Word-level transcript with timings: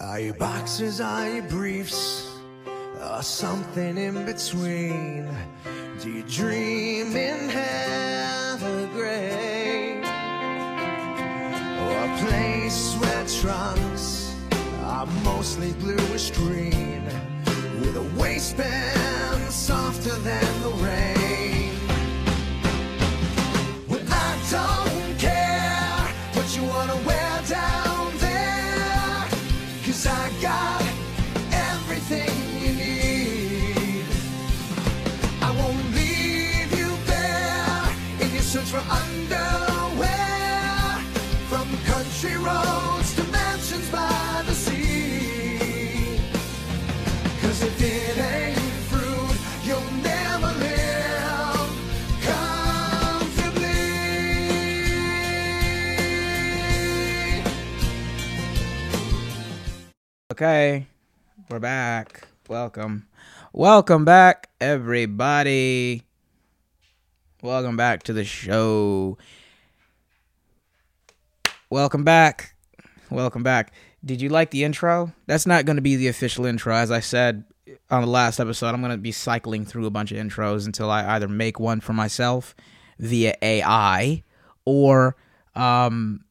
Are 0.00 0.18
you 0.18 0.34
boxers, 0.34 1.00
are 1.00 1.30
you 1.30 1.42
briefs, 1.42 2.28
or 3.00 3.22
something 3.22 3.96
in 3.96 4.26
between? 4.26 5.32
Do 6.02 6.10
you 6.10 6.24
dream 6.24 7.14
in 7.14 7.48
heaven 7.48 8.90
gray? 8.90 9.98
Or 11.78 11.96
a 12.06 12.26
place 12.26 12.96
where 12.96 13.24
trunks 13.40 14.34
are 14.82 15.06
mostly 15.22 15.72
bluish 15.74 16.32
green, 16.32 17.04
with 17.78 17.96
a 17.96 18.20
waistband 18.20 19.48
softer 19.48 20.16
than 20.16 20.62
the 20.62 20.70
rain? 20.70 21.13
Okay, 60.34 60.88
we're 61.48 61.60
back. 61.60 62.26
Welcome. 62.48 63.06
Welcome 63.52 64.04
back, 64.04 64.50
everybody. 64.60 66.02
Welcome 67.40 67.76
back 67.76 68.02
to 68.02 68.12
the 68.12 68.24
show. 68.24 69.16
Welcome 71.70 72.02
back. 72.02 72.56
Welcome 73.10 73.44
back. 73.44 73.72
Did 74.04 74.20
you 74.20 74.28
like 74.28 74.50
the 74.50 74.64
intro? 74.64 75.12
That's 75.26 75.46
not 75.46 75.66
going 75.66 75.76
to 75.76 75.82
be 75.82 75.94
the 75.94 76.08
official 76.08 76.46
intro. 76.46 76.74
As 76.74 76.90
I 76.90 76.98
said 76.98 77.44
on 77.88 78.02
the 78.02 78.08
last 78.08 78.40
episode, 78.40 78.74
I'm 78.74 78.80
going 78.80 78.90
to 78.90 78.98
be 78.98 79.12
cycling 79.12 79.64
through 79.64 79.86
a 79.86 79.90
bunch 79.90 80.10
of 80.10 80.18
intros 80.18 80.66
until 80.66 80.90
I 80.90 81.14
either 81.14 81.28
make 81.28 81.60
one 81.60 81.80
for 81.80 81.92
myself 81.92 82.56
via 82.98 83.36
AI 83.40 84.24
or 84.64 85.14
um, 85.54 86.24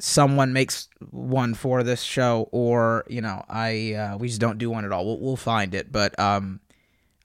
someone 0.00 0.52
makes 0.52 0.88
one 1.10 1.54
for 1.54 1.82
this 1.82 2.02
show 2.02 2.48
or 2.52 3.04
you 3.08 3.20
know 3.20 3.44
i 3.48 3.94
uh, 3.94 4.16
we 4.16 4.28
just 4.28 4.40
don't 4.40 4.58
do 4.58 4.70
one 4.70 4.84
at 4.84 4.92
all. 4.92 5.04
We'll, 5.04 5.20
we'll 5.20 5.36
find 5.36 5.74
it 5.74 5.90
but 5.90 6.18
um 6.18 6.60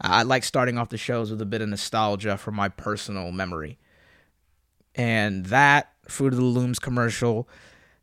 i 0.01 0.23
like 0.23 0.43
starting 0.43 0.77
off 0.77 0.89
the 0.89 0.97
shows 0.97 1.29
with 1.29 1.41
a 1.41 1.45
bit 1.45 1.61
of 1.61 1.69
nostalgia 1.69 2.37
from 2.37 2.55
my 2.55 2.69
personal 2.69 3.31
memory. 3.31 3.77
And 4.95 5.47
that 5.47 5.91
fruit 6.07 6.33
of 6.33 6.39
the 6.39 6.45
looms 6.45 6.79
commercial 6.79 7.47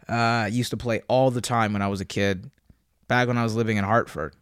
uh 0.08 0.48
used 0.50 0.70
to 0.70 0.76
play 0.76 1.02
all 1.08 1.30
the 1.30 1.40
time 1.40 1.72
when 1.72 1.82
i 1.82 1.88
was 1.88 2.00
a 2.00 2.04
kid 2.06 2.50
back 3.08 3.28
when 3.28 3.38
i 3.38 3.42
was 3.42 3.54
living 3.54 3.76
in 3.76 3.84
hartford. 3.84 4.34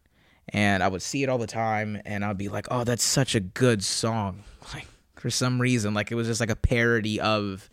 And 0.51 0.83
i 0.83 0.89
would 0.89 1.03
see 1.03 1.23
it 1.23 1.29
all 1.29 1.39
the 1.39 1.47
time 1.47 2.01
and 2.05 2.25
i'd 2.25 2.39
be 2.39 2.49
like 2.49 2.67
oh 2.71 2.84
that's 2.84 3.05
such 3.05 3.34
a 3.34 3.41
good 3.41 3.84
song. 3.84 4.45
Like 4.75 4.87
for 5.17 5.31
some 5.31 5.61
reason 5.61 5.95
like 5.95 6.12
it 6.12 6.15
was 6.15 6.27
just 6.27 6.41
like 6.41 6.51
a 6.51 6.56
parody 6.56 7.19
of 7.19 7.71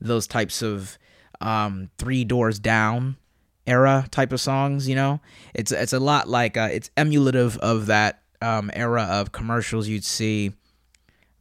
those 0.00 0.26
types 0.26 0.62
of 0.62 0.98
um 1.40 1.90
three 1.98 2.24
doors 2.24 2.58
down 2.58 3.16
era 3.66 4.06
type 4.10 4.32
of 4.32 4.40
songs 4.40 4.88
you 4.88 4.94
know? 4.94 5.20
It's 5.54 5.72
it's 5.72 5.92
a 5.92 6.00
lot 6.00 6.28
like 6.28 6.56
uh, 6.56 6.68
it's 6.72 6.90
emulative 6.96 7.58
of 7.58 7.86
that 7.86 8.22
um 8.42 8.70
era 8.74 9.02
of 9.02 9.32
commercials 9.32 9.88
you'd 9.88 10.04
see 10.04 10.52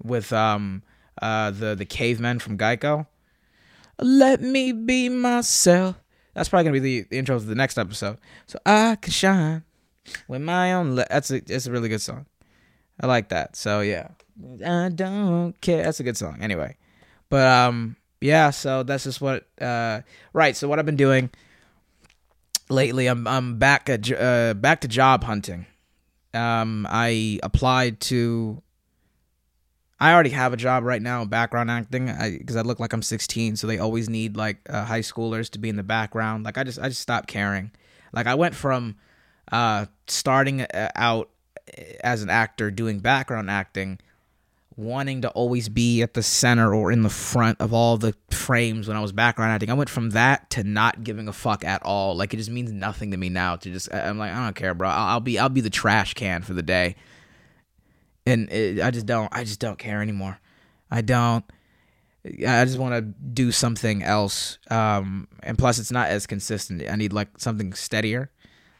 with 0.04 0.32
um 0.34 0.84
uh 1.22 1.52
the 1.52 1.76
the 1.76 1.86
cavemen 1.86 2.40
from 2.40 2.58
Geico. 2.58 3.08
Let 4.02 4.42
me 4.42 4.72
be 4.74 5.10
myself. 5.10 5.96
That's 6.34 6.50
probably 6.50 6.66
gonna 6.66 6.74
be 6.74 6.80
the, 6.80 7.08
the 7.10 7.18
intro 7.18 7.40
to 7.40 7.46
the 7.46 7.56
next 7.56 7.78
episode. 7.78 8.18
So 8.46 8.60
I 8.66 8.98
can 9.02 9.12
shine 9.12 9.64
with 10.28 10.42
my 10.42 10.74
own 10.74 10.96
le- 10.96 11.08
that's 11.10 11.32
a 11.32 11.38
it's 11.38 11.66
a 11.66 11.72
really 11.72 11.90
good 11.90 12.02
song. 12.02 12.26
I 13.00 13.08
like 13.08 13.30
that. 13.30 13.56
So 13.56 13.82
yeah. 13.82 14.10
I 14.66 14.90
don't 14.90 15.54
care. 15.62 15.84
That's 15.84 16.02
a 16.02 16.04
good 16.04 16.18
song. 16.18 16.40
Anyway. 16.42 16.76
But 17.30 17.48
um 17.48 17.96
yeah 18.26 18.50
so 18.50 18.84
that's 18.84 19.04
just 19.04 19.22
what 19.22 19.48
uh 19.62 20.02
right 20.34 20.56
so 20.56 20.68
what 20.68 20.80
i've 20.80 20.86
been 20.86 20.96
doing 20.96 21.30
lately 22.70 23.06
i'm 23.08 23.28
i'm 23.28 23.60
back 23.60 23.88
at 23.90 24.12
uh 24.12 24.54
back 24.56 24.82
to 24.82 24.88
job 24.88 25.24
hunting. 25.24 25.66
Um 26.34 26.88
i 26.90 27.40
applied 27.44 28.00
to 28.02 28.62
i 30.00 30.12
already 30.12 30.32
have 30.32 30.54
a 30.54 30.58
job 30.58 30.84
right 30.84 31.02
now 31.02 31.24
background 31.24 31.70
acting 31.70 32.08
because 32.40 32.56
I, 32.56 32.62
look 32.62 32.80
like 32.80 32.94
i'm 32.94 33.04
16 33.04 33.58
so 33.58 33.68
they 33.68 33.78
always 33.78 34.10
need 34.10 34.36
like 34.36 34.58
uh, 34.70 34.84
high 34.86 35.02
schoolers 35.02 35.50
to 35.52 35.60
be 35.60 35.70
in 35.70 35.76
the 35.76 35.84
background. 35.84 36.44
Like 36.44 36.58
i 36.58 36.64
just 36.64 36.80
i 36.80 36.90
just 36.90 37.02
stopped 37.02 37.28
caring. 37.28 37.72
Like 38.12 38.26
i 38.26 38.34
went 38.34 38.56
from 38.56 38.96
uh 39.52 39.86
starting 40.08 40.62
uh, 40.62 40.90
out 40.96 41.30
as 42.04 42.24
an 42.24 42.30
actor 42.30 42.72
doing 42.72 43.00
background 43.00 43.50
acting 43.52 44.00
wanting 44.78 45.22
to 45.22 45.30
always 45.30 45.70
be 45.70 46.02
at 46.02 46.14
the 46.14 46.24
center 46.24 46.74
or 46.76 46.92
in 46.92 47.02
the 47.02 47.10
front 47.10 47.62
of 47.62 47.74
all 47.74 47.98
the 47.98 48.14
frames 48.30 48.88
when 48.88 48.98
I 48.98 49.00
was 49.00 49.12
background 49.14 49.52
acting. 49.52 49.70
I 49.70 49.74
went 49.74 49.90
from 49.90 50.10
that 50.12 50.50
to 50.52 50.64
not 50.64 51.04
giving 51.04 51.28
a 51.28 51.34
fuck 51.34 51.64
at 51.64 51.82
all. 51.84 52.16
Like 52.16 52.34
it 52.34 52.38
just 52.38 52.50
means 52.50 52.72
nothing 52.72 53.12
to 53.12 53.18
me 53.18 53.30
now. 53.30 53.56
To 53.56 53.72
just 53.72 53.94
I'm 53.94 54.18
like 54.18 54.34
I 54.34 54.44
don't 54.44 54.56
care, 54.56 54.74
bro. 54.74 54.90
I'll, 54.90 55.20
be 55.20 55.40
I'll 55.40 55.50
be 55.50 55.62
the 55.62 55.70
trash 55.70 56.14
can 56.14 56.42
for 56.42 56.54
the 56.54 56.64
day, 56.64 56.96
and 58.26 58.52
it, 58.52 58.82
I 58.82 58.92
just 58.92 59.06
don't 59.06 59.30
I 59.34 59.44
just 59.44 59.60
don't 59.60 59.80
care 59.80 60.02
anymore. 60.02 60.40
I 60.92 61.02
don't. 61.02 61.46
I 62.26 62.66
just 62.66 62.80
want 62.80 62.96
to 62.96 63.02
do 63.02 63.52
something 63.52 64.02
else. 64.02 64.58
Um, 64.72 65.28
and 65.44 65.58
plus, 65.58 65.78
it's 65.78 65.92
not 65.92 66.10
as 66.10 66.26
consistent. 66.26 66.84
I 66.90 66.96
need 66.96 67.14
like 67.14 67.28
something 67.38 67.74
steadier. 67.74 68.32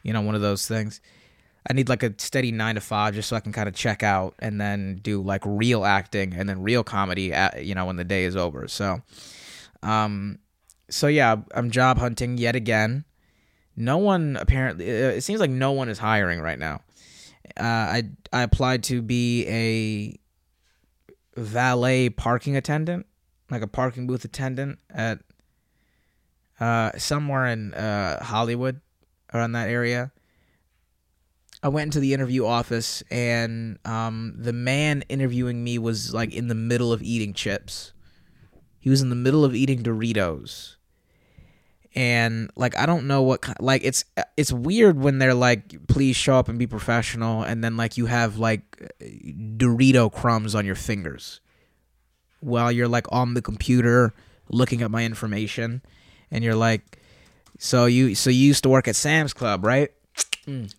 You 0.04 0.14
know, 0.14 0.22
one 0.22 0.36
of 0.36 0.42
those 0.42 0.68
things. 0.68 1.00
I 1.68 1.74
need 1.74 1.90
like 1.90 2.04
a 2.04 2.14
steady 2.18 2.52
nine 2.52 2.76
to 2.76 2.82
five 2.82 3.16
just 3.16 3.30
so 3.30 3.36
I 3.36 3.40
can 3.40 3.52
kind 3.52 3.68
of 3.68 3.74
check 3.74 4.04
out 4.04 4.36
and 4.40 4.62
then 4.62 5.00
do 5.02 5.22
like 5.22 5.42
real 5.46 5.84
acting 5.84 6.34
and 6.34 6.48
then 6.48 6.62
real 6.62 6.84
comedy 6.84 7.34
at, 7.34 7.66
you 7.66 7.74
know, 7.74 7.86
when 7.86 7.96
the 7.96 8.04
day 8.04 8.26
is 8.26 8.36
over. 8.36 8.68
So, 8.68 9.02
um, 9.82 10.38
so 10.90 11.08
yeah, 11.08 11.38
I'm 11.56 11.72
job 11.72 11.98
hunting 11.98 12.38
yet 12.38 12.56
again. 12.56 13.04
No 13.76 13.98
one 13.98 14.38
apparently, 14.40 14.88
it 14.88 15.24
seems 15.24 15.40
like 15.40 15.50
no 15.50 15.72
one 15.72 15.90
is 15.90 15.98
hiring 15.98 16.40
right 16.40 16.60
now. 16.60 16.82
Uh, 17.58 17.64
I, 17.64 18.04
I 18.32 18.44
applied 18.44 18.84
to 18.84 19.02
be 19.02 19.46
a 19.48 21.40
valet 21.40 22.10
parking 22.10 22.56
attendant, 22.56 23.08
like 23.50 23.64
a 23.64 23.68
parking 23.68 24.06
booth 24.08 24.24
attendant 24.24 24.78
at, 24.92 25.20
uh, 26.60 26.92
somewhere 26.98 27.48
in, 27.48 27.74
uh, 27.74 28.24
Hollywood 28.24 28.82
around 29.34 29.54
that 29.54 29.70
area. 29.70 30.12
I 31.66 31.68
went 31.68 31.88
into 31.88 32.00
the 32.00 32.14
interview 32.14 32.46
office 32.46 33.02
and 33.10 33.80
um, 33.86 34.36
the 34.38 34.54
man 34.54 35.04
interviewing 35.10 35.64
me 35.64 35.80
was 35.80 36.14
like 36.14 36.32
in 36.32 36.48
the 36.48 36.54
middle 36.54 36.94
of 36.94 37.02
eating 37.02 37.34
chips. 37.34 37.92
He 38.80 38.92
was 38.92 39.02
in 39.02 39.10
the 39.10 39.16
middle 39.16 39.44
of 39.44 39.56
eating 39.56 39.82
Doritos. 39.82 40.76
And 41.96 42.52
like 42.56 42.78
I 42.78 42.86
don't 42.86 43.08
know 43.08 43.24
what 43.24 43.42
kind, 43.42 43.58
like 43.60 43.82
it's 43.84 44.06
it's 44.38 44.52
weird 44.52 45.00
when 45.00 45.18
they're 45.18 45.34
like 45.34 45.88
please 45.88 46.16
show 46.16 46.36
up 46.36 46.50
and 46.50 46.60
be 46.60 46.68
professional 46.68 47.42
and 47.42 47.64
then 47.64 47.78
like 47.78 47.98
you 47.98 48.06
have 48.06 48.38
like 48.38 48.94
Dorito 49.02 50.14
crumbs 50.14 50.54
on 50.54 50.68
your 50.68 50.76
fingers 50.76 51.42
while 52.42 52.72
you're 52.72 52.88
like 52.88 53.12
on 53.12 53.34
the 53.34 53.42
computer 53.42 54.14
looking 54.50 54.84
at 54.84 54.92
my 54.92 55.04
information 55.04 55.82
and 56.30 56.44
you're 56.44 56.54
like 56.54 57.00
so 57.58 57.86
you 57.88 58.14
so 58.14 58.30
you 58.30 58.46
used 58.46 58.62
to 58.64 58.70
work 58.70 58.88
at 58.88 58.96
Sam's 58.96 59.34
Club, 59.34 59.66
right? 59.66 59.90
Mm. 60.46 60.72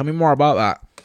Tell 0.00 0.06
me 0.06 0.12
more 0.12 0.32
about 0.32 0.54
that. 0.54 1.04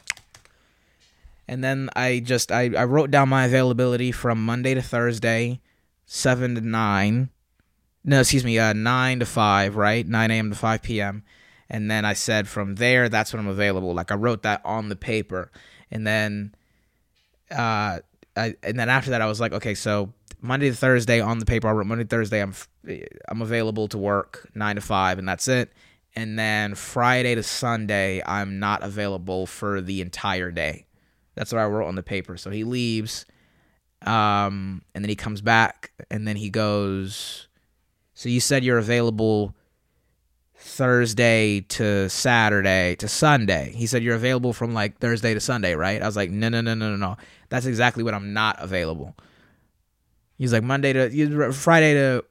And 1.46 1.62
then 1.62 1.90
I 1.94 2.20
just 2.20 2.50
I, 2.50 2.70
I 2.74 2.84
wrote 2.84 3.10
down 3.10 3.28
my 3.28 3.44
availability 3.44 4.10
from 4.10 4.42
Monday 4.42 4.72
to 4.72 4.80
Thursday, 4.80 5.60
seven 6.06 6.54
to 6.54 6.62
nine. 6.62 7.28
No, 8.04 8.20
excuse 8.20 8.42
me, 8.42 8.58
uh, 8.58 8.72
nine 8.72 9.18
to 9.18 9.26
five, 9.26 9.76
right? 9.76 10.08
Nine 10.08 10.30
a.m. 10.30 10.48
to 10.48 10.56
five 10.56 10.80
p.m. 10.80 11.24
And 11.68 11.90
then 11.90 12.06
I 12.06 12.14
said 12.14 12.48
from 12.48 12.76
there, 12.76 13.10
that's 13.10 13.34
when 13.34 13.40
I'm 13.40 13.48
available. 13.48 13.92
Like 13.92 14.10
I 14.10 14.14
wrote 14.14 14.44
that 14.44 14.62
on 14.64 14.88
the 14.88 14.96
paper, 14.96 15.52
and 15.90 16.06
then, 16.06 16.54
uh, 17.50 18.00
I 18.34 18.54
and 18.62 18.80
then 18.80 18.88
after 18.88 19.10
that, 19.10 19.20
I 19.20 19.26
was 19.26 19.42
like, 19.42 19.52
okay, 19.52 19.74
so 19.74 20.14
Monday 20.40 20.70
to 20.70 20.74
Thursday 20.74 21.20
on 21.20 21.38
the 21.38 21.44
paper, 21.44 21.68
I 21.68 21.72
wrote 21.72 21.86
Monday 21.86 22.04
Thursday, 22.04 22.40
I'm 22.40 22.54
I'm 23.28 23.42
available 23.42 23.88
to 23.88 23.98
work 23.98 24.48
nine 24.54 24.76
to 24.76 24.80
five, 24.80 25.18
and 25.18 25.28
that's 25.28 25.48
it 25.48 25.70
and 26.16 26.38
then 26.38 26.74
Friday 26.74 27.34
to 27.34 27.42
Sunday 27.42 28.22
I'm 28.24 28.58
not 28.58 28.82
available 28.82 29.46
for 29.46 29.80
the 29.80 30.00
entire 30.00 30.50
day. 30.50 30.86
That's 31.34 31.52
what 31.52 31.60
I 31.60 31.66
wrote 31.66 31.86
on 31.86 31.94
the 31.94 32.02
paper. 32.02 32.36
So 32.36 32.50
he 32.50 32.64
leaves, 32.64 33.26
um, 34.06 34.82
and 34.94 35.04
then 35.04 35.10
he 35.10 35.16
comes 35.16 35.42
back, 35.42 35.92
and 36.10 36.26
then 36.26 36.36
he 36.36 36.50
goes. 36.50 37.48
So 38.14 38.30
you 38.30 38.40
said 38.40 38.64
you're 38.64 38.78
available 38.78 39.54
Thursday 40.58 41.60
to 41.60 42.08
Saturday 42.08 42.96
to 42.96 43.08
Sunday. 43.08 43.72
He 43.74 43.86
said, 43.86 44.02
You're 44.02 44.16
available 44.16 44.52
from 44.52 44.72
like 44.72 44.98
Thursday 44.98 45.34
to 45.34 45.40
Sunday, 45.40 45.74
right? 45.74 46.02
I 46.02 46.06
was 46.06 46.16
like, 46.16 46.30
No, 46.30 46.48
no, 46.48 46.60
no, 46.60 46.74
no, 46.74 46.90
no, 46.90 46.96
no. 46.96 47.16
That's 47.50 47.66
exactly 47.66 48.02
what 48.02 48.14
I'm 48.14 48.32
not 48.32 48.56
available. 48.58 49.14
He's 50.38 50.52
like, 50.52 50.62
Monday 50.62 50.92
to 50.92 51.52
Friday 51.52 51.94
to. 51.94 52.24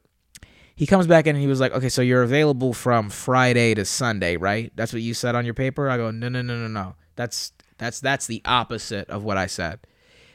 He 0.76 0.86
comes 0.86 1.08
back 1.08 1.26
in 1.26 1.36
and 1.36 1.42
he 1.42 1.48
was 1.48 1.60
like, 1.60 1.72
Okay, 1.74 1.90
so 1.90 2.02
you're 2.02 2.24
available 2.24 2.74
from 2.74 3.10
Friday 3.10 3.74
to 3.76 3.86
Sunday, 3.86 4.38
right? 4.38 4.72
That's 4.76 4.94
what 4.94 5.02
you 5.02 5.14
said 5.14 5.36
on 5.36 5.46
your 5.46 5.54
paper? 5.54 5.90
I 5.90 5.98
go, 5.98 6.12
No, 6.12 6.30
no, 6.30 6.42
no, 6.42 6.56
no, 6.56 6.68
no. 6.68 6.96
That's 7.16 7.54
that's 7.78 8.00
that's 8.00 8.28
the 8.28 8.42
opposite 8.46 9.10
of 9.10 9.24
what 9.24 9.38
I 9.38 9.48
said. 9.48 9.80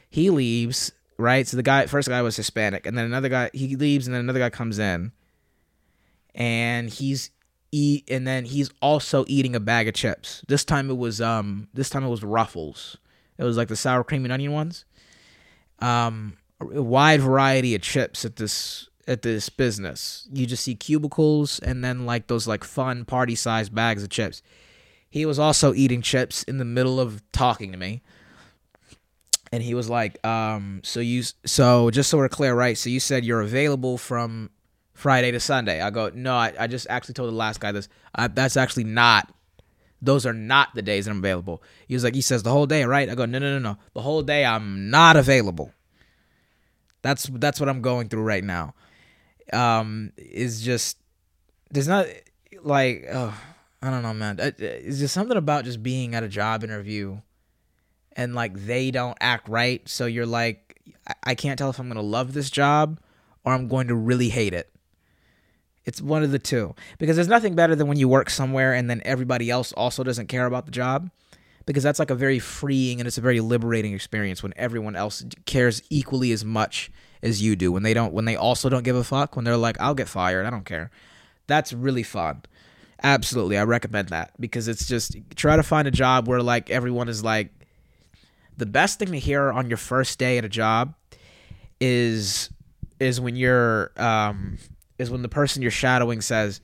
He 0.09 0.29
leaves, 0.29 0.91
right? 1.17 1.47
So 1.47 1.57
the 1.57 1.63
guy 1.63 1.85
first 1.85 2.09
guy 2.09 2.21
was 2.21 2.35
Hispanic, 2.35 2.85
and 2.85 2.97
then 2.97 3.05
another 3.05 3.29
guy 3.29 3.49
he 3.53 3.75
leaves, 3.75 4.07
and 4.07 4.13
then 4.13 4.21
another 4.21 4.39
guy 4.39 4.49
comes 4.49 4.79
in, 4.79 5.11
and 6.35 6.89
he's 6.89 7.31
eat, 7.71 8.09
and 8.09 8.27
then 8.27 8.45
he's 8.45 8.69
also 8.81 9.25
eating 9.27 9.55
a 9.55 9.59
bag 9.59 9.87
of 9.87 9.93
chips. 9.93 10.43
This 10.47 10.65
time 10.65 10.89
it 10.89 10.97
was 10.97 11.21
um 11.21 11.67
this 11.73 11.89
time 11.89 12.03
it 12.03 12.09
was 12.09 12.23
Ruffles. 12.23 12.97
It 13.37 13.43
was 13.43 13.57
like 13.57 13.69
the 13.69 13.75
sour 13.75 14.03
cream 14.03 14.23
and 14.23 14.31
onion 14.31 14.51
ones. 14.51 14.85
Um, 15.79 16.37
a 16.59 16.81
wide 16.81 17.21
variety 17.21 17.73
of 17.73 17.81
chips 17.81 18.23
at 18.23 18.35
this 18.35 18.87
at 19.07 19.21
this 19.21 19.49
business. 19.49 20.27
You 20.31 20.45
just 20.45 20.63
see 20.63 20.75
cubicles 20.75 21.59
and 21.59 21.83
then 21.83 22.05
like 22.05 22.27
those 22.27 22.47
like 22.47 22.63
fun 22.63 23.05
party 23.05 23.35
sized 23.35 23.73
bags 23.73 24.03
of 24.03 24.09
chips. 24.09 24.41
He 25.09 25.25
was 25.25 25.39
also 25.39 25.73
eating 25.73 26.01
chips 26.01 26.43
in 26.43 26.57
the 26.57 26.65
middle 26.65 26.99
of 26.99 27.21
talking 27.31 27.71
to 27.71 27.77
me. 27.77 28.01
And 29.51 29.61
he 29.61 29.73
was 29.73 29.89
like, 29.89 30.25
um, 30.25 30.79
so 30.83 31.01
you 31.01 31.23
so 31.45 31.91
just 31.91 32.09
so 32.09 32.17
we're 32.17 32.29
clear, 32.29 32.55
right? 32.55 32.77
So 32.77 32.89
you 32.89 33.01
said 33.01 33.25
you're 33.25 33.41
available 33.41 33.97
from 33.97 34.49
Friday 34.93 35.31
to 35.31 35.39
Sunday. 35.41 35.81
I 35.81 35.89
go, 35.89 36.09
no, 36.13 36.35
I, 36.35 36.53
I 36.57 36.67
just 36.67 36.87
actually 36.89 37.15
told 37.15 37.27
the 37.27 37.35
last 37.35 37.59
guy 37.59 37.73
this. 37.73 37.89
I, 38.15 38.27
that's 38.27 38.55
actually 38.55 38.85
not. 38.85 39.33
Those 40.01 40.25
are 40.25 40.33
not 40.33 40.73
the 40.73 40.81
days 40.81 41.05
that 41.05 41.11
I'm 41.11 41.17
available. 41.17 41.61
He 41.87 41.93
was 41.93 42.03
like, 42.03 42.15
he 42.15 42.21
says 42.21 42.43
the 42.43 42.51
whole 42.51 42.65
day, 42.65 42.85
right? 42.85 43.09
I 43.09 43.13
go, 43.13 43.25
no, 43.25 43.39
no, 43.39 43.59
no, 43.59 43.59
no. 43.59 43.77
The 43.93 44.01
whole 44.01 44.21
day 44.23 44.45
I'm 44.45 44.89
not 44.89 45.17
available. 45.17 45.73
That's 47.01 47.25
that's 47.33 47.59
what 47.59 47.67
I'm 47.67 47.81
going 47.81 48.07
through 48.09 48.23
right 48.23 48.43
now. 48.43 48.73
Um, 49.53 50.11
is 50.17 50.61
just 50.61 50.97
there's 51.71 51.87
not 51.87 52.07
like 52.63 53.05
oh, 53.11 53.33
I 53.81 53.89
don't 53.89 54.03
know, 54.03 54.13
man. 54.13 54.37
It's 54.39 54.99
just 54.99 55.13
something 55.13 55.37
about 55.37 55.65
just 55.65 55.81
being 55.81 56.15
at 56.15 56.23
a 56.23 56.27
job 56.27 56.63
interview, 56.63 57.19
and 58.13 58.35
like 58.35 58.53
they 58.65 58.91
don't 58.91 59.17
act 59.19 59.49
right. 59.49 59.87
So 59.87 60.05
you're 60.05 60.25
like, 60.25 60.81
I 61.23 61.35
can't 61.35 61.57
tell 61.57 61.69
if 61.69 61.79
I'm 61.79 61.87
gonna 61.87 62.01
love 62.01 62.33
this 62.33 62.49
job 62.49 62.99
or 63.43 63.53
I'm 63.53 63.67
going 63.67 63.87
to 63.87 63.95
really 63.95 64.29
hate 64.29 64.53
it. 64.53 64.71
It's 65.85 66.01
one 66.01 66.23
of 66.23 66.31
the 66.31 66.39
two. 66.39 66.75
Because 66.99 67.15
there's 67.15 67.27
nothing 67.27 67.55
better 67.55 67.75
than 67.75 67.87
when 67.87 67.97
you 67.97 68.07
work 68.07 68.29
somewhere 68.29 68.73
and 68.73 68.89
then 68.89 69.01
everybody 69.03 69.49
else 69.49 69.73
also 69.73 70.03
doesn't 70.03 70.27
care 70.27 70.45
about 70.45 70.65
the 70.65 70.71
job. 70.71 71.09
Because 71.65 71.83
that's 71.83 71.99
like 71.99 72.09
a 72.09 72.15
very 72.15 72.39
freeing 72.39 72.99
and 72.99 73.07
it's 73.07 73.17
a 73.17 73.21
very 73.21 73.39
liberating 73.39 73.93
experience 73.93 74.43
when 74.43 74.53
everyone 74.55 74.95
else 74.95 75.23
cares 75.45 75.81
equally 75.89 76.31
as 76.31 76.43
much 76.43 76.91
as 77.23 77.41
you 77.41 77.55
do. 77.55 77.71
When 77.71 77.83
they 77.83 77.93
don't 77.93 78.13
when 78.13 78.25
they 78.25 78.35
also 78.35 78.69
don't 78.69 78.83
give 78.83 78.95
a 78.95 79.03
fuck, 79.03 79.35
when 79.35 79.45
they're 79.45 79.57
like, 79.57 79.79
I'll 79.79 79.95
get 79.95 80.07
fired, 80.09 80.45
I 80.45 80.49
don't 80.49 80.65
care. 80.65 80.91
That's 81.47 81.73
really 81.73 82.03
fun. 82.03 82.43
Absolutely. 83.03 83.57
I 83.57 83.63
recommend 83.63 84.09
that. 84.09 84.31
Because 84.39 84.67
it's 84.67 84.87
just 84.87 85.17
try 85.35 85.55
to 85.55 85.63
find 85.63 85.87
a 85.87 85.91
job 85.91 86.27
where 86.27 86.41
like 86.41 86.69
everyone 86.69 87.09
is 87.09 87.23
like 87.23 87.49
the 88.57 88.65
best 88.65 88.99
thing 88.99 89.11
to 89.11 89.19
hear 89.19 89.51
on 89.51 89.69
your 89.69 89.77
first 89.77 90.19
day 90.19 90.37
at 90.37 90.45
a 90.45 90.49
job 90.49 90.93
is 91.79 92.49
is 92.99 93.19
when 93.19 93.35
you're 93.35 93.91
um 93.97 94.57
is 94.99 95.09
when 95.09 95.23
the 95.23 95.29
person 95.29 95.61
you're 95.61 95.71
shadowing 95.71 96.21
says, 96.21 96.61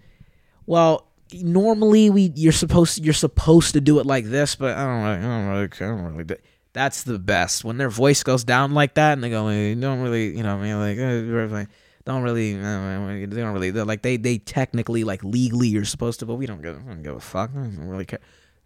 "Well, 0.67 1.07
normally 1.33 2.09
we 2.09 2.31
you're 2.35 2.51
supposed 2.51 2.97
to, 2.97 3.01
you're 3.03 3.13
supposed 3.13 3.73
to 3.73 3.81
do 3.81 3.99
it 3.99 4.05
like 4.05 4.25
this, 4.25 4.55
but 4.55 4.77
I 4.77 4.85
don't 4.85 5.03
really, 5.03 5.17
I 5.17 5.21
don't 5.21 5.47
really, 5.47 5.63
I 5.63 5.67
don't 5.79 6.03
really." 6.11 6.23
Do. 6.23 6.35
That's 6.77 7.01
the 7.01 7.17
best 7.17 7.63
when 7.63 7.77
their 7.77 7.89
voice 7.89 8.21
goes 8.21 8.43
down 8.43 8.75
like 8.75 8.93
that, 8.93 9.13
and 9.13 9.23
they 9.23 9.31
go, 9.31 9.47
hey, 9.49 9.73
"Don't 9.73 9.99
really, 9.99 10.37
you 10.37 10.43
know, 10.43 10.57
I 10.57 10.61
mean, 10.61 10.79
like, 10.79 10.99
uh, 10.99 11.65
don't 12.05 12.21
really, 12.21 12.53
uh, 12.53 13.25
they 13.27 13.41
don't 13.41 13.51
really, 13.51 13.71
like 13.71 14.03
they 14.03 14.15
they 14.17 14.37
technically 14.37 15.03
like 15.03 15.23
legally 15.23 15.69
you're 15.69 15.85
supposed 15.85 16.19
to, 16.19 16.27
but 16.27 16.35
we 16.35 16.45
don't 16.45 16.61
give, 16.61 16.77
we 16.83 16.93
don't 16.93 17.01
give 17.01 17.15
a 17.15 17.19
fuck, 17.19 17.49
I 17.49 17.61
don't 17.61 17.87
really 17.87 18.05
care." 18.05 18.19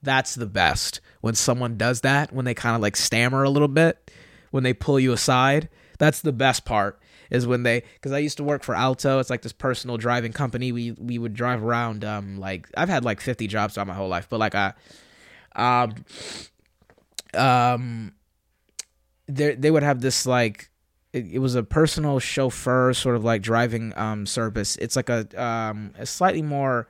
That's 0.03 0.35
the 0.35 0.45
best 0.45 0.99
when 1.21 1.35
someone 1.35 1.77
does 1.77 2.01
that 2.01 2.33
when 2.33 2.43
they 2.43 2.53
kind 2.53 2.75
of 2.75 2.81
like 2.81 2.97
stammer 2.97 3.43
a 3.43 3.49
little 3.49 3.69
bit, 3.69 4.11
when 4.51 4.63
they 4.63 4.73
pull 4.73 4.99
you 4.99 5.13
aside. 5.13 5.69
That's 5.97 6.19
the 6.19 6.33
best 6.33 6.65
part 6.65 6.99
is 7.29 7.47
when 7.47 7.63
they 7.63 7.83
because 7.93 8.11
I 8.11 8.17
used 8.17 8.35
to 8.37 8.43
work 8.43 8.61
for 8.61 8.75
Alto. 8.75 9.19
It's 9.19 9.29
like 9.29 9.41
this 9.41 9.53
personal 9.53 9.95
driving 9.95 10.33
company. 10.33 10.73
We 10.73 10.91
we 10.91 11.17
would 11.17 11.33
drive 11.33 11.63
around. 11.63 12.03
Um, 12.03 12.39
like 12.41 12.67
I've 12.75 12.89
had 12.89 13.05
like 13.05 13.21
fifty 13.21 13.47
jobs 13.47 13.75
throughout 13.75 13.87
my 13.87 13.93
whole 13.93 14.09
life, 14.09 14.27
but 14.29 14.39
like 14.39 14.53
I, 14.53 14.73
um, 15.55 15.95
um, 17.35 18.13
they 19.27 19.55
they 19.55 19.71
would 19.71 19.83
have 19.83 20.01
this 20.01 20.25
like. 20.25 20.69
It, 21.13 21.39
was 21.39 21.55
a 21.55 21.63
personal 21.63 22.19
chauffeur 22.19 22.93
sort 22.93 23.17
of 23.17 23.25
like 23.25 23.41
driving 23.41 23.91
um 23.97 24.25
service. 24.25 24.77
It's 24.77 24.95
like 24.95 25.09
a 25.09 25.27
um 25.41 25.93
a 25.97 26.05
slightly 26.05 26.41
more 26.41 26.87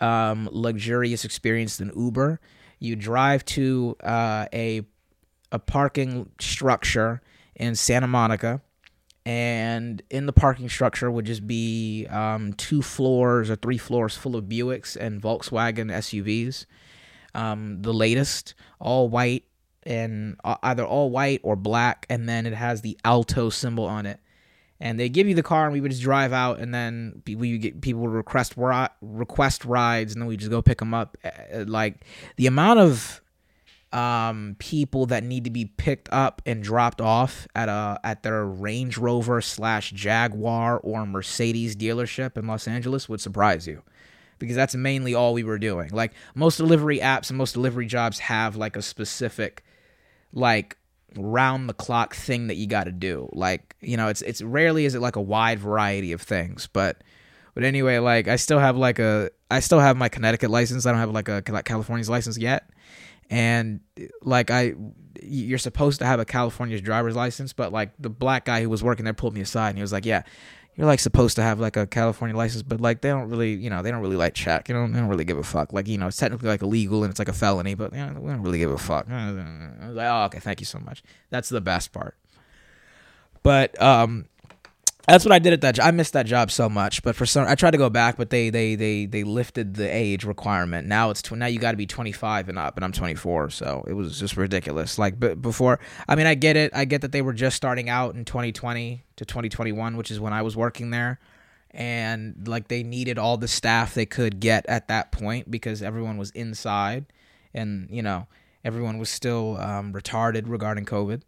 um 0.00 0.50
luxurious 0.52 1.24
experience 1.24 1.78
than 1.78 1.90
Uber. 1.96 2.40
You 2.78 2.94
drive 2.94 3.46
to 3.46 3.96
uh, 4.04 4.46
a 4.52 4.82
a 5.50 5.58
parking 5.58 6.30
structure 6.38 7.22
in 7.56 7.74
Santa 7.74 8.06
Monica 8.06 8.60
and 9.28 10.00
in 10.08 10.24
the 10.24 10.32
parking 10.32 10.70
structure 10.70 11.10
would 11.10 11.26
just 11.26 11.46
be 11.46 12.06
um, 12.06 12.54
two 12.54 12.80
floors 12.80 13.50
or 13.50 13.56
three 13.56 13.76
floors 13.76 14.16
full 14.16 14.36
of 14.36 14.44
Buicks 14.44 14.96
and 14.96 15.20
Volkswagen 15.20 15.92
SUVs. 15.92 16.64
Um, 17.34 17.82
the 17.82 17.92
latest, 17.92 18.54
all 18.80 19.10
white 19.10 19.44
and 19.88 20.36
uh, 20.44 20.56
either 20.62 20.84
all 20.84 21.10
white 21.10 21.40
or 21.42 21.56
black, 21.56 22.06
and 22.08 22.28
then 22.28 22.46
it 22.46 22.54
has 22.54 22.82
the 22.82 22.96
Alto 23.04 23.50
symbol 23.50 23.86
on 23.86 24.06
it. 24.06 24.20
And 24.80 25.00
they 25.00 25.08
give 25.08 25.26
you 25.26 25.34
the 25.34 25.42
car, 25.42 25.64
and 25.64 25.72
we 25.72 25.80
would 25.80 25.90
just 25.90 26.04
drive 26.04 26.32
out, 26.32 26.60
and 26.60 26.72
then 26.72 27.22
we 27.26 27.58
get 27.58 27.80
people 27.80 28.02
would 28.02 28.12
request 28.12 28.54
request 29.00 29.64
rides, 29.64 30.12
and 30.12 30.22
then 30.22 30.28
we 30.28 30.36
just 30.36 30.52
go 30.52 30.62
pick 30.62 30.78
them 30.78 30.94
up. 30.94 31.16
Uh, 31.24 31.64
like 31.66 32.04
the 32.36 32.46
amount 32.46 32.78
of 32.78 33.20
um, 33.92 34.54
people 34.60 35.06
that 35.06 35.24
need 35.24 35.42
to 35.44 35.50
be 35.50 35.64
picked 35.64 36.08
up 36.12 36.42
and 36.46 36.62
dropped 36.62 37.00
off 37.00 37.48
at 37.56 37.68
a 37.68 37.98
at 38.04 38.22
their 38.22 38.44
Range 38.44 38.96
Rover 38.98 39.40
slash 39.40 39.90
Jaguar 39.90 40.78
or 40.78 41.06
Mercedes 41.06 41.74
dealership 41.74 42.36
in 42.36 42.46
Los 42.46 42.68
Angeles 42.68 43.08
would 43.08 43.20
surprise 43.20 43.66
you, 43.66 43.82
because 44.38 44.54
that's 44.54 44.76
mainly 44.76 45.12
all 45.12 45.34
we 45.34 45.42
were 45.42 45.58
doing. 45.58 45.88
Like 45.90 46.12
most 46.36 46.56
delivery 46.56 47.00
apps 47.00 47.30
and 47.30 47.38
most 47.38 47.54
delivery 47.54 47.86
jobs 47.86 48.20
have 48.20 48.54
like 48.54 48.76
a 48.76 48.82
specific, 48.82 49.64
like 50.32 50.76
round 51.16 51.68
the 51.68 51.74
clock 51.74 52.14
thing 52.14 52.48
that 52.48 52.56
you 52.56 52.66
got 52.66 52.84
to 52.84 52.92
do. 52.92 53.28
Like 53.32 53.76
you 53.80 53.96
know, 53.96 54.08
it's 54.08 54.22
it's 54.22 54.42
rarely 54.42 54.84
is 54.84 54.94
it 54.94 55.00
like 55.00 55.16
a 55.16 55.22
wide 55.22 55.58
variety 55.58 56.12
of 56.12 56.22
things, 56.22 56.68
but 56.72 57.02
but 57.54 57.64
anyway, 57.64 57.98
like 57.98 58.28
I 58.28 58.36
still 58.36 58.58
have 58.58 58.76
like 58.76 58.98
a 58.98 59.30
I 59.50 59.60
still 59.60 59.80
have 59.80 59.96
my 59.96 60.08
Connecticut 60.08 60.50
license. 60.50 60.86
I 60.86 60.90
don't 60.92 61.00
have 61.00 61.10
like 61.10 61.28
a 61.28 61.42
California's 61.42 62.10
license 62.10 62.38
yet 62.38 62.70
and 63.30 63.80
like 64.22 64.50
I 64.50 64.74
you're 65.22 65.58
supposed 65.58 65.98
to 65.98 66.06
have 66.06 66.20
a 66.20 66.24
California's 66.24 66.80
driver's 66.80 67.16
license, 67.16 67.52
but 67.52 67.72
like 67.72 67.90
the 67.98 68.08
black 68.08 68.44
guy 68.44 68.62
who 68.62 68.70
was 68.70 68.82
working 68.82 69.04
there 69.04 69.14
pulled 69.14 69.34
me 69.34 69.40
aside 69.40 69.70
and 69.70 69.78
he 69.78 69.82
was 69.82 69.92
like, 69.92 70.06
"Yeah, 70.06 70.22
you're 70.78 70.86
like 70.86 71.00
supposed 71.00 71.34
to 71.36 71.42
have 71.42 71.58
like 71.58 71.76
a 71.76 71.88
California 71.88 72.36
license, 72.36 72.62
but 72.62 72.80
like 72.80 73.00
they 73.00 73.08
don't 73.08 73.28
really, 73.28 73.52
you 73.52 73.68
know, 73.68 73.82
they 73.82 73.90
don't 73.90 74.00
really 74.00 74.16
like 74.16 74.34
check. 74.34 74.68
You 74.68 74.76
know, 74.76 74.86
they 74.86 75.00
don't 75.00 75.08
really 75.08 75.24
give 75.24 75.36
a 75.36 75.42
fuck. 75.42 75.72
Like 75.72 75.88
you 75.88 75.98
know, 75.98 76.06
it's 76.06 76.16
technically 76.16 76.48
like 76.48 76.62
illegal 76.62 77.02
and 77.02 77.10
it's 77.10 77.18
like 77.18 77.28
a 77.28 77.32
felony, 77.32 77.74
but 77.74 77.92
you 77.92 77.98
know, 77.98 78.20
we 78.20 78.30
don't 78.30 78.42
really 78.42 78.60
give 78.60 78.70
a 78.70 78.78
fuck." 78.78 79.10
I 79.10 79.32
was 79.32 79.96
like, 79.96 80.08
"Oh, 80.08 80.24
okay, 80.26 80.38
thank 80.38 80.60
you 80.60 80.66
so 80.66 80.78
much. 80.78 81.02
That's 81.30 81.48
the 81.48 81.60
best 81.60 81.92
part." 81.92 82.14
But 83.42 83.80
um, 83.82 84.26
that's 85.08 85.24
what 85.24 85.32
I 85.32 85.38
did 85.38 85.52
at 85.52 85.60
that. 85.62 85.74
job. 85.76 85.86
I 85.86 85.90
missed 85.90 86.12
that 86.12 86.26
job 86.26 86.50
so 86.50 86.68
much, 86.68 87.02
but 87.02 87.16
for 87.16 87.24
some, 87.24 87.46
I 87.48 87.54
tried 87.54 87.70
to 87.70 87.78
go 87.78 87.88
back, 87.88 88.16
but 88.16 88.30
they 88.30 88.50
they 88.50 88.74
they 88.74 89.06
they 89.06 89.24
lifted 89.24 89.74
the 89.74 89.88
age 89.88 90.24
requirement. 90.24 90.86
Now 90.86 91.10
it's 91.10 91.22
tw- 91.22 91.32
now 91.32 91.46
you 91.46 91.58
got 91.58 91.70
to 91.70 91.76
be 91.76 91.86
25 91.86 92.48
and 92.48 92.58
up, 92.58 92.76
and 92.76 92.84
I'm 92.84 92.92
24, 92.92 93.50
so 93.50 93.84
it 93.88 93.94
was 93.94 94.18
just 94.20 94.36
ridiculous. 94.36 94.98
Like, 94.98 95.18
but 95.18 95.40
before, 95.40 95.80
I 96.06 96.14
mean, 96.14 96.26
I 96.26 96.34
get 96.34 96.56
it. 96.56 96.72
I 96.74 96.84
get 96.84 97.00
that 97.00 97.12
they 97.12 97.22
were 97.22 97.32
just 97.32 97.56
starting 97.56 97.88
out 97.88 98.14
in 98.14 98.24
2020 98.24 99.02
to 99.16 99.24
2021, 99.24 99.96
which 99.96 100.10
is 100.10 100.20
when 100.20 100.32
I 100.32 100.42
was 100.42 100.56
working 100.56 100.90
there, 100.90 101.18
and 101.70 102.46
like 102.46 102.68
they 102.68 102.82
needed 102.82 103.18
all 103.18 103.36
the 103.38 103.48
staff 103.48 103.94
they 103.94 104.06
could 104.06 104.40
get 104.40 104.66
at 104.66 104.88
that 104.88 105.10
point 105.10 105.50
because 105.50 105.82
everyone 105.82 106.18
was 106.18 106.30
inside, 106.32 107.06
and 107.54 107.88
you 107.90 108.02
know 108.02 108.26
everyone 108.64 108.98
was 108.98 109.08
still 109.08 109.56
um, 109.56 109.92
retarded 109.92 110.44
regarding 110.46 110.84
COVID. 110.84 111.22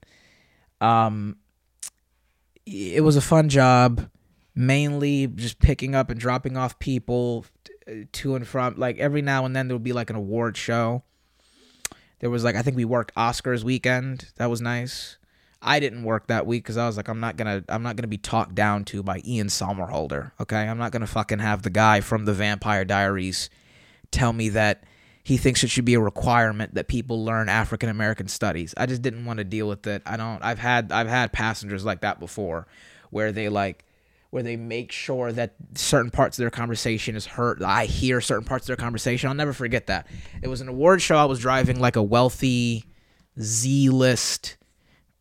Um, 0.80 1.36
it 2.66 3.02
was 3.02 3.16
a 3.16 3.20
fun 3.20 3.48
job, 3.48 4.08
mainly 4.54 5.26
just 5.26 5.58
picking 5.58 5.94
up 5.94 6.10
and 6.10 6.20
dropping 6.20 6.56
off 6.56 6.78
people 6.78 7.46
uh, 7.88 7.92
to 8.12 8.34
and 8.34 8.46
from. 8.46 8.74
Like 8.76 8.98
every 8.98 9.22
now 9.22 9.44
and 9.44 9.54
then 9.54 9.68
there 9.68 9.76
would 9.76 9.84
be 9.84 9.92
like 9.92 10.10
an 10.10 10.16
award 10.16 10.56
show. 10.56 11.02
There 12.20 12.30
was 12.30 12.44
like 12.44 12.56
I 12.56 12.62
think 12.62 12.76
we 12.76 12.84
worked 12.84 13.14
Oscars 13.14 13.64
weekend. 13.64 14.26
That 14.36 14.50
was 14.50 14.60
nice. 14.60 15.16
I 15.62 15.78
didn't 15.78 16.04
work 16.04 16.28
that 16.28 16.46
week 16.46 16.64
because 16.64 16.78
I 16.78 16.86
was 16.86 16.96
like, 16.96 17.08
I'm 17.08 17.20
not 17.20 17.36
gonna, 17.36 17.62
I'm 17.68 17.82
not 17.82 17.96
gonna 17.96 18.08
be 18.08 18.16
talked 18.16 18.54
down 18.54 18.84
to 18.86 19.02
by 19.02 19.20
Ian 19.26 19.48
Somerhalder. 19.48 20.32
Okay, 20.40 20.56
I'm 20.56 20.78
not 20.78 20.90
gonna 20.90 21.06
fucking 21.06 21.38
have 21.38 21.62
the 21.62 21.70
guy 21.70 22.00
from 22.00 22.24
the 22.24 22.32
Vampire 22.32 22.84
Diaries 22.84 23.50
tell 24.10 24.32
me 24.32 24.48
that 24.50 24.84
he 25.22 25.36
thinks 25.36 25.62
it 25.62 25.70
should 25.70 25.84
be 25.84 25.94
a 25.94 26.00
requirement 26.00 26.74
that 26.74 26.88
people 26.88 27.24
learn 27.24 27.48
African 27.48 27.88
American 27.88 28.28
studies. 28.28 28.74
I 28.76 28.86
just 28.86 29.02
didn't 29.02 29.24
want 29.24 29.38
to 29.38 29.44
deal 29.44 29.68
with 29.68 29.86
it. 29.86 30.02
I 30.06 30.16
don't 30.16 30.42
I've 30.42 30.58
had 30.58 30.92
I've 30.92 31.08
had 31.08 31.32
passengers 31.32 31.84
like 31.84 32.00
that 32.00 32.18
before 32.20 32.66
where 33.10 33.32
they 33.32 33.48
like 33.48 33.84
where 34.30 34.42
they 34.42 34.56
make 34.56 34.92
sure 34.92 35.32
that 35.32 35.54
certain 35.74 36.10
parts 36.10 36.38
of 36.38 36.42
their 36.42 36.50
conversation 36.50 37.16
is 37.16 37.26
heard. 37.26 37.62
I 37.62 37.86
hear 37.86 38.20
certain 38.20 38.44
parts 38.44 38.64
of 38.64 38.68
their 38.68 38.76
conversation. 38.76 39.28
I'll 39.28 39.34
never 39.34 39.52
forget 39.52 39.88
that. 39.88 40.06
It 40.40 40.48
was 40.48 40.60
an 40.60 40.68
award 40.68 41.02
show. 41.02 41.16
I 41.16 41.24
was 41.24 41.40
driving 41.40 41.80
like 41.80 41.96
a 41.96 42.02
wealthy 42.02 42.84
Z 43.40 43.90
list 43.90 44.56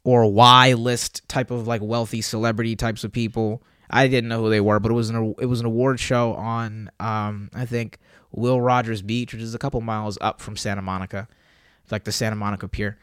or 0.04 0.32
Y 0.32 0.74
list 0.74 1.28
type 1.28 1.52
of 1.52 1.68
like 1.68 1.82
wealthy 1.82 2.22
celebrity 2.22 2.76
types 2.76 3.04
of 3.04 3.12
people. 3.12 3.64
I 3.90 4.08
didn't 4.08 4.30
know 4.30 4.42
who 4.44 4.50
they 4.50 4.62
were, 4.62 4.80
but 4.80 4.92
it 4.92 4.96
was 4.96 5.10
an 5.10 5.36
it 5.40 5.48
was 5.48 5.60
an 5.60 5.66
award 5.66 6.00
show 6.00 6.34
on 6.34 6.92
um, 7.00 7.50
I 7.54 7.66
think 7.66 7.98
Will 8.32 8.62
Rogers 8.62 9.02
Beach, 9.02 9.34
which 9.34 9.42
is 9.42 9.56
a 9.56 9.60
couple 9.60 9.82
miles 9.82 10.18
up 10.22 10.42
from 10.42 10.56
Santa 10.56 10.82
Monica, 10.82 11.28
like 11.90 12.04
the 12.04 12.12
Santa 12.12 12.36
Monica 12.36 12.68
Pier, 12.68 13.00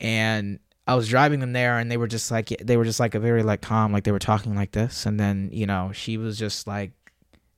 and 0.00 0.58
I 0.86 0.94
was 0.94 1.08
driving 1.08 1.40
them 1.40 1.52
there, 1.52 1.78
and 1.78 1.90
they 1.90 1.96
were 1.96 2.06
just 2.06 2.30
like 2.30 2.48
they 2.48 2.76
were 2.76 2.84
just 2.84 3.00
like 3.00 3.14
a 3.14 3.20
very 3.20 3.42
like 3.42 3.60
calm, 3.60 3.92
like 3.92 4.04
they 4.04 4.12
were 4.12 4.18
talking 4.18 4.54
like 4.54 4.72
this, 4.72 5.04
and 5.06 5.20
then 5.20 5.50
you 5.52 5.66
know 5.66 5.90
she 5.92 6.16
was 6.16 6.38
just 6.38 6.66
like. 6.66 6.92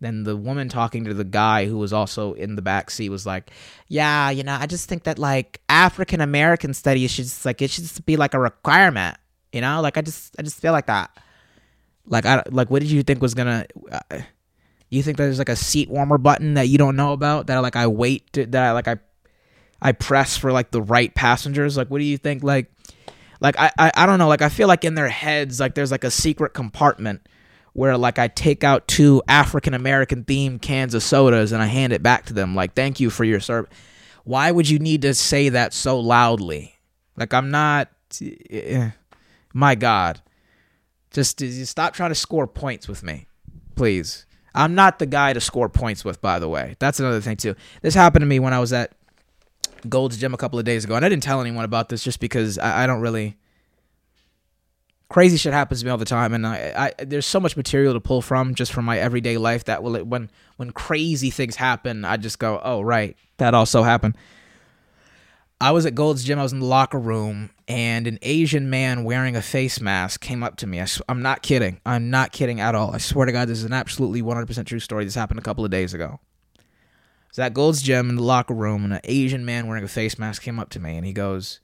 Then 0.01 0.25
the 0.25 0.37
woman 0.37 0.69
talking 0.69 1.05
to 1.05 1.15
the 1.15 1.25
guy 1.25 1.65
who 1.65 1.79
was 1.79 1.91
also 1.93 2.35
in 2.35 2.57
the 2.57 2.63
back 2.63 2.91
seat 2.91 3.09
was 3.09 3.25
like, 3.25 3.51
"Yeah, 3.89 4.29
you 4.29 4.43
know, 4.43 4.59
I 4.61 4.67
just 4.67 4.87
think 4.87 5.05
that 5.05 5.19
like 5.19 5.63
African 5.69 6.21
American 6.21 6.75
studies 6.75 7.11
should 7.13 7.25
just 7.25 7.47
like 7.47 7.63
it 7.63 7.71
should 7.71 7.85
just 7.85 8.05
be 8.05 8.17
like 8.17 8.35
a 8.35 8.41
requirement, 8.41 9.17
you 9.53 9.63
know? 9.63 9.81
Like 9.81 9.97
I 9.97 10.03
just 10.03 10.35
I 10.39 10.43
just 10.43 10.61
feel 10.61 10.73
like 10.73 10.87
that." 10.87 11.17
Like 12.07 12.27
I 12.27 12.43
like 12.51 12.71
what 12.71 12.83
did 12.83 12.91
you 12.91 13.03
think 13.03 13.23
was 13.23 13.35
gonna? 13.35 13.67
Uh, 13.91 14.19
you 14.91 15.03
think 15.03 15.17
that 15.17 15.25
there's 15.25 15.39
like 15.39 15.49
a 15.49 15.57
seat 15.57 15.89
warmer 15.89 16.19
button 16.19 16.55
that 16.55 16.69
you 16.69 16.79
don't 16.79 16.97
know 16.97 17.13
about 17.13 17.47
that 17.49 17.59
like 17.59 17.77
I 17.77 17.87
wait 17.87 18.33
to, 18.35 18.47
that 18.47 18.63
I 18.63 18.73
like 18.73 18.89
I 18.89 18.97
I 19.81 19.93
press 19.93 20.37
for 20.37 20.53
like 20.53 20.71
the 20.71 20.83
right 20.83 21.15
passengers? 21.15 21.77
Like 21.77 21.91
what 21.91 21.99
do 21.99 22.05
you 22.05 22.19
think? 22.19 22.43
Like 22.43 22.71
like 23.41 23.59
I, 23.59 23.71
I 23.79 23.93
I 23.95 24.07
don't 24.07 24.19
know. 24.19 24.29
Like 24.29 24.43
I 24.43 24.49
feel 24.49 24.69
like 24.69 24.85
in 24.85 24.95
their 24.95 25.09
heads 25.09 25.61
like 25.61 25.75
there's 25.75 25.91
like 25.91 26.05
a 26.05 26.11
secret 26.11 26.55
compartment 26.55 27.27
where 27.73 27.97
like 27.99 28.19
I 28.19 28.29
take 28.29 28.63
out 28.63 28.87
two 28.87 29.23
African 29.27 29.75
American 29.75 30.25
themed 30.25 30.63
cans 30.63 30.95
of 30.95 31.03
sodas 31.03 31.53
and 31.53 31.63
I 31.63 31.67
hand 31.67 31.93
it 31.93 32.03
back 32.03 32.27
to 32.27 32.33
them 32.35 32.55
like 32.55 32.75
thank 32.75 33.01
you 33.01 33.11
for 33.11 33.25
your 33.25 33.41
service. 33.41 33.71
Why 34.25 34.51
would 34.53 34.69
you 34.69 34.79
need 34.79 35.03
to 35.03 35.13
say 35.15 35.49
that 35.51 35.75
so 35.75 35.99
loudly? 35.99 36.77
Like 37.17 37.35
I'm 37.35 37.51
not. 37.51 37.89
eh, 38.23 38.91
My 39.53 39.75
God. 39.75 40.21
Just, 41.15 41.41
stop 41.67 41.95
trying 41.95 42.11
to 42.11 42.15
score 42.17 42.49
points 42.49 42.89
with 42.89 43.05
me, 43.05 43.29
please. 43.77 44.27
I'm 44.53 44.75
not 44.75 44.99
the 44.99 45.07
guy 45.07 45.33
to 45.33 45.41
score 45.41 45.69
points 45.69 46.05
with, 46.05 46.21
by 46.21 46.41
the 46.41 46.49
way. 46.49 46.75
That's 46.81 46.99
another 46.99 47.21
thing 47.21 47.37
too. 47.37 47.55
This 47.83 47.95
happened 47.95 48.23
to 48.23 48.27
me 48.27 48.41
when 48.41 48.53
I 48.53 48.59
was 48.59 48.73
at 48.73 48.93
Gold's 49.89 50.19
Gym 50.19 50.35
a 50.35 50.37
couple 50.37 50.59
of 50.59 50.65
days 50.65 50.85
ago, 50.85 50.97
and 50.97 51.05
I 51.05 51.09
didn't 51.09 51.23
tell 51.23 51.41
anyone 51.41 51.65
about 51.65 51.89
this 51.89 52.03
just 52.03 52.19
because 52.19 52.59
I, 52.59 52.83
I 52.83 52.87
don't 52.87 53.01
really. 53.01 53.37
Crazy 55.09 55.37
shit 55.37 55.53
happens 55.53 55.81
to 55.81 55.87
me 55.87 55.93
all 55.93 55.99
the 55.99 56.05
time, 56.05 56.35
and 56.35 56.45
I, 56.45 56.93
I 56.99 57.05
there's 57.05 57.27
so 57.27 57.39
much 57.39 57.57
material 57.57 57.93
to 57.93 58.01
pull 58.01 58.21
from 58.21 58.55
just 58.55 58.73
from 58.73 58.85
my 58.85 58.99
everyday 58.99 59.37
life 59.37 59.65
that 59.65 59.83
will 59.85 60.03
when 60.05 60.31
when 60.57 60.73
crazy 60.73 61.31
things 61.31 61.55
happen, 61.55 62.05
I 62.05 62.17
just 62.17 62.41
go, 62.41 62.61
oh 62.65 62.81
right, 62.81 63.17
that 63.37 63.55
also 63.55 63.85
happened. 63.85 64.17
I 65.61 65.71
was 65.71 65.87
at 65.87 65.95
Gold's 65.95 66.25
Gym. 66.25 66.41
I 66.41 66.43
was 66.43 66.53
in 66.53 66.59
the 66.59 66.67
locker 66.67 66.99
room, 66.99 67.51
and 67.67 68.07
an 68.07 68.19
Asian 68.23 68.69
man 68.69 69.05
wearing 69.05 69.37
a 69.37 69.43
face 69.43 69.81
mask 69.81 70.21
came 70.21 70.43
up 70.43 70.57
to 70.57 70.67
me. 70.67 70.81
I, 70.81 70.87
am 71.09 71.23
not 71.23 71.43
kidding. 71.43 71.81
I'm 71.87 72.11
not 72.11 72.33
kidding 72.33 72.61
at 72.61 72.75
all. 72.75 72.95
I 72.95 72.99
swear 72.99 73.27
to 73.27 73.33
God, 73.33 73.49
this 73.49 73.59
is 73.59 73.65
an 73.65 73.73
absolutely 73.73 74.23
100% 74.23 74.67
true 74.67 74.81
story. 74.81 75.05
This 75.05 75.15
happened 75.15 75.41
a 75.41 75.43
couple 75.43 75.65
of 75.65 75.71
days 75.71 75.95
ago. 75.95 76.21
I 76.59 76.63
was 77.31 77.39
at 77.39 77.55
Gold's 77.55 77.83
Gym 77.83 78.11
in 78.11 78.17
the 78.17 78.23
locker 78.23 78.55
room, 78.55 78.85
and 78.85 78.93
an 78.93 79.01
Asian 79.05 79.45
man 79.45 79.67
wearing 79.67 79.85
a 79.85 79.89
face 79.89 80.19
mask 80.19 80.43
came 80.43 80.59
up 80.59 80.71
to 80.71 80.81
me, 80.81 80.97
and 80.97 81.07
he 81.07 81.13
goes, 81.13 81.61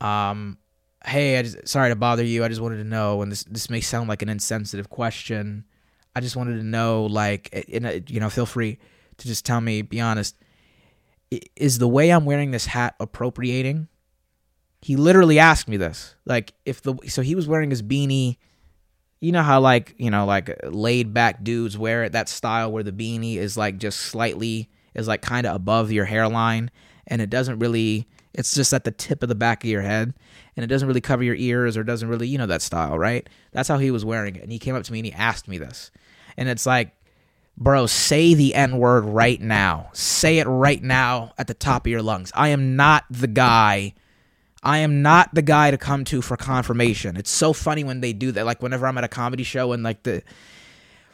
"Um, 0.00 0.58
hey, 1.04 1.38
I 1.38 1.42
just, 1.42 1.68
sorry 1.68 1.90
to 1.90 1.96
bother 1.96 2.24
you. 2.24 2.44
I 2.44 2.48
just 2.48 2.60
wanted 2.60 2.78
to 2.78 2.84
know, 2.84 3.20
and 3.20 3.30
this 3.30 3.44
this 3.44 3.68
may 3.68 3.80
sound 3.80 4.08
like 4.08 4.22
an 4.22 4.28
insensitive 4.28 4.88
question. 4.88 5.64
I 6.16 6.20
just 6.20 6.36
wanted 6.36 6.56
to 6.56 6.64
know, 6.64 7.04
like, 7.04 7.66
you 7.68 8.20
know, 8.20 8.30
feel 8.30 8.46
free 8.46 8.78
to 9.18 9.26
just 9.26 9.44
tell 9.44 9.60
me, 9.60 9.82
be 9.82 10.00
honest." 10.00 10.36
is 11.56 11.78
the 11.78 11.88
way 11.88 12.10
I'm 12.10 12.24
wearing 12.24 12.50
this 12.50 12.66
hat 12.66 12.94
appropriating? 13.00 13.88
He 14.80 14.96
literally 14.96 15.38
asked 15.38 15.68
me 15.68 15.76
this. 15.76 16.14
Like 16.24 16.54
if 16.64 16.82
the 16.82 16.94
so 17.08 17.22
he 17.22 17.34
was 17.34 17.48
wearing 17.48 17.70
his 17.70 17.82
beanie, 17.82 18.36
you 19.20 19.32
know 19.32 19.42
how 19.42 19.60
like, 19.60 19.94
you 19.98 20.10
know, 20.10 20.24
like 20.24 20.58
laid 20.64 21.12
back 21.12 21.42
dudes 21.42 21.76
wear 21.76 22.04
it 22.04 22.12
that 22.12 22.28
style 22.28 22.70
where 22.70 22.82
the 22.82 22.92
beanie 22.92 23.36
is 23.36 23.56
like 23.56 23.78
just 23.78 23.98
slightly 24.00 24.70
is 24.94 25.08
like 25.08 25.22
kind 25.22 25.46
of 25.46 25.54
above 25.54 25.90
your 25.90 26.04
hairline 26.04 26.70
and 27.06 27.20
it 27.20 27.30
doesn't 27.30 27.58
really 27.58 28.06
it's 28.34 28.54
just 28.54 28.72
at 28.72 28.84
the 28.84 28.90
tip 28.90 29.22
of 29.22 29.28
the 29.28 29.34
back 29.34 29.64
of 29.64 29.70
your 29.70 29.82
head 29.82 30.14
and 30.56 30.62
it 30.62 30.68
doesn't 30.68 30.86
really 30.86 31.00
cover 31.00 31.24
your 31.24 31.34
ears 31.34 31.76
or 31.76 31.82
doesn't 31.82 32.08
really, 32.08 32.28
you 32.28 32.38
know 32.38 32.46
that 32.46 32.62
style, 32.62 32.98
right? 32.98 33.28
That's 33.52 33.68
how 33.68 33.78
he 33.78 33.90
was 33.90 34.04
wearing 34.04 34.36
it. 34.36 34.42
And 34.42 34.52
he 34.52 34.58
came 34.58 34.76
up 34.76 34.84
to 34.84 34.92
me 34.92 35.00
and 35.00 35.06
he 35.06 35.12
asked 35.12 35.48
me 35.48 35.58
this. 35.58 35.90
And 36.36 36.48
it's 36.48 36.66
like 36.66 36.92
Bro, 37.60 37.86
say 37.86 38.34
the 38.34 38.54
N 38.54 38.78
word 38.78 39.04
right 39.04 39.40
now. 39.40 39.90
Say 39.92 40.38
it 40.38 40.46
right 40.46 40.80
now 40.80 41.32
at 41.36 41.48
the 41.48 41.54
top 41.54 41.86
of 41.86 41.90
your 41.90 42.02
lungs. 42.02 42.30
I 42.34 42.50
am 42.50 42.76
not 42.76 43.04
the 43.10 43.26
guy. 43.26 43.94
I 44.62 44.78
am 44.78 45.02
not 45.02 45.34
the 45.34 45.42
guy 45.42 45.70
to 45.70 45.78
come 45.78 46.04
to 46.06 46.20
for 46.20 46.36
confirmation. 46.36 47.16
It's 47.16 47.30
so 47.30 47.52
funny 47.52 47.84
when 47.84 48.00
they 48.00 48.12
do 48.12 48.32
that. 48.32 48.44
Like 48.44 48.62
whenever 48.62 48.86
I'm 48.86 48.98
at 48.98 49.04
a 49.04 49.08
comedy 49.08 49.44
show 49.44 49.72
and 49.72 49.82
like 49.82 50.02
the 50.02 50.22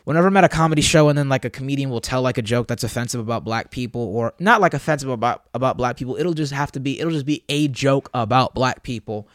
whenever 0.04 0.28
I'm 0.28 0.36
at 0.36 0.44
a 0.44 0.48
comedy 0.48 0.82
show 0.82 1.08
and 1.08 1.18
then 1.18 1.28
like 1.28 1.44
a 1.44 1.50
comedian 1.50 1.90
will 1.90 2.00
tell 2.00 2.22
like 2.22 2.38
a 2.38 2.42
joke 2.42 2.68
that's 2.68 2.84
offensive 2.84 3.20
about 3.20 3.44
black 3.44 3.70
people 3.70 4.00
or 4.00 4.34
not 4.38 4.60
like 4.60 4.74
offensive 4.74 5.08
about 5.08 5.44
about 5.52 5.76
black 5.76 5.96
people, 5.96 6.16
it'll 6.16 6.34
just 6.34 6.52
have 6.52 6.72
to 6.72 6.80
be 6.80 7.00
it'll 7.00 7.12
just 7.12 7.26
be 7.26 7.44
a 7.48 7.68
joke 7.68 8.10
about 8.14 8.54
black 8.54 8.82
people. 8.82 9.28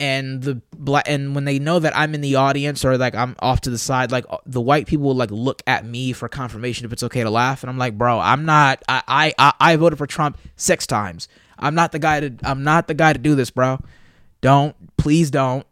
And 0.00 0.42
the 0.42 0.60
black 0.76 1.04
and 1.06 1.32
when 1.32 1.44
they 1.44 1.60
know 1.60 1.78
that 1.78 1.96
I'm 1.96 2.12
in 2.16 2.22
the 2.22 2.34
audience 2.34 2.84
or 2.84 2.98
like 2.98 3.14
I'm 3.14 3.36
off 3.38 3.60
to 3.62 3.70
the 3.70 3.78
side, 3.78 4.10
like 4.10 4.24
uh, 4.28 4.38
the 4.44 4.60
white 4.60 4.88
people 4.88 5.06
will 5.06 5.14
like 5.14 5.30
look 5.30 5.62
at 5.68 5.84
me 5.84 6.12
for 6.12 6.28
confirmation 6.28 6.84
if 6.84 6.92
it's 6.92 7.04
okay 7.04 7.22
to 7.22 7.30
laugh, 7.30 7.62
and 7.62 7.70
I'm 7.70 7.78
like, 7.78 7.96
bro, 7.96 8.18
I'm 8.18 8.44
not. 8.44 8.82
I 8.88 9.02
I 9.06 9.34
I, 9.38 9.52
I 9.60 9.76
voted 9.76 9.98
for 9.98 10.08
Trump 10.08 10.38
six 10.56 10.88
times. 10.88 11.28
I'm 11.62 11.74
not 11.74 11.92
the 11.92 11.98
guy 11.98 12.20
to. 12.20 12.34
I'm 12.42 12.64
not 12.64 12.88
the 12.88 12.94
guy 12.94 13.12
to 13.12 13.18
do 13.18 13.34
this, 13.34 13.50
bro. 13.50 13.78
Don't 14.40 14.74
please 14.96 15.30
don't. 15.30 15.66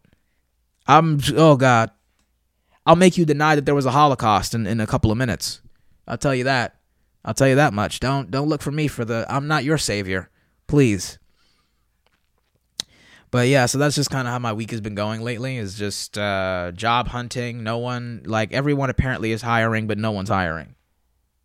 I'm. 0.87 1.19
Oh 1.35 1.57
God. 1.57 1.91
I'll 2.85 2.95
make 2.95 3.17
you 3.17 3.25
deny 3.25 3.53
that 3.55 3.65
there 3.65 3.75
was 3.75 3.85
a 3.85 3.91
Holocaust 3.91 4.55
in, 4.55 4.65
in 4.65 4.79
a 4.79 4.87
couple 4.87 5.11
of 5.11 5.17
minutes. 5.17 5.61
I'll 6.07 6.17
tell 6.17 6.33
you 6.33 6.45
that. 6.45 6.77
I'll 7.23 7.35
tell 7.35 7.47
you 7.47 7.55
that 7.55 7.73
much. 7.73 7.99
Don't 7.99 8.31
don't 8.31 8.49
look 8.49 8.61
for 8.61 8.71
me 8.71 8.87
for 8.87 9.05
the 9.05 9.25
I'm 9.29 9.47
not 9.47 9.63
your 9.63 9.77
savior. 9.77 10.29
Please. 10.67 11.19
But 13.29 13.47
yeah, 13.47 13.65
so 13.65 13.77
that's 13.77 13.95
just 13.95 14.09
kind 14.09 14.27
of 14.27 14.33
how 14.33 14.39
my 14.39 14.51
week 14.51 14.71
has 14.71 14.81
been 14.81 14.95
going 14.95 15.21
lately 15.21 15.57
is 15.57 15.77
just 15.77 16.17
uh 16.17 16.71
job 16.73 17.09
hunting. 17.09 17.63
No 17.63 17.77
one 17.77 18.23
like 18.25 18.51
everyone 18.53 18.89
apparently 18.89 19.31
is 19.31 19.41
hiring, 19.41 19.87
but 19.87 19.97
no 19.97 20.11
one's 20.11 20.29
hiring 20.29 20.75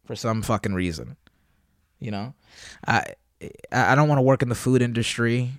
for 0.06 0.16
some 0.16 0.42
fucking 0.42 0.74
reason. 0.74 1.16
You 2.00 2.10
know? 2.10 2.34
I 2.86 3.04
I 3.72 3.94
don't 3.94 4.08
want 4.08 4.18
to 4.18 4.22
work 4.22 4.42
in 4.42 4.48
the 4.48 4.54
food 4.54 4.82
industry. 4.82 5.50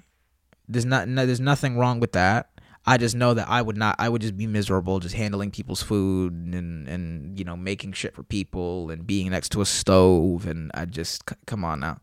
There's 0.68 0.86
not 0.86 1.08
no, 1.08 1.26
there's 1.26 1.40
nothing 1.40 1.78
wrong 1.78 2.00
with 2.00 2.12
that. 2.14 2.50
I 2.86 2.98
just 2.98 3.16
know 3.16 3.34
that 3.34 3.50
I 3.50 3.62
would 3.62 3.76
not. 3.76 3.96
I 4.00 4.08
would 4.08 4.22
just 4.22 4.38
be 4.38 4.48
miserable 4.48 5.00
just 5.00 5.16
handling 5.16 5.52
people's 5.52 5.84
food 5.84 6.34
and 6.34 6.88
and 6.88 7.38
you 7.38 7.44
know 7.44 7.58
making 7.58 7.92
shit 7.92 8.16
for 8.16 8.24
people 8.24 8.90
and 8.90 9.06
being 9.06 9.30
next 9.30 9.50
to 9.50 9.62
a 9.62 9.66
stove 9.66 10.48
and 10.48 10.72
I 10.74 10.86
just 10.86 11.30
c- 11.30 11.36
come 11.46 11.66
on 11.66 11.82
now. 11.82 12.00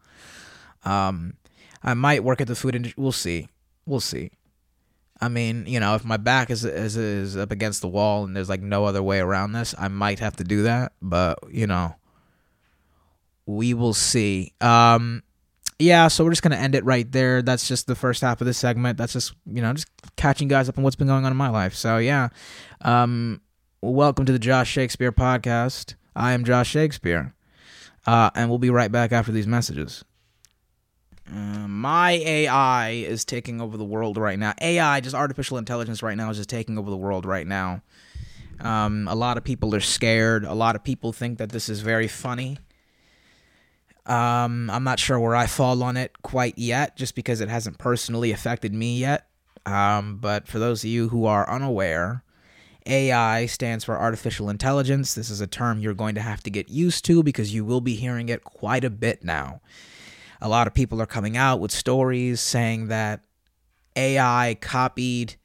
Um, 0.84 1.34
I 1.82 1.94
might 1.94 2.22
work 2.22 2.42
at 2.42 2.48
the 2.48 2.54
food 2.54 2.74
industry. 2.74 3.02
We'll 3.02 3.12
see. 3.12 3.48
We'll 3.86 4.00
see. 4.00 4.30
I 5.20 5.28
mean, 5.28 5.64
you 5.66 5.80
know, 5.80 5.94
if 5.94 6.04
my 6.04 6.18
back 6.18 6.50
is, 6.50 6.66
is 6.66 6.98
is 6.98 7.36
up 7.36 7.50
against 7.50 7.80
the 7.80 7.88
wall 7.88 8.24
and 8.24 8.36
there's 8.36 8.50
like 8.50 8.60
no 8.60 8.84
other 8.84 9.02
way 9.02 9.20
around 9.20 9.52
this, 9.52 9.74
I 9.78 9.88
might 9.88 10.18
have 10.18 10.36
to 10.36 10.44
do 10.44 10.64
that. 10.64 10.92
But 11.00 11.38
you 11.50 11.66
know, 11.66 11.94
we 13.46 13.72
will 13.72 13.94
see. 13.94 14.52
Um, 14.60 15.22
yeah, 15.78 16.08
so 16.08 16.24
we're 16.24 16.30
just 16.30 16.42
gonna 16.42 16.56
end 16.56 16.74
it 16.74 16.84
right 16.84 17.10
there. 17.10 17.42
That's 17.42 17.66
just 17.66 17.86
the 17.86 17.94
first 17.94 18.20
half 18.20 18.40
of 18.40 18.46
the 18.46 18.54
segment. 18.54 18.98
That's 18.98 19.12
just 19.12 19.34
you 19.46 19.60
know 19.60 19.72
just 19.72 19.88
catching 20.16 20.48
guys 20.48 20.68
up 20.68 20.78
on 20.78 20.84
what's 20.84 20.96
been 20.96 21.08
going 21.08 21.24
on 21.24 21.32
in 21.32 21.36
my 21.36 21.48
life. 21.48 21.74
So 21.74 21.98
yeah, 21.98 22.28
um, 22.82 23.40
welcome 23.82 24.24
to 24.26 24.32
the 24.32 24.38
Josh 24.38 24.70
Shakespeare 24.70 25.12
podcast. 25.12 25.94
I 26.14 26.32
am 26.32 26.44
Josh 26.44 26.70
Shakespeare, 26.70 27.34
uh, 28.06 28.30
and 28.34 28.48
we'll 28.48 28.58
be 28.58 28.70
right 28.70 28.92
back 28.92 29.12
after 29.12 29.32
these 29.32 29.46
messages. 29.46 30.04
Uh, 31.28 31.66
my 31.66 32.12
AI 32.12 32.90
is 32.90 33.24
taking 33.24 33.60
over 33.60 33.76
the 33.76 33.84
world 33.84 34.18
right 34.18 34.38
now. 34.38 34.52
AI, 34.60 35.00
just 35.00 35.14
artificial 35.14 35.56
intelligence, 35.56 36.02
right 36.02 36.16
now 36.16 36.30
is 36.30 36.36
just 36.36 36.50
taking 36.50 36.78
over 36.78 36.90
the 36.90 36.96
world 36.96 37.24
right 37.24 37.46
now. 37.46 37.82
Um, 38.60 39.08
a 39.08 39.14
lot 39.14 39.36
of 39.36 39.44
people 39.44 39.74
are 39.74 39.80
scared. 39.80 40.44
A 40.44 40.54
lot 40.54 40.76
of 40.76 40.84
people 40.84 41.12
think 41.12 41.38
that 41.38 41.50
this 41.50 41.68
is 41.68 41.80
very 41.80 42.08
funny. 42.08 42.58
Um, 44.06 44.68
I'm 44.70 44.84
not 44.84 44.98
sure 44.98 45.18
where 45.18 45.34
I 45.34 45.46
fall 45.46 45.82
on 45.82 45.96
it 45.96 46.22
quite 46.22 46.58
yet, 46.58 46.96
just 46.96 47.14
because 47.14 47.40
it 47.40 47.48
hasn't 47.48 47.78
personally 47.78 48.32
affected 48.32 48.74
me 48.74 48.98
yet. 48.98 49.26
Um, 49.66 50.18
but 50.18 50.46
for 50.46 50.58
those 50.58 50.84
of 50.84 50.90
you 50.90 51.08
who 51.08 51.24
are 51.24 51.48
unaware, 51.48 52.22
AI 52.86 53.46
stands 53.46 53.84
for 53.84 53.98
artificial 53.98 54.50
intelligence. 54.50 55.14
This 55.14 55.30
is 55.30 55.40
a 55.40 55.46
term 55.46 55.78
you're 55.78 55.94
going 55.94 56.14
to 56.16 56.20
have 56.20 56.42
to 56.42 56.50
get 56.50 56.68
used 56.68 57.04
to 57.06 57.22
because 57.22 57.54
you 57.54 57.64
will 57.64 57.80
be 57.80 57.94
hearing 57.94 58.28
it 58.28 58.44
quite 58.44 58.84
a 58.84 58.90
bit 58.90 59.24
now. 59.24 59.60
A 60.40 60.48
lot 60.48 60.66
of 60.66 60.74
people 60.74 61.00
are 61.00 61.06
coming 61.06 61.36
out 61.36 61.60
with 61.60 61.70
stories 61.70 62.40
saying 62.40 62.88
that 62.88 63.24
AI 63.96 64.58
copied 64.60 65.36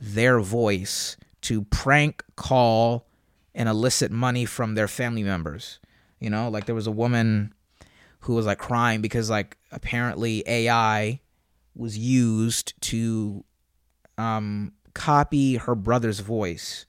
their 0.00 0.38
voice 0.38 1.16
to 1.40 1.62
prank 1.62 2.22
call 2.36 3.06
and 3.54 3.68
elicit 3.68 4.12
money 4.12 4.44
from 4.44 4.74
their 4.74 4.86
family 4.86 5.24
members. 5.24 5.80
You 6.20 6.30
know, 6.30 6.48
like 6.48 6.66
there 6.66 6.74
was 6.74 6.86
a 6.86 6.92
woman 6.92 7.52
who 8.26 8.34
was 8.34 8.44
like 8.44 8.58
crying 8.58 9.00
because 9.00 9.30
like 9.30 9.56
apparently 9.70 10.42
AI 10.46 11.20
was 11.76 11.96
used 11.96 12.74
to 12.80 13.44
um, 14.18 14.72
copy 14.94 15.56
her 15.56 15.76
brother's 15.76 16.18
voice 16.20 16.86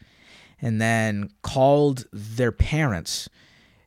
and 0.60 0.82
then 0.82 1.30
called 1.44 2.08
their 2.12 2.52
parents 2.52 3.30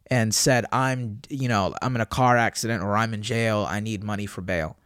and 0.09 0.33
said, 0.33 0.65
I'm, 0.71 1.23
you 1.29 1.49
know, 1.49 1.75
I'm 1.83 1.97
in 1.97 2.01
a 2.01 2.07
car 2.07 2.37
accident 2.37 2.85
or 2.85 2.97
I'm 2.97 3.13
in 3.15 3.23
jail. 3.23 3.67
I 3.69 3.81
need 3.81 4.05
money 4.05 4.27
for 4.27 4.43
bail. 4.43 4.77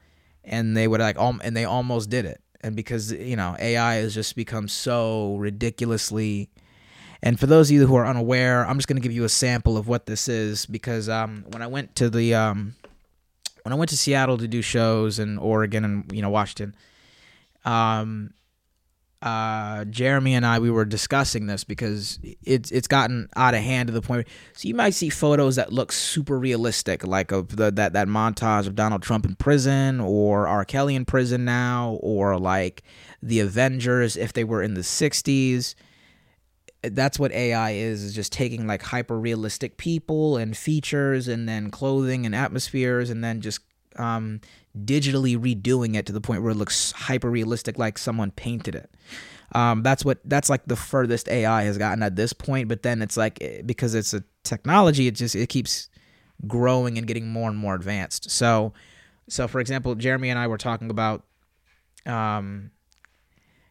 And 0.42 0.74
they 0.74 0.88
would 0.88 1.00
like, 1.00 1.18
um, 1.18 1.42
and 1.44 1.54
they 1.54 1.66
almost 1.66 2.08
did 2.08 2.24
it. 2.24 2.40
And 2.62 2.74
because, 2.74 3.12
you 3.12 3.36
know, 3.36 3.56
AI 3.58 3.96
has 3.96 4.14
just 4.14 4.36
become 4.36 4.68
so 4.68 5.36
ridiculously. 5.36 6.50
And 7.24 7.40
for 7.40 7.46
those 7.46 7.70
of 7.70 7.74
you 7.74 7.86
who 7.86 7.96
are 7.96 8.06
unaware, 8.06 8.66
I'm 8.66 8.76
just 8.76 8.86
going 8.86 8.98
to 8.98 9.02
give 9.02 9.10
you 9.10 9.24
a 9.24 9.30
sample 9.30 9.78
of 9.78 9.88
what 9.88 10.04
this 10.04 10.28
is 10.28 10.66
because 10.66 11.08
um, 11.08 11.46
when 11.48 11.62
I 11.62 11.66
went 11.66 11.96
to 11.96 12.10
the, 12.10 12.34
um, 12.34 12.74
when 13.62 13.72
I 13.72 13.76
went 13.76 13.88
to 13.90 13.96
Seattle 13.96 14.36
to 14.36 14.46
do 14.46 14.60
shows 14.60 15.18
in 15.18 15.38
Oregon 15.38 15.86
and, 15.86 16.12
you 16.12 16.20
know, 16.20 16.28
Washington, 16.28 16.76
um, 17.64 18.34
uh, 19.22 19.86
Jeremy 19.86 20.34
and 20.34 20.44
I 20.44 20.58
we 20.58 20.70
were 20.70 20.84
discussing 20.84 21.46
this 21.46 21.64
because 21.64 22.18
it's 22.42 22.70
it's 22.70 22.86
gotten 22.86 23.30
out 23.36 23.54
of 23.54 23.60
hand 23.60 23.86
to 23.86 23.94
the 23.94 24.02
point. 24.02 24.28
So 24.52 24.68
you 24.68 24.74
might 24.74 24.92
see 24.92 25.08
photos 25.08 25.56
that 25.56 25.72
look 25.72 25.92
super 25.92 26.38
realistic, 26.38 27.06
like 27.06 27.32
of 27.32 27.56
the, 27.56 27.70
that 27.70 27.94
that 27.94 28.06
montage 28.06 28.66
of 28.66 28.74
Donald 28.74 29.02
Trump 29.02 29.24
in 29.24 29.34
prison, 29.34 29.98
or 29.98 30.46
R. 30.46 30.66
Kelly 30.66 30.94
in 30.94 31.06
prison 31.06 31.46
now, 31.46 31.98
or 32.02 32.38
like 32.38 32.82
the 33.22 33.40
Avengers 33.40 34.14
if 34.18 34.34
they 34.34 34.44
were 34.44 34.62
in 34.62 34.74
the 34.74 34.82
'60s. 34.82 35.74
That's 36.92 37.18
what 37.18 37.32
AI 37.32 37.72
is: 37.72 38.02
is 38.02 38.14
just 38.14 38.32
taking 38.32 38.66
like 38.66 38.82
hyper 38.82 39.18
realistic 39.18 39.76
people 39.76 40.36
and 40.36 40.56
features, 40.56 41.28
and 41.28 41.48
then 41.48 41.70
clothing 41.70 42.26
and 42.26 42.34
atmospheres, 42.34 43.10
and 43.10 43.22
then 43.22 43.40
just 43.40 43.60
um, 43.96 44.40
digitally 44.76 45.38
redoing 45.38 45.94
it 45.94 46.06
to 46.06 46.12
the 46.12 46.20
point 46.20 46.42
where 46.42 46.52
it 46.52 46.56
looks 46.56 46.92
hyper 46.92 47.30
realistic, 47.30 47.78
like 47.78 47.98
someone 47.98 48.30
painted 48.30 48.74
it. 48.74 48.90
Um, 49.52 49.82
that's 49.82 50.04
what 50.04 50.18
that's 50.24 50.50
like 50.50 50.64
the 50.66 50.76
furthest 50.76 51.28
AI 51.28 51.62
has 51.62 51.78
gotten 51.78 52.02
at 52.02 52.16
this 52.16 52.32
point. 52.32 52.68
But 52.68 52.82
then 52.82 53.02
it's 53.02 53.16
like 53.16 53.62
because 53.64 53.94
it's 53.94 54.12
a 54.14 54.24
technology, 54.42 55.06
it 55.06 55.14
just 55.14 55.36
it 55.36 55.48
keeps 55.48 55.88
growing 56.46 56.98
and 56.98 57.06
getting 57.06 57.28
more 57.28 57.48
and 57.48 57.58
more 57.58 57.74
advanced. 57.74 58.30
So, 58.30 58.72
so 59.28 59.46
for 59.48 59.60
example, 59.60 59.94
Jeremy 59.94 60.30
and 60.30 60.38
I 60.38 60.46
were 60.46 60.58
talking 60.58 60.90
about 60.90 61.24
um, 62.06 62.70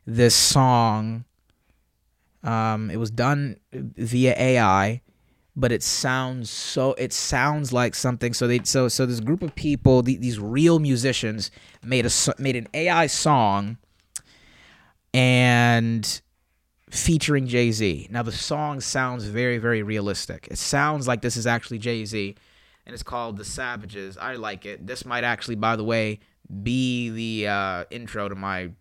this 0.06 0.36
song. 0.36 1.26
Um, 2.44 2.92
it 2.92 2.98
was 2.98 3.12
done 3.12 3.58
via 3.72 4.36
AI 4.38 5.02
but 5.56 5.72
it 5.72 5.84
sounds 5.84 6.50
so 6.50 6.94
it 6.94 7.14
sounds 7.14 7.72
like 7.72 7.94
something 7.94 8.34
so 8.34 8.48
they 8.48 8.60
so 8.64 8.88
so 8.88 9.06
this 9.06 9.20
group 9.20 9.42
of 9.44 9.54
people 9.56 10.02
the, 10.02 10.18
these 10.18 10.40
real 10.40 10.80
musicians 10.80 11.52
made 11.84 12.06
a 12.06 12.12
made 12.40 12.56
an 12.56 12.68
AI 12.74 13.08
song 13.08 13.78
and 15.14 16.22
featuring 16.90 17.48
Jay-Z. 17.48 18.08
Now 18.10 18.24
the 18.24 18.32
song 18.32 18.80
sounds 18.82 19.26
very 19.26 19.58
very 19.60 19.84
realistic. 19.84 20.48
It 20.50 20.58
sounds 20.58 21.08
like 21.08 21.22
this 21.22 21.38
is 21.38 21.46
actually 21.46 21.80
Jay-Z 21.80 22.36
and 22.86 22.94
it's 22.94 23.04
called 23.04 23.38
The 23.38 23.46
Savages. 23.46 24.18
I 24.18 24.36
like 24.36 24.66
it. 24.66 24.86
This 24.88 25.06
might 25.06 25.24
actually 25.24 25.56
by 25.56 25.76
the 25.76 25.84
way 25.84 26.20
be 26.64 27.10
the 27.10 27.48
uh, 27.48 27.84
intro 27.92 28.28
to 28.28 28.36
my 28.36 28.72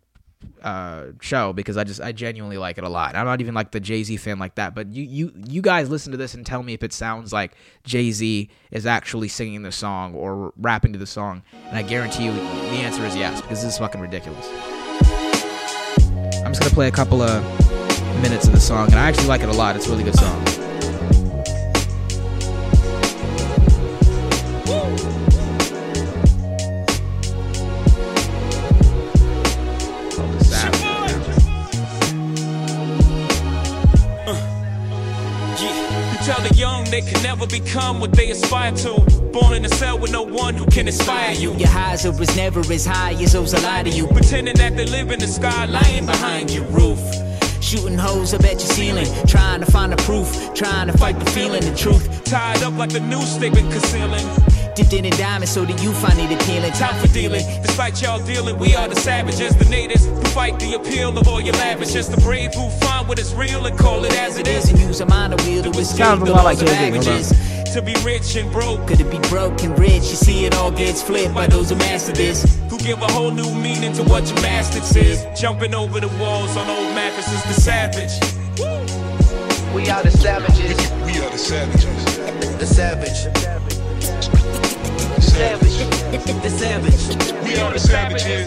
uh, 0.62 1.06
show 1.20 1.52
because 1.52 1.76
I 1.76 1.84
just 1.84 2.00
I 2.00 2.12
genuinely 2.12 2.58
like 2.58 2.78
it 2.78 2.84
a 2.84 2.88
lot. 2.88 3.14
I'm 3.16 3.26
not 3.26 3.40
even 3.40 3.54
like 3.54 3.70
the 3.70 3.80
Jay 3.80 4.02
Z 4.02 4.16
fan 4.18 4.38
like 4.38 4.54
that, 4.56 4.74
but 4.74 4.88
you 4.88 5.02
you 5.02 5.32
you 5.48 5.62
guys 5.62 5.90
listen 5.90 6.12
to 6.12 6.18
this 6.18 6.34
and 6.34 6.44
tell 6.46 6.62
me 6.62 6.72
if 6.72 6.82
it 6.82 6.92
sounds 6.92 7.32
like 7.32 7.52
Jay 7.84 8.10
Z 8.10 8.48
is 8.70 8.86
actually 8.86 9.28
singing 9.28 9.62
the 9.62 9.72
song 9.72 10.14
or 10.14 10.52
rapping 10.56 10.92
to 10.92 10.98
the 10.98 11.06
song, 11.06 11.42
and 11.68 11.76
I 11.76 11.82
guarantee 11.82 12.24
you 12.24 12.32
the 12.32 12.40
answer 12.78 13.04
is 13.04 13.16
yes 13.16 13.40
because 13.40 13.62
this 13.62 13.72
is 13.72 13.78
fucking 13.78 14.00
ridiculous. 14.00 14.48
I'm 16.44 16.52
just 16.52 16.60
gonna 16.60 16.74
play 16.74 16.88
a 16.88 16.92
couple 16.92 17.22
of 17.22 17.42
minutes 18.22 18.46
of 18.46 18.52
the 18.52 18.60
song, 18.60 18.86
and 18.86 18.96
I 18.96 19.08
actually 19.08 19.28
like 19.28 19.42
it 19.42 19.48
a 19.48 19.52
lot. 19.52 19.76
It's 19.76 19.86
a 19.86 19.90
really 19.90 20.04
good 20.04 20.18
song. 20.18 20.71
They 36.92 37.00
can 37.00 37.22
never 37.22 37.46
become 37.46 38.00
what 38.00 38.12
they 38.12 38.30
aspire 38.30 38.70
to. 38.72 39.00
Born 39.32 39.54
in 39.54 39.64
a 39.64 39.68
cell 39.70 39.98
with 39.98 40.12
no 40.12 40.22
one 40.22 40.54
who 40.54 40.66
can 40.66 40.86
inspire 40.86 41.32
you. 41.32 41.54
Your 41.54 41.68
highs 41.68 42.04
are 42.04 42.20
as 42.20 42.36
never 42.36 42.60
as 42.60 42.84
high 42.84 43.12
as 43.14 43.32
those 43.32 43.52
that 43.52 43.62
lie 43.62 43.82
to 43.82 43.88
you. 43.88 44.06
Pretending 44.08 44.56
that 44.56 44.76
they 44.76 44.84
live 44.84 45.10
in 45.10 45.18
the 45.18 45.26
sky, 45.26 45.64
lying 45.64 46.04
behind 46.04 46.50
your 46.50 46.64
roof. 46.64 47.00
Shooting 47.62 47.96
holes 47.96 48.34
up 48.34 48.44
at 48.44 48.52
your 48.52 48.60
ceiling, 48.60 49.06
trying 49.26 49.60
to 49.60 49.66
find 49.66 49.90
the 49.90 49.96
proof, 50.02 50.28
trying 50.54 50.88
to 50.88 50.98
fight 50.98 51.18
the 51.18 51.30
feeling, 51.30 51.62
the 51.62 51.74
truth. 51.74 52.24
Tied 52.24 52.62
up 52.62 52.76
like 52.76 52.90
the 52.90 53.00
news 53.00 53.38
they've 53.38 53.54
been 53.54 53.70
concealing. 53.70 54.51
Dipped 54.74 54.94
in 54.94 55.04
a 55.04 55.10
diamond 55.10 55.50
so 55.50 55.66
that 55.66 55.82
you 55.82 55.92
find 55.92 56.18
it 56.18 56.32
appealing. 56.32 56.72
Time 56.72 56.98
for 56.98 57.12
dealing. 57.12 57.44
Despite 57.60 58.00
y'all 58.00 58.24
dealing, 58.24 58.58
we 58.58 58.74
are 58.74 58.88
the 58.88 58.96
savages, 58.96 59.54
the 59.54 59.66
natives 59.66 60.06
who 60.06 60.22
fight 60.32 60.58
the 60.58 60.74
appeal 60.74 61.16
of 61.18 61.28
all 61.28 61.42
your 61.42 61.54
lavishes. 61.54 62.08
The 62.08 62.18
brave 62.22 62.54
who 62.54 62.70
find 62.80 63.06
what 63.06 63.18
is 63.18 63.34
real 63.34 63.66
and 63.66 63.78
call 63.78 64.04
it 64.04 64.14
as 64.18 64.38
it 64.38 64.48
is. 64.48 64.70
And 64.70 64.78
use 64.78 65.02
a 65.02 65.06
mind 65.06 65.36
to 65.36 65.44
wheel 65.44 65.62
to 65.62 65.70
escape 65.78 66.06
Sounds 66.06 66.26
a 66.26 66.32
lot 66.32 66.44
like 66.44 66.58
Jay-Z. 66.58 67.34
To 67.74 67.82
be 67.82 67.94
rich 68.02 68.34
and 68.36 68.50
broke. 68.50 68.86
Could 68.86 69.00
it 69.00 69.10
be 69.10 69.18
broke 69.28 69.62
and 69.62 69.78
rich? 69.78 70.08
You 70.08 70.16
see, 70.16 70.46
it 70.46 70.54
all 70.54 70.70
gets 70.70 71.02
flipped 71.02 71.34
by 71.34 71.46
those 71.46 71.68
who 71.68 71.76
master 71.76 72.12
this. 72.12 72.42
Who 72.70 72.78
give 72.78 73.00
a 73.02 73.12
whole 73.12 73.30
new 73.30 73.54
meaning 73.54 73.92
to 73.94 74.02
what 74.04 74.26
your 74.26 74.40
master 74.40 74.80
says. 74.80 75.26
Jumping 75.38 75.74
over 75.74 76.00
the 76.00 76.08
walls 76.16 76.56
on 76.56 76.68
old 76.70 76.94
mattresses, 76.94 77.42
the 77.44 77.60
savage. 77.60 78.12
We 79.74 79.90
are 79.90 80.02
the 80.02 80.10
savages. 80.10 80.78
We 81.04 81.20
are 81.22 81.30
the 81.30 81.38
savages. 81.38 82.04
The 82.58 82.66
savage. 82.66 83.61
Savage. 85.32 86.42
The 86.42 86.50
savage. 86.50 87.44
We 87.44 87.56
are 87.58 87.72
the 87.72 87.78
savages. 87.78 88.46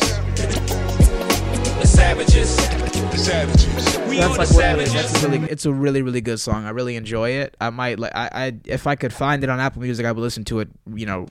The 1.80 1.88
savages. 1.88 2.56
The 2.56 3.18
savages. 3.18 3.98
We 4.08 4.18
That's 4.18 4.36
are 4.36 4.38
like 4.38 4.48
the 4.50 4.56
what 4.56 4.80
it 4.80 4.82
is. 4.84 4.92
savages. 4.92 4.94
That's 4.94 5.24
a 5.24 5.28
really, 5.30 5.50
it's 5.50 5.66
a 5.66 5.74
really, 5.74 6.02
really 6.04 6.22
good 6.22 6.40
song. 6.40 6.66
I 6.66 6.70
really 6.70 6.96
enjoy 6.96 7.32
it. 7.32 7.58
I 7.60 7.72
might 7.72 7.98
like, 7.98 8.12
I, 8.14 8.30
I, 8.32 8.54
if 8.66 8.86
I 8.86 8.96
could 8.96 9.12
find 9.14 9.44
it 9.44 9.50
on 9.50 9.60
Apple 9.60 9.82
Music, 9.82 10.06
I 10.06 10.12
would 10.12 10.22
listen 10.22 10.46
to 10.46 10.60
it. 10.60 10.70
You 10.94 11.08
know, 11.08 11.28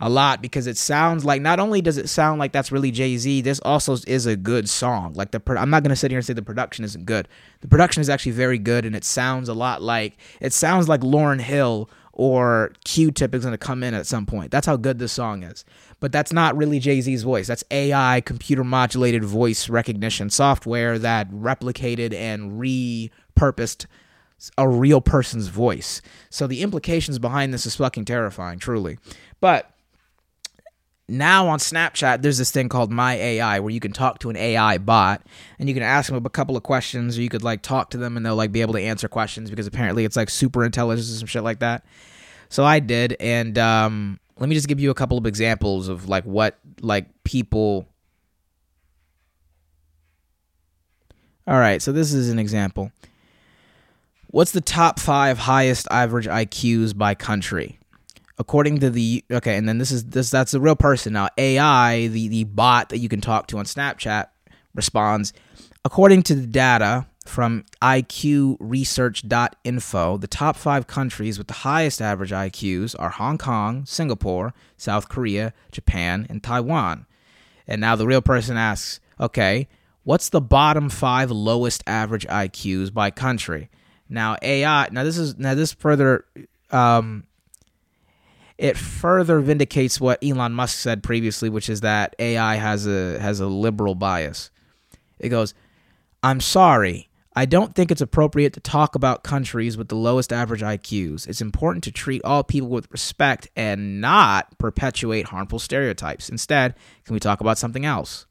a 0.00 0.08
lot 0.08 0.42
because 0.42 0.66
it 0.66 0.76
sounds 0.76 1.24
like 1.24 1.40
not 1.40 1.60
only 1.60 1.80
does 1.80 1.98
it 1.98 2.08
sound 2.08 2.40
like 2.40 2.50
that's 2.50 2.72
really 2.72 2.90
Jay 2.90 3.16
Z, 3.16 3.42
this 3.42 3.60
also 3.60 3.96
is 4.06 4.26
a 4.26 4.36
good 4.36 4.68
song. 4.68 5.14
Like 5.14 5.30
the, 5.30 5.40
pro- 5.40 5.56
I'm 5.56 5.70
not 5.70 5.84
gonna 5.84 5.96
sit 5.96 6.10
here 6.10 6.18
and 6.18 6.26
say 6.26 6.32
the 6.32 6.42
production 6.42 6.84
isn't 6.84 7.04
good. 7.06 7.28
The 7.60 7.68
production 7.68 8.00
is 8.00 8.10
actually 8.10 8.32
very 8.32 8.58
good, 8.58 8.84
and 8.84 8.96
it 8.96 9.04
sounds 9.04 9.48
a 9.48 9.54
lot 9.54 9.82
like 9.82 10.16
it 10.40 10.52
sounds 10.52 10.88
like 10.88 11.00
Lauryn 11.02 11.40
Hill 11.40 11.88
or 12.18 12.72
Q-Tip 12.84 13.34
is 13.34 13.44
gonna 13.44 13.56
come 13.56 13.82
in 13.82 13.94
at 13.94 14.06
some 14.06 14.26
point. 14.26 14.50
That's 14.50 14.66
how 14.66 14.76
good 14.76 14.98
this 14.98 15.12
song 15.12 15.44
is. 15.44 15.64
But 16.00 16.12
that's 16.12 16.32
not 16.32 16.56
really 16.56 16.80
Jay 16.80 17.00
Z's 17.00 17.22
voice. 17.22 17.46
That's 17.46 17.64
AI 17.70 18.20
computer 18.20 18.64
modulated 18.64 19.24
voice 19.24 19.68
recognition 19.68 20.28
software 20.28 20.98
that 20.98 21.30
replicated 21.30 22.12
and 22.12 22.60
repurposed 22.60 23.86
a 24.56 24.68
real 24.68 25.00
person's 25.00 25.48
voice. 25.48 26.02
So 26.28 26.46
the 26.46 26.62
implications 26.62 27.18
behind 27.18 27.54
this 27.54 27.66
is 27.66 27.76
fucking 27.76 28.04
terrifying, 28.04 28.58
truly. 28.58 28.98
But 29.40 29.70
now 31.08 31.48
on 31.48 31.58
Snapchat, 31.58 32.20
there's 32.20 32.38
this 32.38 32.50
thing 32.50 32.68
called 32.68 32.92
My 32.92 33.14
AI 33.14 33.60
where 33.60 33.70
you 33.70 33.80
can 33.80 33.92
talk 33.92 34.18
to 34.20 34.30
an 34.30 34.36
AI 34.36 34.76
bot 34.78 35.22
and 35.58 35.68
you 35.68 35.74
can 35.74 35.82
ask 35.82 36.10
them 36.10 36.24
a 36.24 36.30
couple 36.30 36.56
of 36.56 36.62
questions 36.62 37.16
or 37.16 37.22
you 37.22 37.30
could 37.30 37.42
like 37.42 37.62
talk 37.62 37.90
to 37.90 37.98
them 37.98 38.16
and 38.16 38.26
they'll 38.26 38.36
like 38.36 38.52
be 38.52 38.60
able 38.60 38.74
to 38.74 38.82
answer 38.82 39.08
questions 39.08 39.48
because 39.48 39.66
apparently 39.66 40.04
it's 40.04 40.16
like 40.16 40.28
super 40.28 40.64
intelligent 40.64 41.08
and 41.08 41.18
some 41.18 41.26
shit 41.26 41.42
like 41.42 41.60
that. 41.60 41.84
So 42.50 42.64
I 42.64 42.80
did 42.80 43.16
and 43.20 43.56
um 43.56 44.20
let 44.38 44.48
me 44.48 44.54
just 44.54 44.68
give 44.68 44.80
you 44.80 44.90
a 44.90 44.94
couple 44.94 45.18
of 45.18 45.26
examples 45.26 45.88
of 45.88 46.08
like 46.08 46.24
what 46.24 46.58
like 46.80 47.06
people 47.24 47.86
All 51.46 51.58
right, 51.58 51.80
so 51.80 51.92
this 51.92 52.12
is 52.12 52.28
an 52.28 52.38
example. 52.38 52.92
What's 54.26 54.52
the 54.52 54.60
top 54.60 55.00
5 55.00 55.38
highest 55.38 55.88
average 55.90 56.26
IQs 56.26 56.94
by 56.94 57.14
country? 57.14 57.77
According 58.38 58.78
to 58.78 58.90
the 58.90 59.24
okay 59.30 59.56
and 59.56 59.68
then 59.68 59.78
this 59.78 59.90
is 59.90 60.04
this 60.04 60.30
that's 60.30 60.54
a 60.54 60.60
real 60.60 60.76
person 60.76 61.12
now 61.12 61.28
ai 61.38 62.06
the 62.06 62.28
the 62.28 62.44
bot 62.44 62.88
that 62.88 62.98
you 62.98 63.08
can 63.08 63.20
talk 63.20 63.46
to 63.46 63.58
on 63.58 63.64
snapchat 63.64 64.28
responds 64.74 65.32
According 65.84 66.22
to 66.24 66.34
the 66.34 66.46
data 66.46 67.06
from 67.24 67.64
IQresearch.info, 67.80 70.18
the 70.18 70.26
top 70.26 70.56
five 70.56 70.86
countries 70.86 71.38
with 71.38 71.46
the 71.46 71.54
highest 71.54 72.02
average 72.02 72.30
IQs 72.30 72.94
are 72.98 73.08
Hong 73.08 73.38
Kong, 73.38 73.86
Singapore, 73.86 74.52
South 74.76 75.08
Korea, 75.08 75.54
Japan, 75.72 76.26
and 76.28 76.42
Taiwan. 76.42 77.06
And 77.66 77.80
now 77.80 77.96
the 77.96 78.06
real 78.06 78.20
person 78.20 78.58
asks, 78.58 79.00
okay, 79.20 79.68
what's 80.04 80.28
the 80.28 80.42
bottom 80.42 80.90
five 80.90 81.30
lowest 81.30 81.82
average 81.86 82.26
IQs 82.26 82.92
by 82.92 83.10
country? 83.10 83.70
Now 84.10 84.36
AI. 84.42 84.88
Now 84.90 85.04
this 85.04 85.16
is 85.16 85.38
now 85.38 85.54
this 85.54 85.72
further 85.72 86.26
um, 86.70 87.24
it 88.58 88.76
further 88.76 89.40
vindicates 89.40 90.00
what 90.00 90.22
Elon 90.22 90.52
Musk 90.52 90.76
said 90.78 91.02
previously, 91.02 91.48
which 91.48 91.68
is 91.70 91.80
that 91.82 92.14
AI 92.18 92.56
has 92.56 92.86
a 92.86 93.18
has 93.20 93.40
a 93.40 93.46
liberal 93.46 93.94
bias. 93.94 94.50
It 95.18 95.28
goes, 95.28 95.54
"I'm 96.22 96.40
sorry, 96.40 97.08
I 97.36 97.44
don't 97.44 97.74
think 97.74 97.92
it's 97.92 98.00
appropriate 98.00 98.52
to 98.54 98.60
talk 98.60 98.96
about 98.96 99.22
countries 99.22 99.76
with 99.76 99.88
the 99.88 99.94
lowest 99.94 100.32
average 100.32 100.62
IQs. 100.62 101.28
It's 101.28 101.40
important 101.40 101.84
to 101.84 101.92
treat 101.92 102.20
all 102.24 102.42
people 102.42 102.68
with 102.68 102.90
respect 102.90 103.48
and 103.54 104.00
not 104.00 104.58
perpetuate 104.58 105.28
harmful 105.28 105.60
stereotypes. 105.60 106.28
Instead, 106.28 106.74
can 107.04 107.14
we 107.14 107.20
talk 107.20 107.40
about 107.40 107.58
something 107.58 107.84
else?" 107.86 108.26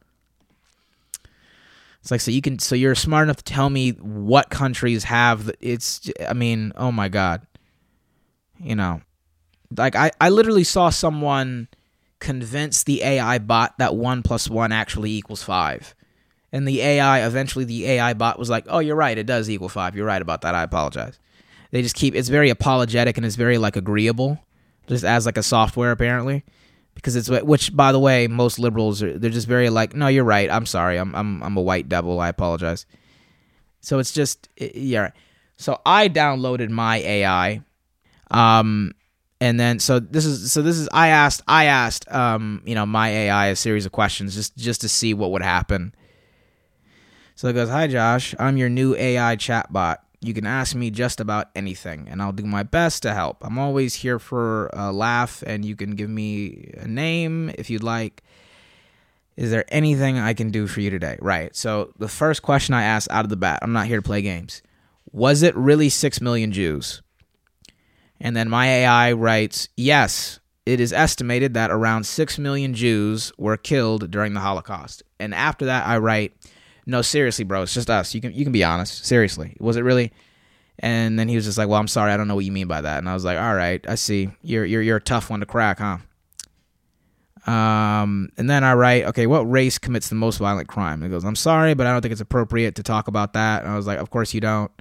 It's 2.01 2.11
like 2.11 2.21
so 2.21 2.31
you 2.31 2.41
can 2.41 2.59
so 2.59 2.75
you're 2.75 2.95
smart 2.95 3.23
enough 3.23 3.37
to 3.37 3.43
tell 3.43 3.69
me 3.69 3.91
what 3.91 4.49
countries 4.49 5.05
have 5.05 5.45
the- 5.45 5.55
it's 5.61 6.09
I 6.27 6.33
mean, 6.33 6.73
oh 6.75 6.91
my 6.91 7.09
god. 7.09 7.45
You 8.59 8.75
know, 8.75 9.01
like 9.75 9.95
I, 9.95 10.11
I 10.19 10.29
literally 10.29 10.63
saw 10.63 10.89
someone 10.89 11.67
convince 12.19 12.83
the 12.83 13.03
AI 13.03 13.37
bot 13.39 13.77
that 13.77 13.95
one 13.95 14.23
plus 14.23 14.49
one 14.49 14.71
actually 14.71 15.11
equals 15.11 15.43
five. 15.43 15.93
And 16.51 16.67
the 16.67 16.81
AI 16.81 17.25
eventually 17.27 17.65
the 17.65 17.85
AI 17.85 18.13
bot 18.13 18.39
was 18.39 18.49
like, 18.49 18.65
Oh, 18.69 18.79
you're 18.79 18.95
right, 18.95 19.17
it 19.17 19.25
does 19.25 19.49
equal 19.49 19.69
five. 19.69 19.95
You're 19.95 20.05
right 20.05 20.21
about 20.21 20.41
that. 20.41 20.55
I 20.55 20.63
apologize. 20.63 21.19
They 21.71 21.81
just 21.81 21.95
keep 21.95 22.15
it's 22.15 22.29
very 22.29 22.49
apologetic 22.49 23.17
and 23.17 23.25
it's 23.25 23.35
very 23.35 23.57
like 23.57 23.75
agreeable. 23.75 24.39
Just 24.87 25.03
as 25.03 25.25
like 25.25 25.37
a 25.37 25.43
software 25.43 25.91
apparently. 25.91 26.43
Because 26.95 27.15
it's 27.15 27.29
which 27.29 27.75
by 27.75 27.91
the 27.91 27.99
way, 27.99 28.27
most 28.27 28.57
liberals 28.57 29.03
are 29.03 29.17
they're 29.17 29.29
just 29.29 29.47
very 29.47 29.69
like, 29.69 29.93
No, 29.93 30.07
you're 30.07 30.23
right, 30.23 30.49
I'm 30.49 30.65
sorry, 30.65 30.97
I'm 30.97 31.13
I'm 31.13 31.43
I'm 31.43 31.57
a 31.57 31.61
white 31.61 31.89
devil, 31.89 32.19
I 32.19 32.29
apologize. 32.29 32.85
So 33.81 33.99
it's 33.99 34.11
just 34.11 34.49
yeah. 34.57 35.11
So 35.57 35.79
I 35.85 36.09
downloaded 36.09 36.69
my 36.69 36.97
AI. 36.97 37.61
Um 38.31 38.93
and 39.39 39.59
then 39.59 39.79
so 39.79 39.99
this 39.99 40.25
is 40.25 40.51
so 40.51 40.61
this 40.61 40.77
is 40.77 40.89
I 40.91 41.09
asked 41.09 41.43
I 41.47 41.65
asked 41.65 42.11
um 42.11 42.61
you 42.65 42.75
know 42.75 42.85
my 42.85 43.09
AI 43.09 43.47
a 43.47 43.55
series 43.55 43.85
of 43.85 43.91
questions 43.91 44.35
just 44.35 44.57
just 44.57 44.81
to 44.81 44.89
see 44.89 45.13
what 45.13 45.31
would 45.31 45.41
happen. 45.43 45.93
So 47.35 47.47
it 47.47 47.53
goes, 47.53 47.69
"Hi 47.69 47.87
Josh, 47.87 48.33
I'm 48.39 48.57
your 48.57 48.69
new 48.69 48.95
AI 48.95 49.35
chatbot. 49.35 49.97
You 50.21 50.33
can 50.33 50.47
ask 50.47 50.75
me 50.75 50.89
just 50.89 51.19
about 51.19 51.49
anything 51.55 52.07
and 52.09 52.21
I'll 52.21 52.31
do 52.31 52.45
my 52.45 52.63
best 52.63 53.03
to 53.03 53.13
help. 53.13 53.37
I'm 53.45 53.59
always 53.59 53.93
here 53.93 54.17
for 54.17 54.67
a 54.73 54.91
laugh 54.91 55.43
and 55.45 55.63
you 55.63 55.75
can 55.75 55.91
give 55.91 56.09
me 56.09 56.73
a 56.77 56.87
name 56.87 57.51
if 57.57 57.69
you'd 57.69 57.83
like. 57.83 58.23
Is 59.35 59.51
there 59.51 59.65
anything 59.67 60.17
I 60.17 60.33
can 60.33 60.49
do 60.49 60.65
for 60.65 60.81
you 60.81 60.89
today?" 60.89 61.17
Right. 61.21 61.55
So 61.55 61.93
the 61.99 62.07
first 62.07 62.41
question 62.41 62.73
I 62.73 62.83
asked 62.83 63.09
out 63.11 63.23
of 63.23 63.29
the 63.29 63.35
bat, 63.35 63.59
I'm 63.61 63.73
not 63.73 63.85
here 63.85 63.97
to 63.97 64.01
play 64.01 64.23
games. 64.23 64.63
Was 65.11 65.43
it 65.43 65.55
really 65.55 65.89
6 65.89 66.19
million 66.21 66.51
Jews? 66.51 67.03
And 68.19 68.35
then 68.35 68.49
my 68.49 68.67
AI 68.67 69.13
writes, 69.13 69.69
yes, 69.77 70.39
it 70.65 70.79
is 70.79 70.91
estimated 70.91 71.53
that 71.53 71.71
around 71.71 72.05
6 72.05 72.39
million 72.39 72.73
Jews 72.73 73.31
were 73.37 73.57
killed 73.57 74.11
during 74.11 74.33
the 74.33 74.39
Holocaust. 74.39 75.03
And 75.19 75.33
after 75.33 75.65
that, 75.65 75.85
I 75.87 75.97
write, 75.97 76.33
no, 76.85 77.01
seriously, 77.01 77.45
bro, 77.45 77.63
it's 77.63 77.73
just 77.73 77.89
us. 77.89 78.13
You 78.13 78.21
can, 78.21 78.33
you 78.33 78.43
can 78.43 78.51
be 78.51 78.63
honest. 78.63 79.05
Seriously. 79.05 79.55
Was 79.59 79.77
it 79.77 79.81
really? 79.81 80.11
And 80.79 81.17
then 81.17 81.27
he 81.27 81.35
was 81.35 81.45
just 81.45 81.57
like, 81.57 81.67
well, 81.67 81.79
I'm 81.79 81.87
sorry. 81.87 82.11
I 82.11 82.17
don't 82.17 82.27
know 82.27 82.35
what 82.35 82.45
you 82.45 82.51
mean 82.51 82.67
by 82.67 82.81
that. 82.81 82.97
And 82.99 83.09
I 83.09 83.13
was 83.13 83.25
like, 83.25 83.37
all 83.37 83.55
right, 83.55 83.83
I 83.87 83.95
see. 83.95 84.29
You're, 84.41 84.65
you're, 84.65 84.81
you're 84.81 84.97
a 84.97 85.01
tough 85.01 85.29
one 85.29 85.39
to 85.39 85.45
crack, 85.45 85.79
huh? 85.79 85.97
Um, 87.47 88.29
and 88.37 88.49
then 88.49 88.63
I 88.63 88.73
write, 88.73 89.05
okay, 89.05 89.25
what 89.25 89.49
race 89.49 89.77
commits 89.77 90.09
the 90.09 90.15
most 90.15 90.37
violent 90.37 90.67
crime? 90.67 91.01
And 91.01 91.05
he 91.05 91.09
goes, 91.09 91.23
I'm 91.23 91.35
sorry, 91.35 91.73
but 91.73 91.87
I 91.87 91.93
don't 91.93 92.01
think 92.01 92.11
it's 92.11 92.21
appropriate 92.21 92.75
to 92.75 92.83
talk 92.83 93.07
about 93.07 93.33
that. 93.33 93.63
And 93.63 93.71
I 93.71 93.77
was 93.77 93.87
like, 93.87 93.99
of 93.99 94.09
course 94.09 94.33
you 94.33 94.41
don't. 94.41 94.71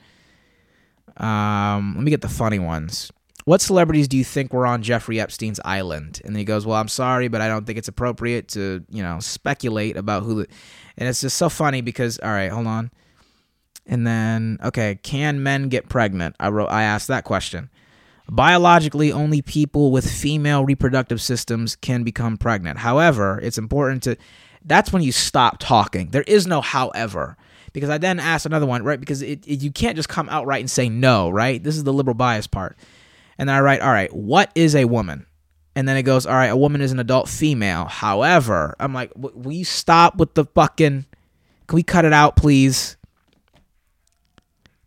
Um, 1.17 1.95
let 1.97 2.05
me 2.05 2.11
get 2.11 2.21
the 2.21 2.29
funny 2.29 2.59
ones. 2.59 3.11
What 3.47 3.61
celebrities 3.61 4.09
do 4.09 4.17
you 4.17 4.25
think 4.25 4.53
were 4.53 4.67
on 4.67 4.83
Jeffrey 4.83 5.21
Epstein's 5.21 5.61
island? 5.65 6.21
And 6.25 6.37
he 6.37 6.45
goes, 6.45 6.67
Well, 6.67 6.77
I'm 6.77 6.89
sorry, 6.89 7.29
but 7.29 7.41
I 7.41 7.47
don't 7.47 7.65
think 7.65 7.79
it's 7.79 7.87
appropriate 7.87 8.49
to, 8.49 8.85
you 8.91 9.05
know, 9.05 9.21
speculate 9.21 9.97
about 9.97 10.25
who. 10.25 10.43
The... 10.43 10.49
And 10.99 11.09
it's 11.09 11.21
just 11.21 11.37
so 11.37 11.49
funny 11.49 11.81
because, 11.81 12.19
all 12.19 12.31
right, 12.31 12.51
hold 12.51 12.67
on. 12.67 12.91
And 13.87 14.05
then, 14.05 14.59
okay, 14.65 14.99
can 15.01 15.45
men 15.45 15.69
get 15.69 15.89
pregnant? 15.89 16.35
I 16.41 16.49
wrote, 16.49 16.67
I 16.67 16.83
asked 16.83 17.07
that 17.07 17.23
question. 17.23 17.71
Biologically, 18.29 19.13
only 19.13 19.43
people 19.43 19.93
with 19.93 20.11
female 20.11 20.65
reproductive 20.65 21.23
systems 21.23 21.77
can 21.77 22.03
become 22.03 22.37
pregnant. 22.37 22.81
However, 22.81 23.39
it's 23.45 23.59
important 23.59 24.03
to. 24.03 24.17
That's 24.65 24.93
when 24.93 25.03
you 25.03 25.13
stop 25.13 25.59
talking. 25.61 26.09
There 26.09 26.23
is 26.23 26.49
no 26.49 26.63
however. 26.63 27.37
Because 27.73 27.91
I 27.91 27.99
then 27.99 28.19
asked 28.19 28.45
another 28.45 28.67
one, 28.67 28.83
right? 28.83 28.99
Because 28.99 29.23
it, 29.23 29.47
it, 29.47 29.63
you 29.63 29.71
can't 29.71 29.95
just 29.95 30.09
come 30.09 30.29
outright 30.31 30.61
and 30.61 30.71
say 30.71 30.89
no, 30.89 31.31
right? 31.31 31.63
This 31.63 31.77
is 31.77 31.85
the 31.85 31.93
liberal 31.93 32.15
bias 32.15 32.49
part. 32.49 32.77
And 33.39 33.49
then 33.49 33.57
I 33.57 33.61
write, 33.61 33.81
all 33.81 33.93
right, 33.93 34.13
what 34.15 34.51
is 34.55 34.75
a 34.75 34.85
woman? 34.87 35.27
And 35.75 35.87
then 35.87 35.97
it 35.97 36.05
goes, 36.05 36.25
all 36.25 36.35
right, 36.35 36.47
a 36.47 36.57
woman 36.57 36.81
is 36.81 36.93
an 36.93 36.99
adult 36.99 37.29
female. 37.29 37.85
However, 37.85 38.75
I'm 38.81 38.95
like, 38.95 39.13
will 39.15 39.53
you 39.53 39.65
stop 39.65 40.17
with 40.17 40.35
the 40.35 40.47
fucking. 40.47 41.05
Can 41.67 41.75
we 41.75 41.83
cut 41.83 42.05
it 42.05 42.13
out, 42.15 42.37
please? 42.37 42.97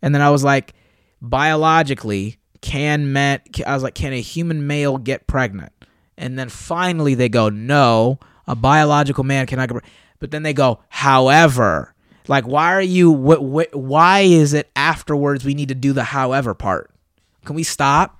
And 0.02 0.14
then 0.14 0.22
I 0.22 0.30
was 0.30 0.42
like, 0.42 0.74
biologically, 1.22 2.38
can 2.60 3.12
men. 3.12 3.40
I 3.66 3.74
was 3.74 3.82
like, 3.82 3.94
can 3.94 4.12
a 4.12 4.20
human 4.20 4.66
male 4.66 4.98
get 4.98 5.26
pregnant? 5.26 5.72
And 6.18 6.38
then 6.38 6.48
finally 6.48 7.14
they 7.14 7.28
go, 7.28 7.48
no, 7.48 8.18
a 8.46 8.56
biological 8.56 9.24
man 9.24 9.46
cannot 9.46 9.68
get. 9.68 9.80
pre-" 9.80 9.90
But 10.18 10.30
then 10.32 10.42
they 10.42 10.52
go, 10.52 10.80
however, 10.88 11.94
like, 12.28 12.46
why 12.46 12.74
are 12.74 12.82
you? 12.82 13.14
Wh- 13.14 13.62
wh- 13.62 13.76
why 13.76 14.20
is 14.20 14.52
it 14.52 14.70
afterwards 14.76 15.44
we 15.44 15.54
need 15.54 15.68
to 15.68 15.74
do 15.74 15.92
the 15.92 16.04
however 16.04 16.54
part? 16.54 16.90
Can 17.44 17.54
we 17.56 17.62
stop? 17.62 18.19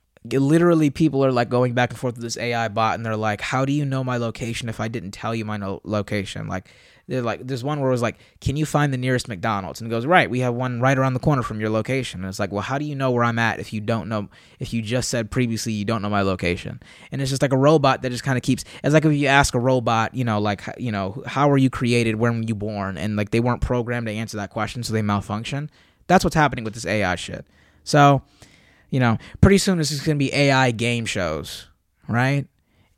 literally 0.23 0.89
people 0.89 1.25
are 1.25 1.31
like 1.31 1.49
going 1.49 1.73
back 1.73 1.89
and 1.89 1.99
forth 1.99 2.15
with 2.15 2.23
this 2.23 2.37
AI 2.37 2.67
bot 2.67 2.95
and 2.95 3.05
they're 3.05 3.15
like, 3.15 3.41
"How 3.41 3.65
do 3.65 3.73
you 3.73 3.85
know 3.85 4.03
my 4.03 4.17
location 4.17 4.69
if 4.69 4.79
I 4.79 4.87
didn't 4.87 5.11
tell 5.11 5.33
you 5.33 5.45
my 5.45 5.57
no- 5.57 5.81
location?" 5.83 6.47
Like 6.47 6.69
they're 7.07 7.23
like 7.23 7.47
there's 7.47 7.63
one 7.63 7.79
where 7.79 7.89
it 7.89 7.93
was 7.93 8.03
like, 8.03 8.17
"Can 8.39 8.55
you 8.55 8.65
find 8.67 8.93
the 8.93 8.97
nearest 8.97 9.27
McDonald's?" 9.27 9.81
And 9.81 9.89
it 9.89 9.91
goes, 9.91 10.05
"Right, 10.05 10.29
we 10.29 10.41
have 10.41 10.53
one 10.53 10.79
right 10.79 10.97
around 10.97 11.15
the 11.15 11.19
corner 11.19 11.41
from 11.41 11.59
your 11.59 11.71
location." 11.71 12.21
And 12.21 12.29
it's 12.29 12.39
like, 12.39 12.51
"Well, 12.51 12.61
how 12.61 12.77
do 12.77 12.85
you 12.85 12.95
know 12.95 13.09
where 13.09 13.23
I'm 13.23 13.39
at 13.39 13.59
if 13.59 13.73
you 13.73 13.81
don't 13.81 14.07
know 14.07 14.29
if 14.59 14.73
you 14.73 14.83
just 14.83 15.09
said 15.09 15.31
previously 15.31 15.73
you 15.73 15.85
don't 15.85 16.03
know 16.03 16.09
my 16.09 16.21
location?" 16.21 16.79
And 17.11 17.19
it's 17.19 17.31
just 17.31 17.41
like 17.41 17.53
a 17.53 17.57
robot 17.57 18.03
that 18.03 18.11
just 18.11 18.23
kind 18.23 18.37
of 18.37 18.43
keeps 18.43 18.63
it's 18.83 18.93
like 18.93 19.05
if 19.05 19.13
you 19.13 19.27
ask 19.27 19.55
a 19.55 19.59
robot, 19.59 20.13
you 20.13 20.23
know, 20.23 20.39
like 20.39 20.61
you 20.77 20.91
know, 20.91 21.23
how 21.25 21.49
were 21.49 21.57
you 21.57 21.71
created, 21.71 22.15
when 22.15 22.37
were 22.37 22.45
you 22.47 22.55
born, 22.55 22.97
and 22.97 23.15
like 23.15 23.31
they 23.31 23.39
weren't 23.39 23.61
programmed 23.61 24.05
to 24.05 24.13
answer 24.13 24.37
that 24.37 24.51
question 24.51 24.83
so 24.83 24.93
they 24.93 25.01
malfunction. 25.01 25.71
That's 26.05 26.23
what's 26.23 26.35
happening 26.35 26.63
with 26.63 26.75
this 26.75 26.85
AI 26.85 27.15
shit. 27.15 27.45
So, 27.83 28.21
you 28.91 28.99
know, 28.99 29.17
pretty 29.39 29.57
soon 29.57 29.79
this 29.79 29.89
is 29.89 30.01
going 30.01 30.19
to 30.19 30.23
be 30.23 30.31
AI 30.33 30.69
game 30.71 31.05
shows, 31.05 31.67
right? 32.07 32.45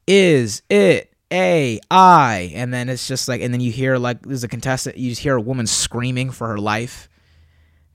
Is 0.06 0.64
it 0.70 1.14
AI? 1.32 2.52
And 2.54 2.74
then 2.74 2.90
it's 2.90 3.08
just 3.08 3.30
like, 3.30 3.42
and 3.42 3.54
then 3.54 3.62
you 3.62 3.72
hear 3.72 3.98
like, 3.98 4.24
there's 4.24 4.44
a 4.44 4.50
contestant, 4.50 4.98
you 4.98 5.16
hear 5.16 5.36
a 5.36 5.42
woman 5.42 5.68
screaming 5.68 6.32
for 6.32 6.48
her 6.50 6.58
life. 6.58 7.08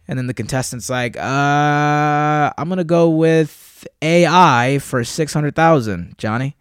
And 0.06 0.18
then 0.18 0.26
the 0.26 0.32
contestant's 0.32 0.88
like, 0.88 1.18
uh, 1.18 1.20
I'm 2.56 2.68
going 2.68 2.78
to 2.78 2.84
go 2.84 3.10
with 3.10 3.86
AI 4.00 4.78
for 4.80 5.04
600,000, 5.04 6.14
Johnny. 6.16 6.56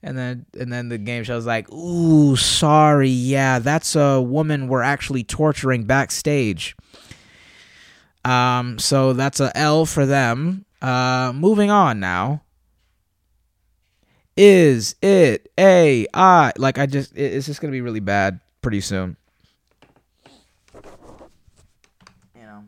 And 0.00 0.16
then, 0.16 0.46
and 0.56 0.72
then 0.72 0.90
the 0.90 0.98
game 0.98 1.24
show's 1.24 1.44
like, 1.44 1.72
ooh, 1.72 2.36
sorry, 2.36 3.08
yeah, 3.08 3.58
that's 3.58 3.96
a 3.96 4.22
woman 4.22 4.68
we're 4.68 4.82
actually 4.82 5.24
torturing 5.24 5.84
backstage. 5.84 6.76
Um, 8.24 8.78
so 8.78 9.12
that's 9.12 9.40
a 9.40 9.56
L 9.56 9.86
for 9.86 10.06
them. 10.06 10.64
Uh, 10.82 11.32
moving 11.34 11.70
on 11.70 12.00
now. 12.00 12.42
Is 14.36 14.94
it 15.02 15.50
a 15.58 16.06
I? 16.14 16.52
Like 16.56 16.78
I 16.78 16.86
just, 16.86 17.16
it's 17.16 17.46
just 17.46 17.60
gonna 17.60 17.72
be 17.72 17.80
really 17.80 18.00
bad 18.00 18.38
pretty 18.62 18.80
soon. 18.80 19.16
You 22.34 22.42
know. 22.42 22.64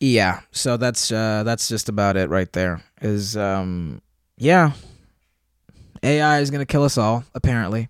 Yeah, 0.00 0.40
so 0.50 0.76
that's 0.76 1.10
uh, 1.10 1.42
that's 1.44 1.68
just 1.68 1.88
about 1.88 2.16
it 2.16 2.28
right 2.28 2.52
there. 2.52 2.82
Is 3.00 3.36
um, 3.36 4.02
yeah. 4.36 4.72
Ai 6.02 6.40
is 6.40 6.50
gonna 6.50 6.66
kill 6.66 6.84
us 6.84 6.98
all 6.98 7.24
apparently. 7.34 7.88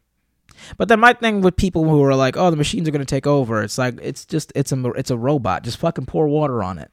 But 0.79 0.89
then 0.89 1.01
my 1.01 1.13
thing 1.13 1.41
with 1.41 1.57
people 1.57 1.85
who 1.85 2.03
are 2.05 2.15
like 2.15 2.37
oh 2.37 2.51
the 2.51 2.57
machines 2.57 2.89
are 2.89 2.93
gonna 2.93 3.05
take 3.05 3.27
over 3.27 3.63
it's 3.63 3.79
like 3.79 3.99
it's 4.01 4.25
just 4.25 4.53
it's 4.55 4.73
a 4.73 4.91
it's 4.93 5.11
a 5.11 5.17
robot. 5.17 5.65
Just 5.65 5.79
fucking 5.79 6.07
pour 6.07 6.29
water 6.29 6.63
on 6.63 6.79
it. 6.79 6.91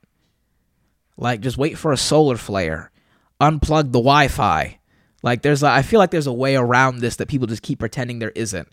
Like 1.18 1.42
just 1.42 1.58
wait 1.58 1.78
for 1.78 1.92
a 1.92 1.98
solar 1.98 2.38
flare. 2.38 2.92
Unplug 3.40 3.92
the 3.92 4.00
wi-fi. 4.00 4.80
Like 5.24 5.44
there's 5.44 5.62
a, 5.64 5.68
i 5.68 5.84
feel 5.84 6.00
like 6.00 6.12
there's 6.12 6.28
a 6.28 6.34
way 6.34 6.56
around 6.56 6.98
this 7.00 7.18
that 7.18 7.28
people 7.28 7.48
just 7.48 7.62
keep 7.62 7.80
pretending 7.80 8.20
there 8.20 8.32
isn't. 8.32 8.68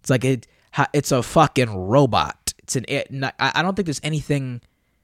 It's 0.00 0.10
like 0.10 0.24
it 0.24 0.46
it's 0.92 1.12
a 1.12 1.22
fucking 1.22 1.74
robot. 1.76 2.54
It's 2.58 2.76
an 2.76 2.84
it, 2.88 3.08
I 3.38 3.62
don't 3.62 3.74
think 3.74 3.86
there's 3.86 4.00
anything 4.04 4.60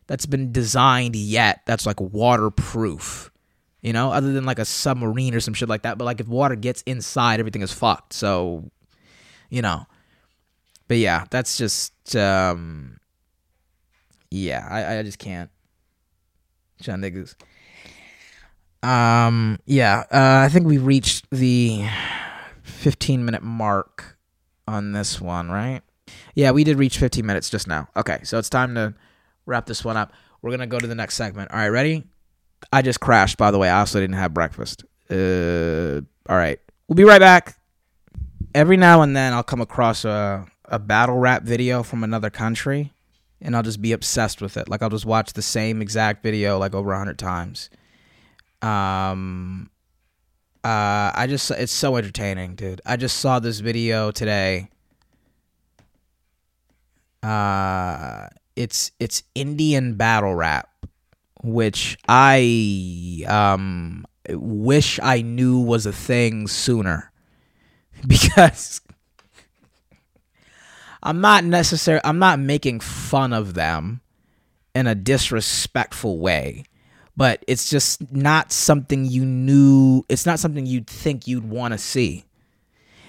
that's 0.07 0.27
been 0.27 0.53
designed 0.53 1.17
yet 1.17 1.63
that's 1.67 1.87
like 1.87 2.01
waterproof. 2.01 3.33
You 3.83 3.93
know, 3.93 4.11
other 4.11 4.33
than 4.33 4.45
like 4.45 4.59
a 4.59 4.65
submarine 4.65 5.35
or 5.35 5.41
some 5.41 5.55
shit 5.55 5.69
like 5.69 5.83
that. 5.83 5.99
But 5.99 6.05
like 6.05 6.21
if 6.21 6.29
water 6.29 6.57
gets 6.57 6.83
inside, 6.83 7.41
everything 7.41 7.63
is 7.63 7.73
fucked. 7.73 8.13
So, 8.13 8.71
you 9.51 9.63
know. 9.63 9.87
But 10.89 10.99
yeah, 10.99 11.25
that's 11.31 11.57
just 11.59 12.17
um 12.17 12.99
Yeah, 14.31 14.67
I, 14.69 14.99
I 14.99 15.03
just 15.03 15.19
can't. 15.19 15.51
John 16.81 17.01
niggas. 17.01 17.35
Um 18.83 19.59
yeah, 19.67 20.05
uh, 20.11 20.45
I 20.45 20.49
think 20.49 20.67
we 20.67 20.79
reached 20.79 21.27
the 21.31 21.87
15 22.63 23.25
minute 23.25 23.43
mark 23.43 24.19
on 24.69 24.93
this 24.93 25.21
one, 25.21 25.51
right? 25.51 25.83
Yeah, 26.35 26.51
we 26.53 26.65
did 26.65 26.79
reach 26.79 26.99
15 26.99 27.25
minutes 27.25 27.51
just 27.51 27.67
now. 27.67 27.89
Okay, 27.97 28.21
so 28.25 28.39
it's 28.39 28.51
time 28.51 28.75
to 28.75 28.95
wrap 29.45 29.67
this 29.67 29.85
one 29.85 29.97
up. 29.97 30.13
We're 30.43 30.51
gonna 30.51 30.67
go 30.67 30.79
to 30.79 30.87
the 30.87 30.95
next 30.95 31.15
segment. 31.15 31.51
All 31.51 31.59
right, 31.59 31.69
ready? 31.69 32.05
I 32.73 32.83
just 32.83 33.01
crashed, 33.01 33.37
by 33.37 33.51
the 33.51 33.59
way. 33.59 33.69
I 33.69 33.81
also 33.81 34.01
didn't 34.01 34.17
have 34.17 34.35
breakfast. 34.35 34.85
Uh, 35.11 36.01
all 36.29 36.37
right, 36.37 36.59
we'll 36.89 36.97
be 36.97 37.05
right 37.05 37.21
back. 37.21 37.59
Every 38.55 38.77
now 38.77 39.03
and 39.03 39.15
then, 39.17 39.33
I'll 39.33 39.43
come 39.43 39.61
across 39.61 40.05
a 40.05 40.47
a 40.69 40.79
battle 40.79 41.17
rap 41.17 41.43
video 41.43 41.83
from 41.83 42.03
another 42.03 42.31
country, 42.31 42.93
and 43.41 43.57
I'll 43.57 43.63
just 43.63 43.81
be 43.81 43.93
obsessed 43.93 44.43
with 44.43 44.57
it. 44.57 44.69
Like 44.69 44.83
I'll 44.83 44.91
just 44.91 45.07
watch 45.07 45.33
the 45.33 45.43
same 45.43 45.81
exact 45.81 46.23
video 46.23 46.59
like 46.59 46.75
over 46.75 46.93
a 46.93 46.99
hundred 46.99 47.19
times. 47.19 47.71
Um, 48.63 49.71
uh, 50.65 51.13
I 51.15 51.27
just 51.29 51.51
it's 51.53 51.73
so 51.73 51.97
entertaining, 51.97 52.57
dude. 52.57 52.81
I 52.85 52.97
just 52.97 53.19
saw 53.19 53.39
this 53.39 53.61
video 53.61 54.11
today. 54.11 54.69
Uh, 57.23 58.29
it's 58.57 58.93
it's 58.99 59.23
Indian 59.35 59.95
battle 59.95 60.35
rap, 60.35 60.69
which 61.43 61.99
I 62.09 63.25
um 63.29 64.07
wish 64.31 64.99
I 65.03 65.23
knew 65.23 65.61
was 65.61 65.87
a 65.87 65.93
thing 65.93 66.49
sooner, 66.49 67.13
because 68.07 68.81
I'm 71.03 71.21
not 71.21 71.45
necessarily 71.45 72.03
I'm 72.05 72.19
not 72.19 72.39
making 72.39 72.81
fun 72.81 73.33
of 73.33 73.55
them 73.55 74.01
in 74.75 74.87
a 74.87 74.95
disrespectful 74.95 76.19
way, 76.19 76.65
but 77.17 77.45
it's 77.47 77.71
just 77.71 78.13
not 78.13 78.53
something 78.53 79.05
you 79.05 79.25
knew. 79.25 80.05
It's 80.09 80.27
not 80.27 80.39
something 80.39 80.67
you'd 80.67 80.89
think 80.89 81.27
you'd 81.27 81.49
want 81.49 81.73
to 81.73 81.79
see, 81.79 82.25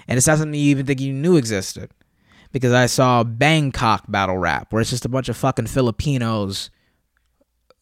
and 0.08 0.18
it's 0.18 0.28
not 0.28 0.38
something 0.38 0.60
you 0.60 0.70
even 0.72 0.86
think 0.86 1.00
you 1.00 1.14
knew 1.14 1.38
existed 1.38 1.92
because 2.52 2.72
I 2.72 2.86
saw 2.86 3.24
Bangkok 3.24 4.06
battle 4.08 4.38
rap 4.38 4.72
where 4.72 4.82
it's 4.82 4.90
just 4.90 5.06
a 5.06 5.10
bunch 5.10 5.30
of 5.30 5.38
fucking 5.38 5.68
Filipinos 5.68 6.70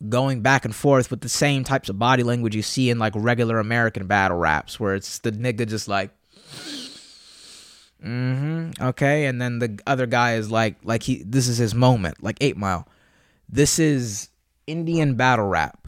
going 0.09 0.41
back 0.41 0.65
and 0.65 0.75
forth 0.75 1.09
with 1.09 1.21
the 1.21 1.29
same 1.29 1.63
types 1.63 1.89
of 1.89 1.99
body 1.99 2.23
language 2.23 2.55
you 2.55 2.61
see 2.61 2.89
in 2.89 2.99
like 2.99 3.13
regular 3.15 3.59
American 3.59 4.07
battle 4.07 4.37
raps, 4.37 4.79
where 4.79 4.95
it's 4.95 5.19
the 5.19 5.31
nigga 5.31 5.67
just 5.67 5.87
like, 5.87 6.11
mm-hmm, 8.03 8.71
okay, 8.81 9.25
and 9.25 9.41
then 9.41 9.59
the 9.59 9.79
other 9.87 10.05
guy 10.05 10.35
is 10.35 10.51
like, 10.51 10.75
like 10.83 11.03
he, 11.03 11.23
this 11.23 11.47
is 11.47 11.57
his 11.57 11.73
moment, 11.73 12.23
like 12.23 12.37
Eight 12.41 12.57
Mile, 12.57 12.87
this 13.49 13.79
is 13.79 14.29
Indian 14.67 15.15
battle 15.15 15.47
rap. 15.47 15.87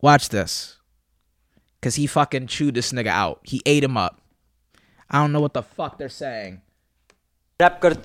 Watch 0.00 0.30
this, 0.30 0.78
cause 1.80 1.94
he 1.94 2.06
fucking 2.06 2.48
chewed 2.48 2.74
this 2.74 2.92
nigga 2.92 3.06
out. 3.06 3.40
He 3.44 3.62
ate 3.64 3.84
him 3.84 3.96
up. 3.96 4.20
I 5.08 5.18
don't 5.18 5.32
know 5.32 5.40
what 5.40 5.54
the 5.54 5.62
fuck 5.62 5.98
they're 5.98 6.08
saying. 6.08 6.60
Rap 7.60 7.80
karta. 7.80 8.00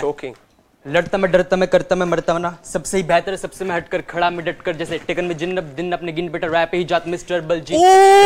Choking. 0.00 0.36
लड़ता 0.84 1.18
मैं 1.18 1.30
डरता 1.30 1.56
मैं 1.56 1.66
करता 1.68 1.96
मैं 1.96 2.06
मरता 2.06 2.36
ना 2.38 2.50
सबसे 2.64 2.96
ही 2.96 3.02
बेहतर 3.02 3.30
है 3.30 3.36
सबसे 3.36 3.64
मैं 3.64 3.74
हटकर 3.76 4.00
खड़ा 4.10 4.28
मैं 4.30 4.44
डटकर 4.44 4.76
जैसे 4.76 4.98
टिकन 5.06 5.24
में 5.24 5.36
जिन्न 5.38 5.60
दिन 5.76 5.92
अपने 5.92 6.12
गिन 6.12 6.28
बेटा 6.32 6.48
रैप 6.48 6.70
ही 6.74 6.84
जात 6.92 7.06
मिस्टर 7.14 7.40
बलजीत 7.50 7.80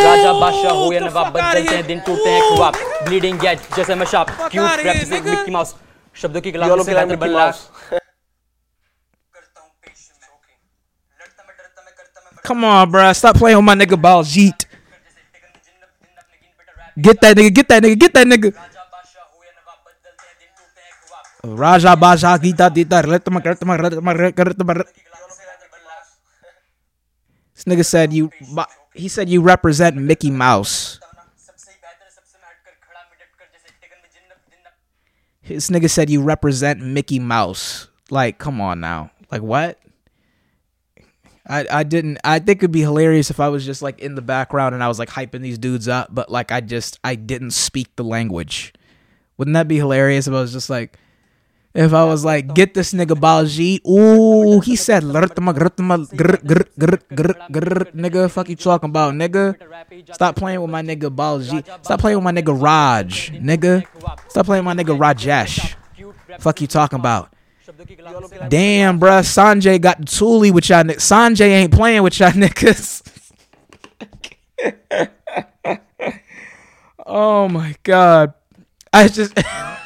राजा 0.07 0.33
बादशाह 0.41 0.73
हो 0.73 0.93
या 0.93 1.01
नवाब 1.01 1.33
बदलते 1.33 1.75
हैं 1.75 1.87
दिन 1.87 2.01
टूटते 2.07 2.31
हैं 2.31 2.43
ख्वाब 2.57 2.77
ब्लीडिंग 3.09 3.39
गेट 3.41 3.75
जैसे 3.77 3.95
मैं 3.95 4.07
शाप 4.13 4.31
क्यूट 4.31 4.65
outta 4.65 4.77
here, 4.77 4.87
रैप 4.87 5.09
से 5.09 5.21
मिक्की 5.31 5.51
माउस 5.51 5.75
शब्दों 6.17 6.41
की 6.41 6.53
कलाम 6.53 6.83
से 6.83 6.95
बेहतर 6.95 7.17
बल्ला 7.25 7.51
Come 12.45 12.65
on, 12.65 12.91
bruh. 12.93 13.11
Stop 13.17 13.37
playing 13.37 13.57
with 13.57 13.65
my 13.67 13.75
nigga 13.75 13.97
Baljeet. 14.05 14.65
Get 16.97 17.21
that 17.21 17.37
nigga. 17.37 17.55
Get 17.55 17.69
that 17.69 17.83
nigga. 17.85 17.99
Get 18.01 18.13
that 18.15 18.27
nigga. 18.27 18.51
Raja 21.45 21.97
Baja 21.97 22.39
Gita 22.39 22.71
Dita 22.71 23.03
This 27.55 27.65
nigga 27.67 27.85
said 27.85 28.13
you 28.13 28.31
he 28.95 29.09
said 29.09 29.29
you 29.29 29.41
represent 29.43 29.97
Mickey 29.97 30.31
Mouse. 30.31 31.01
This 35.45 35.71
nigga 35.71 35.91
said 35.91 36.09
you 36.09 36.23
represent 36.23 36.81
Mickey 36.81 37.19
Mouse. 37.19 37.89
Like, 38.11 38.39
come 38.39 38.61
on 38.61 38.81
now. 38.81 39.11
Like 39.31 39.43
what? 39.43 39.79
I, 41.49 41.67
I 41.69 41.83
didn't 41.83 42.19
I 42.23 42.39
think 42.39 42.61
it'd 42.61 42.71
be 42.71 42.83
hilarious 42.83 43.31
if 43.31 43.41
I 43.41 43.49
was 43.49 43.67
just 43.67 43.83
like 43.83 43.99
in 43.99 44.15
the 44.15 44.23
background 44.23 44.77
and 44.77 44.85
I 44.85 44.87
was 44.87 45.01
like 45.01 45.09
hyping 45.09 45.41
these 45.41 45.59
dudes 45.59 45.89
up, 45.89 46.09
but 46.15 46.31
like 46.31 46.53
I 46.53 46.61
just 46.61 47.01
I 47.03 47.17
didn't 47.17 47.51
speak 47.51 47.97
the 47.97 48.05
language. 48.05 48.73
Wouldn't 49.37 49.55
that 49.55 49.67
be 49.67 49.77
hilarious 49.77 50.29
if 50.29 50.35
I 50.35 50.41
was 50.41 50.53
just 50.53 50.71
like 50.71 50.99
if 51.75 51.95
I 51.95 52.05
was 52.05 52.25
like, 52.25 52.55
get 52.55 52.75
this 52.75 52.93
nigga 52.93 53.19
Baljeet. 53.19 53.87
Ooh, 53.89 54.61
he 54.61 54.77
said 54.77 55.03
nigga, 57.93 58.31
fuck 58.31 58.49
you 58.49 58.57
talking 58.57 58.91
about, 58.91 59.15
nigga. 59.15 59.57
Stop 60.15 60.37
playing 60.37 60.61
with 60.61 60.71
my 60.71 60.83
nigga 60.83 61.15
Baljeet. 61.15 61.65
Stop 61.85 62.01
playing 62.01 62.19
with 62.19 62.25
my 62.25 62.33
nigga 62.33 62.61
Raj, 62.61 63.33
nigga. 63.33 63.87
Stop 64.29 64.47
playing 64.47 64.65
with 64.65 64.77
my 64.77 64.83
nigga 64.83 64.99
Rajesh. 64.99 65.75
Fuck 66.41 66.61
you 66.61 66.67
talking 66.67 66.99
about. 66.99 67.33
Damn, 68.49 68.99
bruh. 69.01 69.23
Sanjay 69.23 69.81
got 69.81 69.99
the 69.99 70.05
toolie 70.05 70.53
with 70.53 70.69
y'all 70.69 70.83
niggas. 70.83 70.97
Sanjay 70.97 71.49
ain't 71.49 71.73
playing 71.73 72.03
with 72.03 72.19
y'all 72.19 72.31
niggas. 72.33 73.03
oh 77.07 77.49
my 77.49 77.75
god. 77.83 78.35
I 78.93 79.09
just. 79.09 79.33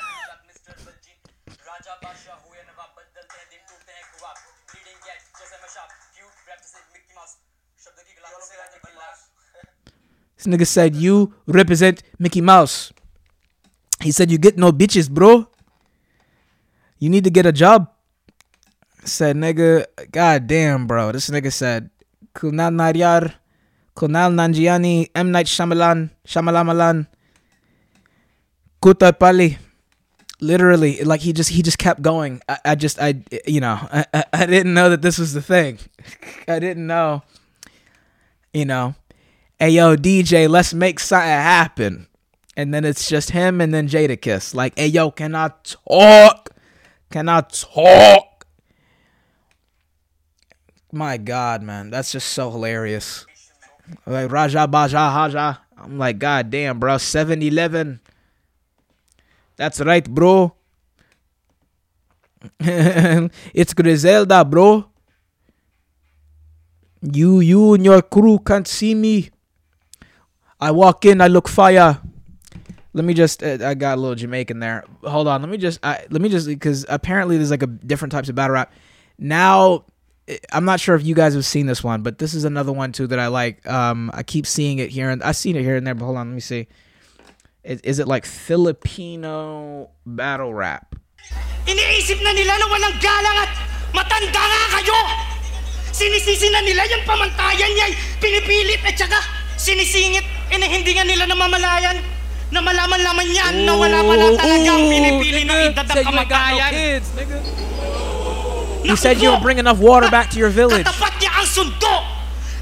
This 10.47 10.55
nigga 10.55 10.67
said 10.67 10.95
you 10.95 11.35
represent 11.51 12.07
Mickey 12.23 12.41
Mouse. 12.41 12.93
He 13.99 14.13
said 14.13 14.31
you 14.31 14.39
get 14.39 14.57
no 14.57 14.71
bitches, 14.71 15.11
bro. 15.11 15.51
You 17.03 17.11
need 17.11 17.25
to 17.25 17.35
get 17.35 17.47
a 17.47 17.53
job. 17.53 17.91
Said 19.03 19.35
nigga, 19.35 19.87
god 20.13 20.47
damn, 20.47 20.87
bro. 20.87 21.11
This 21.11 21.31
nigga 21.31 21.53
said 21.53 21.91
Kunal 22.33 22.71
Nayyar, 22.71 23.35
Kunal 23.97 24.31
Nanjiani, 24.39 25.11
M 25.17 25.33
Night 25.33 25.47
Shyamalan, 25.47 26.11
Shyamalamalan, 26.25 27.09
Kuta 28.81 29.19
Pali. 29.19 29.59
Literally, 30.39 31.03
like 31.03 31.23
he 31.23 31.33
just 31.33 31.51
he 31.51 31.63
just 31.63 31.79
kept 31.79 32.03
going. 32.03 32.41
I, 32.49 32.59
I 32.65 32.75
just 32.77 33.03
I 33.03 33.19
you 33.49 33.59
know 33.59 33.81
I, 33.91 34.05
I 34.15 34.25
I 34.33 34.47
didn't 34.47 34.75
know 34.75 34.91
that 34.91 35.03
this 35.03 35.19
was 35.19 35.33
the 35.35 35.43
thing. 35.43 35.81
I 36.47 36.61
didn't 36.61 36.87
know. 36.87 37.23
You 38.55 38.65
know, 38.65 38.95
hey 39.59 39.71
yo 39.71 39.97
DJ, 39.97 40.49
let's 40.49 40.75
make 40.75 41.01
something 41.01 41.29
happen. 41.29 42.07
And 42.57 42.73
then 42.73 42.85
it's 42.85 43.09
just 43.09 43.31
him 43.31 43.61
and 43.61 43.73
then 43.73 43.89
Jadakiss. 43.89 44.55
Like, 44.55 44.79
hey 44.79 44.87
yo, 44.87 45.11
can 45.11 45.35
I 45.35 45.51
talk? 45.63 46.51
Can 47.11 47.29
I 47.29 47.43
talk? 47.43 48.47
My 50.93 51.17
God, 51.17 51.63
man, 51.63 51.91
that's 51.91 52.13
just 52.13 52.29
so 52.29 52.51
hilarious. 52.51 53.27
Like 54.07 54.31
Raja 54.31 54.67
Baja 54.67 55.11
Haja. 55.11 55.59
I'm 55.77 55.99
like, 55.99 56.19
God 56.19 56.51
damn, 56.51 56.79
bro. 56.79 56.97
7 56.97 57.43
Eleven. 57.43 58.01
That's 59.57 59.81
right, 59.81 60.09
bro. 60.09 60.55
it's 62.61 63.75
Griselda, 63.75 64.45
bro. 64.45 64.87
You, 67.03 67.41
you 67.41 67.75
and 67.75 67.85
your 67.85 68.03
crew 68.03 68.39
can't 68.39 68.67
see 68.67 68.95
me. 68.95 69.31
I 70.61 70.71
walk 70.71 71.05
in, 71.05 71.21
I 71.21 71.29
look 71.29 71.49
fire. 71.49 72.01
Let 72.95 73.05
me 73.05 73.13
just, 73.13 73.43
uh, 73.43 73.59
I 73.61 73.75
got 73.75 73.99
a 73.99 74.01
little 74.01 74.15
Jamaican 74.15 74.59
there. 74.59 74.85
Hold 75.05 75.29
on, 75.29 75.43
let 75.43 75.51
me 75.51 75.59
just, 75.59 75.79
I, 75.85 76.07
let 76.09 76.23
me 76.23 76.31
just, 76.31 76.47
because 76.47 76.87
apparently 76.89 77.37
there's 77.37 77.51
like 77.51 77.63
a 77.63 77.67
different 77.67 78.13
types 78.13 78.31
of 78.31 78.35
battle 78.35 78.55
rap. 78.55 78.73
Now, 79.19 79.85
eh, 80.29 80.39
I'm 80.51 80.65
not 80.65 80.81
sure 80.81 80.95
if 80.95 81.05
you 81.05 81.15
guys 81.15 81.35
have 81.35 81.45
seen 81.45 81.67
this 81.67 81.85
one, 81.85 82.03
but 82.03 82.17
this 82.19 82.33
is 82.33 82.45
another 82.45 82.73
one 82.73 82.93
too 82.93 83.07
that 83.09 83.19
I 83.19 83.27
like. 83.27 83.67
Um, 83.69 84.11
I 84.15 84.23
keep 84.23 84.47
seeing 84.47 84.79
it 84.79 84.89
here 84.89 85.11
and 85.11 85.23
I've 85.23 85.37
seen 85.37 85.57
it 85.57 85.63
here 85.63 85.77
and 85.77 85.87
there, 85.87 85.95
but 85.95 86.07
hold 86.07 86.17
on, 86.17 86.29
let 86.29 86.35
me 86.35 86.41
see. 86.41 86.69
Is, 87.63 87.81
is 87.83 87.99
it 87.99 88.09
like 88.09 88.25
Filipino 88.25 89.91
battle 90.07 90.55
rap? 90.55 90.97
Iniisip 91.67 92.23
na 92.23 92.33
nila 92.33 92.57
na 92.57 92.67
walang 92.71 92.97
galang 93.03 93.37
at 93.45 93.53
matanda 93.93 94.41
nga 94.41 94.81
kayo! 94.81 94.99
Sinisisi 95.93 96.49
na 96.49 96.61
nila 96.65 96.87
yung 96.89 97.05
pamantayan 97.05 97.73
niya 97.77 97.93
pinipilit 98.23 98.81
at 98.87 98.97
saka 98.97 99.21
sinisingit. 99.59 100.36
Eh 100.51 100.59
hindi 100.59 100.91
nga 100.95 101.05
nila 101.05 101.25
namamalayan 101.27 101.99
na 102.51 102.63
malaman-laman 102.63 103.27
yan 103.27 103.55
na 103.67 103.73
wala 103.75 103.99
pala 104.07 104.27
talagang 104.39 104.83
pinipili 104.87 105.43
na 105.43 105.67
idadak 105.67 105.99
kamatayan. 106.07 106.73
You 108.87 108.95
said 108.95 109.19
you 109.19 109.35
would 109.35 109.43
bring 109.43 109.59
enough 109.59 109.83
water 109.83 110.07
back 110.07 110.31
to 110.31 110.39
your 110.39 110.55
village. 110.55 110.87
Katapat 110.87 111.19
niya 111.19 111.31
ang 111.43 111.49
sundo! 111.51 111.95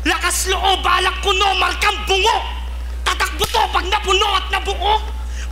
Lakas 0.08 0.48
loob, 0.48 0.80
balak 0.80 1.20
kuno, 1.20 1.52
markang 1.60 2.00
bungo! 2.08 2.36
Tatakbo 3.04 3.44
to 3.44 3.60
pag 3.72 3.84
napuno 3.92 4.28
at 4.32 4.48
nabuo! 4.48 4.94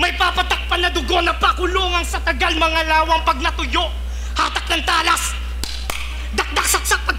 May 0.01 0.17
papatak 0.17 0.65
pa 0.73 0.81
na 0.81 0.89
dugo 0.89 1.21
na 1.21 1.37
pakulungang 1.37 2.09
sa 2.09 2.25
tagal 2.25 2.57
mga 2.57 2.89
lawang 2.89 3.21
pag 3.21 3.37
natuyo! 3.45 3.93
Hatak 4.33 4.65
ng 4.73 4.85
talas! 4.89 5.37
Dakdak 6.33 6.65
saksak 6.65 7.12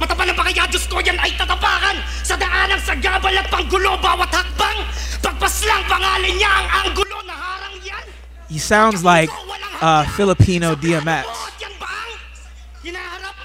pagtagas! 0.00 0.08
Matapalan 0.08 0.34
pa 0.34 0.44
kaya 0.48 0.64
Diyos 0.72 0.84
ko 0.88 0.96
yan 1.04 1.18
ay 1.20 1.36
tatapakan 1.36 1.96
Sa 2.24 2.34
daanang 2.40 2.80
sa 2.80 2.96
gabal 2.96 3.36
at 3.36 3.46
panggulo 3.52 4.00
bawat 4.00 4.32
hakbang 4.32 4.78
Pagpaslang 5.20 5.84
pangalan 5.84 6.32
niya 6.32 6.48
ang 6.48 6.68
anggulo 6.88 7.20
na 7.28 7.36
harang 7.36 7.76
yan 7.84 8.06
He 8.48 8.56
sounds 8.56 9.04
like 9.04 9.28
uh, 9.80 10.04
Filipino 10.16 10.76
DMX. 10.76 11.24
At 11.24 11.56
yan 11.60 11.74
ba 11.80 11.88
ang 11.88 12.12
hinaharap 12.84 13.36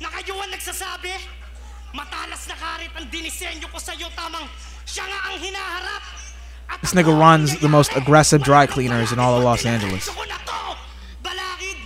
na 0.00 0.08
kayo 0.20 0.34
ang 0.38 0.50
nagsasabi? 0.52 1.12
Matalas 1.96 2.42
na 2.46 2.54
karit 2.54 2.92
ang 2.94 3.06
dinisenyo 3.10 3.66
ko 3.72 3.78
sa'yo 3.80 4.06
tamang 4.14 4.46
siya 4.86 5.04
nga 5.08 5.18
ang 5.32 5.36
hinaharap. 5.40 6.02
This 6.80 6.94
nigga 6.94 7.12
runs 7.12 7.58
the 7.58 7.68
most 7.68 7.90
aggressive 7.98 8.40
dry 8.46 8.64
cleaners 8.64 9.12
in 9.12 9.18
all 9.18 9.36
of 9.36 9.42
Los 9.42 9.66
Angeles. 9.66 10.06
Gusto 10.06 10.16
ko 10.16 10.24
na 10.24 10.38
to! 10.46 10.60
Balakid! 11.20 11.78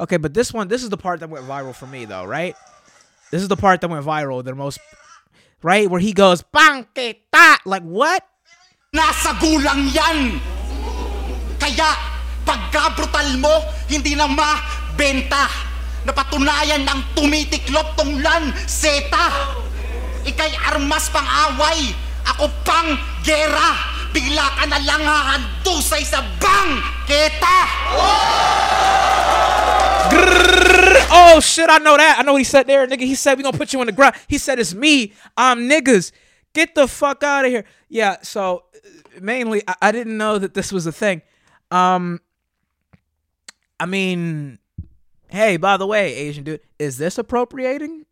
Okay, 0.00 0.16
but 0.16 0.34
this 0.34 0.52
one, 0.52 0.66
this 0.66 0.82
is 0.82 0.90
the 0.90 0.98
part 0.98 1.20
that 1.20 1.30
went 1.30 1.46
viral 1.46 1.74
for 1.74 1.86
me, 1.86 2.04
though, 2.04 2.24
right? 2.26 2.56
This 3.30 3.42
is 3.42 3.48
the 3.48 3.56
part 3.56 3.80
that 3.80 3.88
went 3.88 4.04
viral 4.04 4.42
the 4.42 4.54
most, 4.54 4.82
right? 5.62 5.88
Where 5.88 6.00
he 6.00 6.12
goes, 6.12 6.42
Bangkita! 6.42 7.62
like 7.64 7.86
what? 7.86 8.26
Nasa 8.90 9.38
gulang 9.38 9.86
yan! 9.94 10.42
Kaya, 11.62 11.94
pagka-brutal 12.42 13.38
mo, 13.38 13.54
hindi 13.86 14.18
na 14.18 14.26
mabenta. 14.26 15.46
Napatunayan 16.02 16.82
ng 16.82 17.00
tumitiklop 17.14 17.94
tong 17.94 18.18
lanseta. 18.18 19.30
Ikay 20.26 20.52
armas 20.74 21.06
pang 21.14 21.26
away, 21.54 21.94
ako 22.34 22.50
pang 22.66 22.98
gera. 23.22 23.93
Bigla 24.14 24.46
ka 24.54 24.64
na 24.70 24.78
lang 24.86 25.02
hahandusay 25.02 26.06
sa 26.06 26.22
bangketa! 26.38 27.58
Oh 31.10 31.40
shit, 31.40 31.68
I 31.68 31.78
know 31.78 31.96
that. 31.96 32.16
I 32.18 32.22
know 32.22 32.32
what 32.32 32.38
he 32.38 32.44
said 32.44 32.66
there, 32.66 32.86
nigga. 32.86 33.00
He 33.00 33.14
said 33.14 33.36
we 33.36 33.42
gonna 33.42 33.58
put 33.58 33.72
you 33.72 33.80
on 33.80 33.86
the 33.86 33.92
ground. 33.92 34.14
He 34.28 34.38
said 34.38 34.58
it's 34.58 34.74
me. 34.74 35.12
I'm 35.36 35.68
niggas. 35.68 36.12
Get 36.52 36.74
the 36.74 36.86
fuck 36.86 37.22
out 37.22 37.44
of 37.44 37.50
here. 37.50 37.64
Yeah. 37.88 38.18
So 38.22 38.64
mainly, 39.20 39.62
I, 39.66 39.74
I 39.82 39.92
didn't 39.92 40.16
know 40.16 40.38
that 40.38 40.54
this 40.54 40.72
was 40.72 40.86
a 40.86 40.92
thing. 40.92 41.22
Um, 41.70 42.20
I 43.80 43.86
mean, 43.86 44.58
hey, 45.28 45.56
by 45.56 45.76
the 45.76 45.86
way, 45.86 46.14
Asian 46.14 46.44
dude, 46.44 46.60
is 46.78 46.98
this 46.98 47.18
appropriating? 47.18 48.06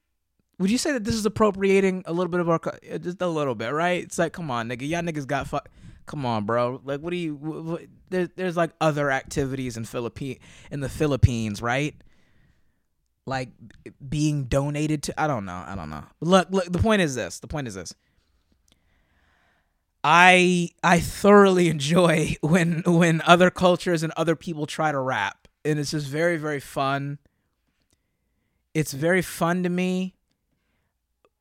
Would 0.58 0.70
you 0.70 0.78
say 0.78 0.92
that 0.92 1.04
this 1.04 1.14
is 1.14 1.26
appropriating 1.26 2.02
a 2.06 2.12
little 2.12 2.30
bit 2.30 2.40
of 2.40 2.48
our, 2.48 2.60
just 3.00 3.22
a 3.22 3.26
little 3.26 3.54
bit, 3.54 3.72
right? 3.72 4.02
It's 4.02 4.18
like, 4.18 4.32
come 4.32 4.50
on, 4.50 4.68
nigga, 4.68 4.88
y'all 4.88 5.02
niggas 5.02 5.26
got 5.26 5.46
fuck. 5.46 5.68
Come 6.06 6.26
on, 6.26 6.44
bro. 6.44 6.80
Like, 6.84 7.00
what 7.00 7.10
do 7.10 7.16
you? 7.16 7.34
What, 7.34 7.64
what, 7.64 7.82
there, 8.10 8.28
there's 8.34 8.56
like 8.56 8.70
other 8.80 9.10
activities 9.10 9.76
in 9.76 9.84
Philippine 9.84 10.38
in 10.70 10.80
the 10.80 10.88
Philippines, 10.88 11.62
right? 11.62 11.94
Like 13.24 13.50
being 14.06 14.44
donated 14.44 15.04
to. 15.04 15.20
I 15.20 15.26
don't 15.26 15.44
know. 15.44 15.64
I 15.66 15.74
don't 15.74 15.90
know. 15.90 16.04
Look, 16.20 16.48
look. 16.50 16.64
The 16.70 16.78
point 16.78 17.02
is 17.02 17.14
this. 17.14 17.38
The 17.38 17.46
point 17.46 17.68
is 17.68 17.74
this. 17.74 17.94
I 20.04 20.70
I 20.82 21.00
thoroughly 21.00 21.68
enjoy 21.70 22.36
when 22.40 22.82
when 22.84 23.22
other 23.24 23.50
cultures 23.50 24.02
and 24.02 24.12
other 24.16 24.34
people 24.34 24.66
try 24.66 24.90
to 24.90 24.98
rap, 24.98 25.48
and 25.64 25.78
it's 25.78 25.92
just 25.92 26.06
very 26.06 26.36
very 26.36 26.60
fun. 26.60 27.18
It's 28.74 28.92
very 28.92 29.22
fun 29.22 29.62
to 29.62 29.68
me. 29.68 30.14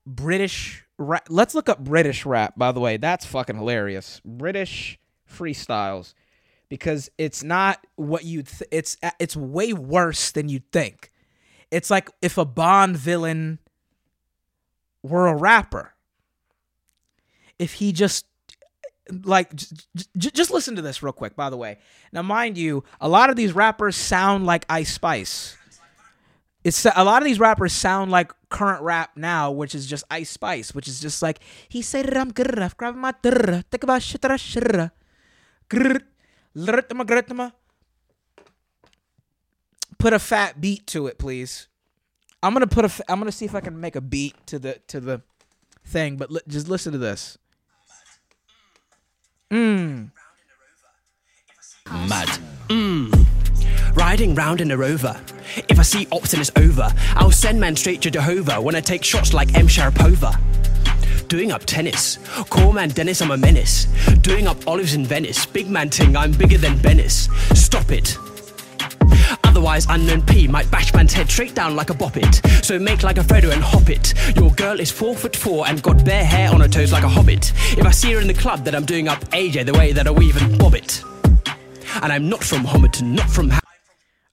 British 0.06 0.84
Let's 1.29 1.55
look 1.55 1.69
up 1.69 1.83
British 1.83 2.25
rap. 2.25 2.53
By 2.57 2.71
the 2.71 2.79
way, 2.79 2.97
that's 2.97 3.25
fucking 3.25 3.55
hilarious. 3.55 4.21
British 4.23 4.99
freestyles, 5.29 6.13
because 6.69 7.09
it's 7.17 7.43
not 7.43 7.85
what 7.95 8.23
you. 8.23 8.43
Th- 8.43 8.69
it's 8.71 8.97
uh, 9.01 9.11
it's 9.19 9.35
way 9.35 9.73
worse 9.73 10.31
than 10.31 10.49
you'd 10.49 10.71
think. 10.71 11.11
It's 11.71 11.89
like 11.89 12.09
if 12.21 12.37
a 12.37 12.45
Bond 12.45 12.97
villain 12.97 13.59
were 15.03 15.27
a 15.27 15.35
rapper. 15.35 15.93
If 17.57 17.73
he 17.73 17.91
just 17.91 18.25
like 19.23 19.53
j- 19.55 19.67
j- 20.17 20.31
just 20.31 20.51
listen 20.51 20.75
to 20.75 20.81
this 20.81 21.03
real 21.03 21.11
quick 21.11 21.35
by 21.35 21.49
the 21.49 21.57
way 21.57 21.77
now 22.13 22.21
mind 22.21 22.57
you 22.57 22.83
a 23.01 23.09
lot 23.09 23.29
of 23.29 23.35
these 23.35 23.53
rappers 23.53 23.95
sound 23.95 24.45
like 24.45 24.65
ice 24.69 24.93
spice 24.93 25.57
it's 26.63 26.86
a 26.86 27.04
lot 27.04 27.21
of 27.21 27.26
these 27.26 27.39
rappers 27.39 27.74
sound 27.74 28.12
like 28.12 28.32
current 28.50 28.84
rap 28.84 29.12
now 29.15 29.50
which 29.52 29.74
is 29.74 29.88
just 29.88 30.04
ice 30.12 30.30
spice 30.30 30.74
which 30.76 30.88
is 30.88 31.00
just 31.00 31.21
like 31.21 31.39
he 31.69 31.82
said 31.82 32.06
it 32.06 32.15
i'm 32.17 32.32
good 32.32 32.47
enough 32.52 32.76
grab 32.78 32.95
my 32.95 33.12
think 33.21 33.84
about 33.84 34.02
shit 34.02 34.21
that 34.21 34.32
I 34.32 34.38
put 40.02 40.13
a 40.13 40.19
fat 40.19 40.60
beat 40.60 40.88
to 40.88 41.08
it 41.08 41.17
please. 41.19 41.67
I'm 42.43 42.54
gonna 42.54 42.67
put 42.67 42.86
a 42.86 43.04
i'm 43.08 43.19
gonna 43.19 43.32
see 43.32 43.45
if 43.45 43.54
i 43.56 43.62
can 43.62 43.80
make 43.80 43.95
a 43.95 44.02
beat 44.02 44.36
to 44.47 44.60
the 44.60 44.82
to 44.88 45.00
the 45.00 45.21
thing 45.86 46.17
but 46.17 46.32
li- 46.32 46.41
just 46.47 46.67
listen 46.67 46.91
to 46.91 46.97
this. 46.97 47.38
Mm. 49.52 50.12
Mad. 52.08 52.39
Riding 53.93 54.36
round 54.36 54.62
in 54.62 54.71
a 54.71 54.77
rover. 54.77 55.19
If 55.67 55.77
I 55.80 55.82
see 55.82 56.08
and 56.12 56.51
over, 56.58 56.93
I'll 57.15 57.32
send 57.32 57.60
man 57.60 57.75
straight 57.75 58.01
to 58.01 58.12
Jehovah 58.12 58.62
when 58.62 58.75
I 58.75 58.82
take 58.82 59.04
shots 59.04 59.34
like 59.34 59.54
M. 59.56 59.67
Sharapova. 59.67 60.39
Doing 61.27 61.51
up 61.51 61.63
tennis. 61.65 62.17
Call 62.49 62.73
man 62.73 62.89
Dennis, 62.89 63.21
I'm 63.21 63.32
a 63.32 63.38
menace. 63.38 63.86
Doing 64.21 64.47
up 64.47 64.67
olives 64.67 64.93
in 64.93 65.06
Venice. 65.06 65.45
Big 65.45 65.69
man 65.69 65.89
ting, 65.89 66.15
I'm 66.15 66.32
bigger 66.32 66.58
than 66.58 66.75
Venice. 66.75 67.27
Stop 67.54 67.91
it. 67.91 68.17
Otherwise, 69.43 69.86
Unknown 69.89 70.25
T 70.25 70.47
might 70.47 70.69
bash 70.71 70.93
man's 70.93 71.13
head 71.13 71.30
straight 71.30 71.56
down 71.56 71.75
like 71.75 71.89
a 71.89 71.93
boppet. 71.93 72.63
So 72.63 72.80
make 72.80 73.04
like 73.04 73.17
a 73.17 73.21
Fredo 73.21 73.51
and 73.51 73.62
hop 73.62 73.89
it. 73.89 74.13
Your 74.36 74.52
girl 74.52 74.79
is 74.79 74.92
four 74.92 75.15
foot 75.15 75.35
four 75.35 75.67
and 75.67 75.81
got 75.83 76.04
bare 76.06 76.23
hair 76.23 76.50
on 76.54 76.62
her 76.62 76.67
toes 76.67 76.92
like 76.92 77.04
a 77.04 77.10
hobbit. 77.10 77.52
If 77.77 77.85
I 77.85 77.92
see 77.92 78.13
her 78.13 78.19
in 78.21 78.27
the 78.27 78.33
club, 78.33 78.63
then 78.63 78.75
I'm 78.75 78.85
doing 78.85 79.08
up 79.08 79.19
AJ 79.31 79.65
the 79.65 79.73
way 79.73 79.92
that 79.92 80.08
I 80.08 80.12
weave 80.12 80.42
and 80.42 80.58
bob 80.58 80.75
it. 80.75 81.04
And 82.02 82.12
I'm 82.12 82.29
not 82.29 82.44
from 82.44 82.63
Homerton, 82.63 83.13
not 83.13 83.29
from. 83.29 83.50
Ha- 83.50 83.60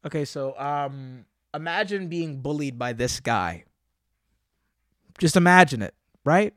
Okay, 0.08 0.24
so 0.24 0.58
um 0.58 1.26
imagine 1.52 2.08
being 2.08 2.40
bullied 2.40 2.78
by 2.78 2.94
this 2.94 3.20
guy. 3.20 3.64
Just 5.18 5.36
imagine 5.36 5.82
it, 5.82 5.92
right? 6.24 6.54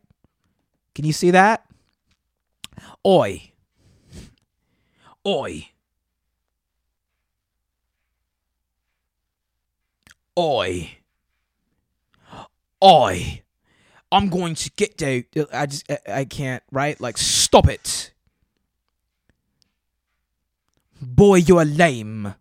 Can 0.95 1.03
you 1.03 1.11
see 1.11 1.31
that? 1.31 1.65
Oi. 3.05 3.51
Oi. 5.27 5.67
Oi. 10.39 10.97
Oi. 12.81 13.41
I'm 14.13 14.29
going 14.29 14.55
to 14.55 14.71
get 14.77 15.01
you. 15.01 15.25
I 15.51 15.65
just 15.65 15.91
I, 15.91 15.99
I 16.07 16.23
can't, 16.23 16.63
right? 16.71 16.95
Like 17.01 17.17
stop 17.17 17.67
it. 17.67 18.13
Boy, 21.01 21.35
you're 21.35 21.65
lame. 21.65 22.35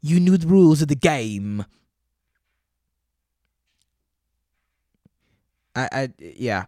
You 0.00 0.20
knew 0.20 0.36
the 0.36 0.46
rules 0.46 0.82
of 0.82 0.88
the 0.88 0.94
game. 0.94 1.64
I, 5.74 5.88
I, 5.92 6.08
yeah. 6.18 6.64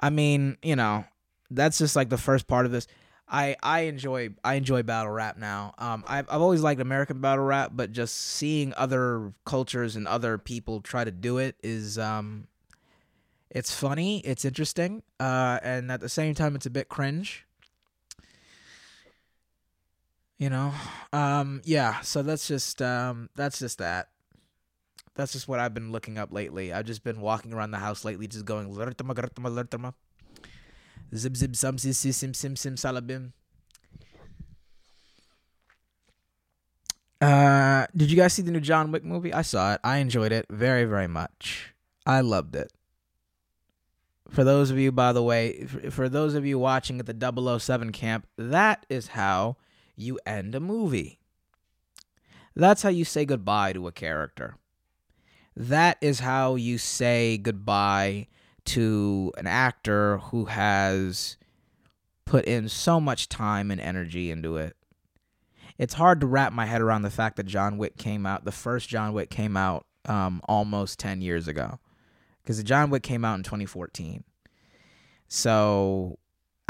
I 0.00 0.10
mean, 0.10 0.56
you 0.62 0.76
know, 0.76 1.04
that's 1.50 1.78
just 1.78 1.96
like 1.96 2.08
the 2.08 2.18
first 2.18 2.46
part 2.46 2.66
of 2.66 2.72
this. 2.72 2.86
I 3.28 3.56
I 3.62 3.80
enjoy 3.82 4.30
I 4.42 4.54
enjoy 4.54 4.82
battle 4.82 5.12
rap 5.12 5.38
now. 5.38 5.74
Um, 5.78 6.02
I've 6.06 6.26
I've 6.28 6.40
always 6.40 6.62
liked 6.62 6.80
American 6.80 7.20
battle 7.20 7.44
rap, 7.44 7.70
but 7.74 7.92
just 7.92 8.16
seeing 8.16 8.74
other 8.76 9.32
cultures 9.44 9.94
and 9.94 10.08
other 10.08 10.36
people 10.36 10.80
try 10.80 11.04
to 11.04 11.12
do 11.12 11.38
it 11.38 11.54
is 11.62 11.96
um, 11.96 12.48
it's 13.50 13.72
funny, 13.72 14.18
it's 14.20 14.44
interesting, 14.44 15.02
uh, 15.20 15.60
and 15.62 15.92
at 15.92 16.00
the 16.00 16.08
same 16.08 16.34
time, 16.34 16.56
it's 16.56 16.66
a 16.66 16.70
bit 16.70 16.88
cringe. 16.88 17.46
You 20.40 20.48
know, 20.48 20.72
um, 21.12 21.60
yeah. 21.64 22.00
So 22.00 22.22
that's 22.22 22.48
just 22.48 22.80
um, 22.80 23.28
that's 23.36 23.58
just 23.58 23.76
that. 23.76 24.08
That's 25.14 25.32
just 25.32 25.48
what 25.48 25.60
I've 25.60 25.74
been 25.74 25.92
looking 25.92 26.16
up 26.16 26.32
lately. 26.32 26.72
I've 26.72 26.86
just 26.86 27.04
been 27.04 27.20
walking 27.20 27.52
around 27.52 27.72
the 27.72 27.78
house 27.78 28.06
lately, 28.06 28.26
just 28.26 28.46
going 28.46 28.74
"Lertama, 28.74 29.14
gertama, 29.14 29.54
lertama." 29.54 29.92
zib 31.14 31.36
zib 31.36 31.54
sum 31.54 31.76
sim 31.76 31.92
sim 31.92 32.32
sim 32.32 32.56
sim 32.56 32.74
salabim. 32.76 33.32
Uh, 37.20 37.86
did 37.94 38.10
you 38.10 38.16
guys 38.16 38.32
see 38.32 38.40
the 38.40 38.50
new 38.50 38.60
John 38.60 38.90
Wick 38.92 39.04
movie? 39.04 39.34
I 39.34 39.42
saw 39.42 39.74
it. 39.74 39.80
I 39.84 39.98
enjoyed 39.98 40.32
it 40.32 40.46
very 40.48 40.86
very 40.86 41.08
much. 41.08 41.74
I 42.06 42.22
loved 42.22 42.56
it. 42.56 42.72
For 44.30 44.42
those 44.42 44.70
of 44.70 44.78
you, 44.78 44.90
by 44.90 45.12
the 45.12 45.22
way, 45.22 45.66
for, 45.66 45.90
for 45.90 46.08
those 46.08 46.32
of 46.32 46.46
you 46.46 46.58
watching 46.58 46.98
at 46.98 47.04
the 47.04 47.58
007 47.58 47.92
camp, 47.92 48.26
that 48.38 48.86
is 48.88 49.08
how 49.08 49.56
you 50.00 50.18
end 50.26 50.54
a 50.54 50.60
movie. 50.60 51.20
That's 52.54 52.82
how 52.82 52.88
you 52.88 53.04
say 53.04 53.24
goodbye 53.24 53.72
to 53.72 53.86
a 53.86 53.92
character. 53.92 54.56
That 55.56 55.98
is 56.00 56.20
how 56.20 56.54
you 56.54 56.78
say 56.78 57.38
goodbye 57.38 58.28
to 58.66 59.32
an 59.36 59.46
actor 59.46 60.18
who 60.18 60.46
has 60.46 61.36
put 62.24 62.44
in 62.44 62.68
so 62.68 63.00
much 63.00 63.28
time 63.28 63.70
and 63.70 63.80
energy 63.80 64.30
into 64.30 64.56
it. 64.56 64.76
It's 65.78 65.94
hard 65.94 66.20
to 66.20 66.26
wrap 66.26 66.52
my 66.52 66.66
head 66.66 66.80
around 66.80 67.02
the 67.02 67.10
fact 67.10 67.36
that 67.36 67.46
John 67.46 67.78
Wick 67.78 67.96
came 67.96 68.26
out, 68.26 68.44
the 68.44 68.52
first 68.52 68.88
John 68.88 69.12
Wick 69.12 69.30
came 69.30 69.56
out 69.56 69.86
um, 70.04 70.40
almost 70.48 70.98
10 70.98 71.20
years 71.22 71.48
ago. 71.48 71.80
Because 72.42 72.58
the 72.58 72.62
John 72.62 72.90
Wick 72.90 73.02
came 73.02 73.24
out 73.24 73.34
in 73.34 73.42
2014. 73.42 74.24
So 75.26 76.19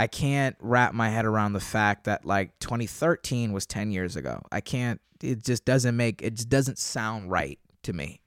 I 0.00 0.06
can't 0.06 0.56
wrap 0.60 0.94
my 0.94 1.10
head 1.10 1.26
around 1.26 1.52
the 1.52 1.60
fact 1.60 2.04
that 2.04 2.24
like 2.24 2.58
2013 2.60 3.52
was 3.52 3.66
10 3.66 3.90
years 3.90 4.16
ago. 4.16 4.40
I 4.50 4.62
can't, 4.62 4.98
it 5.22 5.44
just 5.44 5.66
doesn't 5.66 5.94
make, 5.94 6.22
it 6.22 6.36
just 6.36 6.48
doesn't 6.48 6.78
sound 6.78 7.30
right 7.30 7.58
to 7.82 7.92
me. 7.92 8.22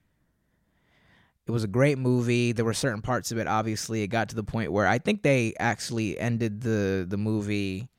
It 1.48 1.52
was 1.52 1.64
a 1.64 1.68
great 1.68 1.98
movie. 1.98 2.52
There 2.52 2.64
were 2.64 2.76
certain 2.76 3.02
parts 3.02 3.32
of 3.32 3.40
it. 3.40 3.48
Obviously, 3.48 4.04
it 4.04 4.10
got 4.10 4.30
to 4.30 4.36
the 4.36 4.44
point 4.44 4.72
where 4.72 4.86
I 4.86 5.00
think 5.00 5.24
they 5.24 5.56
actually 5.60 6.20
ended 6.20 6.62
the 6.62 7.08
the 7.10 7.18
movie. 7.18 7.90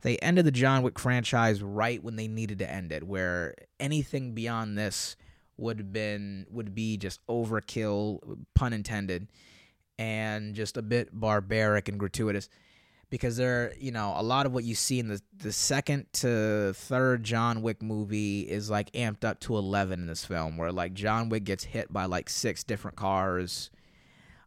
They 0.00 0.16
ended 0.16 0.44
the 0.44 0.50
John 0.50 0.82
Wick 0.82 0.98
franchise 0.98 1.62
right 1.62 2.02
when 2.02 2.16
they 2.16 2.26
needed 2.26 2.58
to 2.58 2.68
end 2.68 2.90
it. 2.90 3.04
Where 3.04 3.54
anything 3.78 4.34
beyond 4.34 4.76
this 4.76 5.14
would 5.56 5.78
have 5.78 5.92
been 5.92 6.44
would 6.50 6.74
be 6.74 6.96
just 6.96 7.24
overkill, 7.28 8.18
pun 8.56 8.72
intended, 8.72 9.28
and 9.96 10.56
just 10.56 10.76
a 10.76 10.82
bit 10.82 11.08
barbaric 11.12 11.88
and 11.88 12.00
gratuitous 12.00 12.48
because 13.12 13.36
there 13.36 13.74
you 13.78 13.90
know 13.90 14.14
a 14.16 14.22
lot 14.22 14.46
of 14.46 14.54
what 14.54 14.64
you 14.64 14.74
see 14.74 14.98
in 14.98 15.08
the 15.08 15.20
the 15.36 15.52
second 15.52 16.06
to 16.14 16.72
third 16.72 17.22
John 17.22 17.60
Wick 17.60 17.82
movie 17.82 18.40
is 18.40 18.70
like 18.70 18.90
amped 18.92 19.22
up 19.22 19.38
to 19.40 19.58
11 19.58 20.00
in 20.00 20.06
this 20.06 20.24
film 20.24 20.56
where 20.56 20.72
like 20.72 20.94
John 20.94 21.28
Wick 21.28 21.44
gets 21.44 21.64
hit 21.64 21.92
by 21.92 22.06
like 22.06 22.30
six 22.30 22.64
different 22.64 22.96
cars. 22.96 23.70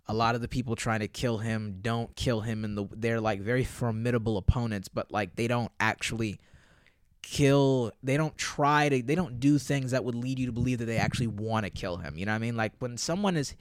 A 0.08 0.16
lot 0.16 0.34
of 0.34 0.42
the 0.42 0.48
people 0.48 0.76
trying 0.76 1.02
to 1.02 1.08
kill 1.08 1.38
him 1.38 1.78
don't 1.84 2.16
kill 2.16 2.42
him 2.42 2.66
and 2.66 2.76
the 2.76 2.88
they're 2.92 3.22
like 3.22 3.40
very 3.40 3.64
formidable 3.64 4.36
opponents 4.36 4.88
but 4.88 5.12
like 5.12 5.36
they 5.36 5.48
don't 5.48 5.72
actually 5.80 6.40
kill 7.22 7.92
they 8.02 8.18
don't 8.18 8.36
try 8.36 8.90
to 8.90 9.04
they 9.04 9.16
don't 9.16 9.40
do 9.40 9.60
things 9.60 9.92
that 9.92 10.04
would 10.04 10.16
lead 10.16 10.40
you 10.40 10.48
to 10.48 10.52
believe 10.52 10.80
that 10.80 10.86
they 10.86 10.98
actually 10.98 11.28
want 11.28 11.66
to 11.66 11.70
kill 11.70 11.98
him 11.98 12.18
you 12.18 12.26
know 12.26 12.32
what 12.32 12.38
i 12.38 12.40
mean? 12.40 12.58
Like 12.58 12.72
when 12.80 12.98
someone 12.98 13.38
is 13.38 13.56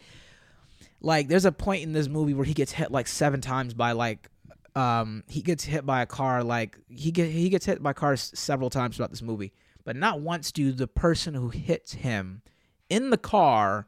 like 1.02 1.28
there's 1.28 1.44
a 1.44 1.52
point 1.52 1.82
in 1.82 1.92
this 1.92 2.08
movie 2.08 2.32
where 2.32 2.46
he 2.46 2.54
gets 2.54 2.72
hit 2.72 2.90
like 2.90 3.06
seven 3.06 3.42
times 3.42 3.74
by 3.74 3.92
like 3.92 4.30
um, 4.74 5.22
he 5.28 5.40
gets 5.40 5.64
hit 5.64 5.86
by 5.86 6.02
a 6.02 6.06
car 6.06 6.42
like 6.42 6.78
he 6.88 7.10
get 7.10 7.30
he 7.30 7.48
gets 7.48 7.66
hit 7.66 7.82
by 7.82 7.92
cars 7.92 8.32
several 8.34 8.70
times 8.70 8.96
throughout 8.96 9.10
this 9.10 9.22
movie, 9.22 9.52
but 9.84 9.96
not 9.96 10.20
once 10.20 10.50
do 10.50 10.72
the 10.72 10.88
person 10.88 11.34
who 11.34 11.50
hits 11.50 11.92
him 11.92 12.42
in 12.88 13.10
the 13.10 13.18
car 13.18 13.86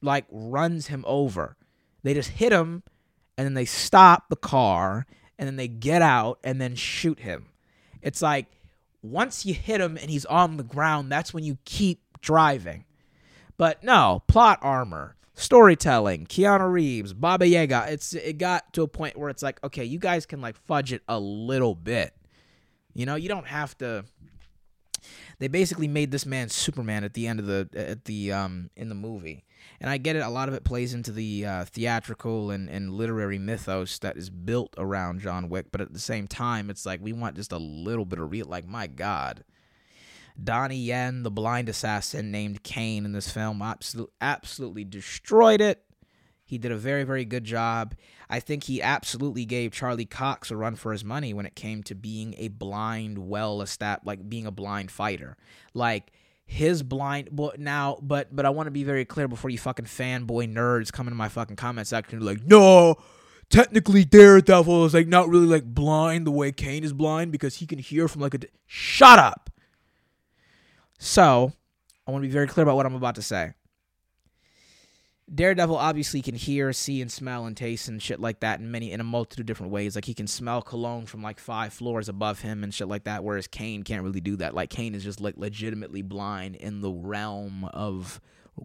like 0.00 0.26
runs 0.30 0.86
him 0.86 1.04
over. 1.06 1.56
They 2.02 2.14
just 2.14 2.30
hit 2.30 2.52
him 2.52 2.82
and 3.36 3.44
then 3.44 3.54
they 3.54 3.64
stop 3.64 4.28
the 4.28 4.36
car 4.36 5.06
and 5.38 5.46
then 5.46 5.56
they 5.56 5.68
get 5.68 6.02
out 6.02 6.38
and 6.44 6.60
then 6.60 6.74
shoot 6.74 7.20
him. 7.20 7.46
It's 8.00 8.22
like 8.22 8.46
once 9.02 9.44
you 9.44 9.54
hit 9.54 9.80
him 9.80 9.96
and 9.96 10.10
he's 10.10 10.24
on 10.26 10.56
the 10.56 10.62
ground, 10.62 11.10
that's 11.10 11.34
when 11.34 11.44
you 11.44 11.58
keep 11.64 12.02
driving. 12.20 12.84
But 13.56 13.82
no, 13.82 14.22
plot 14.26 14.58
armor 14.62 15.16
storytelling, 15.40 16.26
Keanu 16.26 16.70
Reeves, 16.70 17.12
Baba 17.12 17.46
Yaga. 17.46 17.86
It's 17.88 18.12
it 18.12 18.38
got 18.38 18.72
to 18.74 18.82
a 18.82 18.88
point 18.88 19.18
where 19.18 19.30
it's 19.30 19.42
like, 19.42 19.62
okay, 19.64 19.84
you 19.84 19.98
guys 19.98 20.26
can 20.26 20.40
like 20.40 20.56
fudge 20.56 20.92
it 20.92 21.02
a 21.08 21.18
little 21.18 21.74
bit. 21.74 22.14
You 22.94 23.06
know, 23.06 23.14
you 23.16 23.28
don't 23.28 23.46
have 23.46 23.76
to. 23.78 24.04
They 25.38 25.48
basically 25.48 25.88
made 25.88 26.10
this 26.10 26.26
man 26.26 26.50
Superman 26.50 27.04
at 27.04 27.14
the 27.14 27.26
end 27.26 27.40
of 27.40 27.46
the 27.46 27.68
at 27.74 28.04
the 28.04 28.32
um 28.32 28.70
in 28.76 28.88
the 28.88 28.94
movie, 28.94 29.44
and 29.80 29.88
I 29.88 29.96
get 29.96 30.16
it. 30.16 30.20
A 30.20 30.28
lot 30.28 30.48
of 30.48 30.54
it 30.54 30.64
plays 30.64 30.92
into 30.92 31.12
the 31.12 31.46
uh, 31.46 31.64
theatrical 31.64 32.50
and 32.50 32.68
and 32.68 32.92
literary 32.92 33.38
mythos 33.38 33.98
that 34.00 34.16
is 34.16 34.28
built 34.28 34.74
around 34.76 35.20
John 35.20 35.48
Wick, 35.48 35.66
but 35.72 35.80
at 35.80 35.92
the 35.92 35.98
same 35.98 36.26
time, 36.26 36.68
it's 36.68 36.84
like 36.84 37.00
we 37.00 37.12
want 37.12 37.36
just 37.36 37.52
a 37.52 37.58
little 37.58 38.04
bit 38.04 38.18
of 38.18 38.30
real. 38.30 38.46
Like 38.46 38.66
my 38.66 38.86
God, 38.86 39.44
Donnie 40.42 40.76
Yen, 40.76 41.22
the 41.22 41.30
blind 41.30 41.68
assassin 41.68 42.30
named 42.30 42.62
Caine 42.62 43.04
in 43.04 43.12
this 43.12 43.30
film, 43.30 43.62
absolutely, 43.62 44.12
absolutely 44.20 44.84
destroyed 44.84 45.60
it. 45.60 45.82
He 46.44 46.58
did 46.58 46.72
a 46.72 46.76
very, 46.76 47.04
very 47.04 47.24
good 47.24 47.44
job. 47.44 47.94
I 48.28 48.40
think 48.40 48.64
he 48.64 48.82
absolutely 48.82 49.44
gave 49.44 49.70
Charlie 49.70 50.04
Cox 50.04 50.50
a 50.50 50.56
run 50.56 50.74
for 50.74 50.90
his 50.90 51.04
money 51.04 51.32
when 51.32 51.46
it 51.46 51.54
came 51.54 51.84
to 51.84 51.94
being 51.94 52.34
a 52.38 52.48
blind, 52.48 53.18
well 53.18 53.62
established, 53.62 54.06
like 54.06 54.28
being 54.28 54.46
a 54.46 54.50
blind 54.50 54.90
fighter. 54.90 55.36
Like 55.74 56.10
his 56.44 56.82
blind, 56.82 57.28
but 57.30 57.60
now, 57.60 57.98
but 58.02 58.34
but 58.34 58.44
I 58.44 58.50
want 58.50 58.66
to 58.66 58.72
be 58.72 58.82
very 58.82 59.04
clear 59.04 59.28
before 59.28 59.50
you 59.50 59.58
fucking 59.58 59.84
fanboy 59.84 60.52
nerds 60.52 60.92
come 60.92 61.06
into 61.06 61.16
my 61.16 61.28
fucking 61.28 61.54
comment 61.54 61.86
section 61.86 62.18
like, 62.18 62.42
no, 62.44 62.96
technically 63.48 64.04
Daredevil 64.04 64.86
is 64.86 64.94
like 64.94 65.06
not 65.06 65.28
really 65.28 65.46
like 65.46 65.64
blind 65.64 66.26
the 66.26 66.32
way 66.32 66.50
Caine 66.50 66.82
is 66.82 66.92
blind 66.92 67.30
because 67.30 67.56
he 67.56 67.66
can 67.66 67.78
hear 67.78 68.08
from 68.08 68.22
like 68.22 68.34
a. 68.34 68.40
Shut 68.66 69.20
up. 69.20 69.50
So, 71.02 71.50
I 72.06 72.10
want 72.10 72.22
to 72.22 72.28
be 72.28 72.32
very 72.32 72.46
clear 72.46 72.62
about 72.62 72.76
what 72.76 72.84
I'm 72.84 72.94
about 72.94 73.14
to 73.14 73.22
say. 73.22 73.54
Daredevil 75.34 75.76
obviously 75.76 76.20
can 76.20 76.34
hear, 76.34 76.74
see, 76.74 77.00
and 77.00 77.10
smell 77.10 77.46
and 77.46 77.56
taste 77.56 77.88
and 77.88 78.02
shit 78.02 78.20
like 78.20 78.40
that 78.40 78.60
in 78.60 78.70
many 78.70 78.92
in 78.92 79.00
a 79.00 79.04
multitude 79.04 79.44
of 79.44 79.46
different 79.46 79.72
ways. 79.72 79.94
Like 79.94 80.04
he 80.04 80.12
can 80.12 80.26
smell 80.26 80.60
cologne 80.60 81.06
from 81.06 81.22
like 81.22 81.40
five 81.40 81.72
floors 81.72 82.10
above 82.10 82.40
him 82.40 82.62
and 82.62 82.74
shit 82.74 82.86
like 82.86 83.04
that. 83.04 83.24
Whereas 83.24 83.46
Caine 83.46 83.82
can't 83.82 84.02
really 84.02 84.20
do 84.20 84.36
that. 84.36 84.54
Like 84.54 84.68
Caine 84.68 84.94
is 84.94 85.02
just 85.02 85.22
like 85.22 85.38
legitimately 85.38 86.02
blind 86.02 86.56
in 86.56 86.82
the 86.82 86.90
realm 86.90 87.64
of 87.72 88.20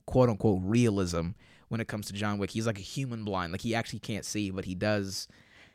quote 0.06 0.28
unquote 0.28 0.60
realism 0.62 1.30
when 1.70 1.80
it 1.80 1.88
comes 1.88 2.08
to 2.08 2.14
John 2.14 2.38
Wick. 2.38 2.52
He's 2.52 2.68
like 2.68 2.80
a 2.80 2.82
human 2.82 3.24
blind. 3.24 3.54
Like 3.54 3.62
he 3.62 3.74
actually 3.74 4.00
can't 4.00 4.26
see, 4.26 4.50
but 4.50 4.66
he 4.66 4.76
does 4.76 5.30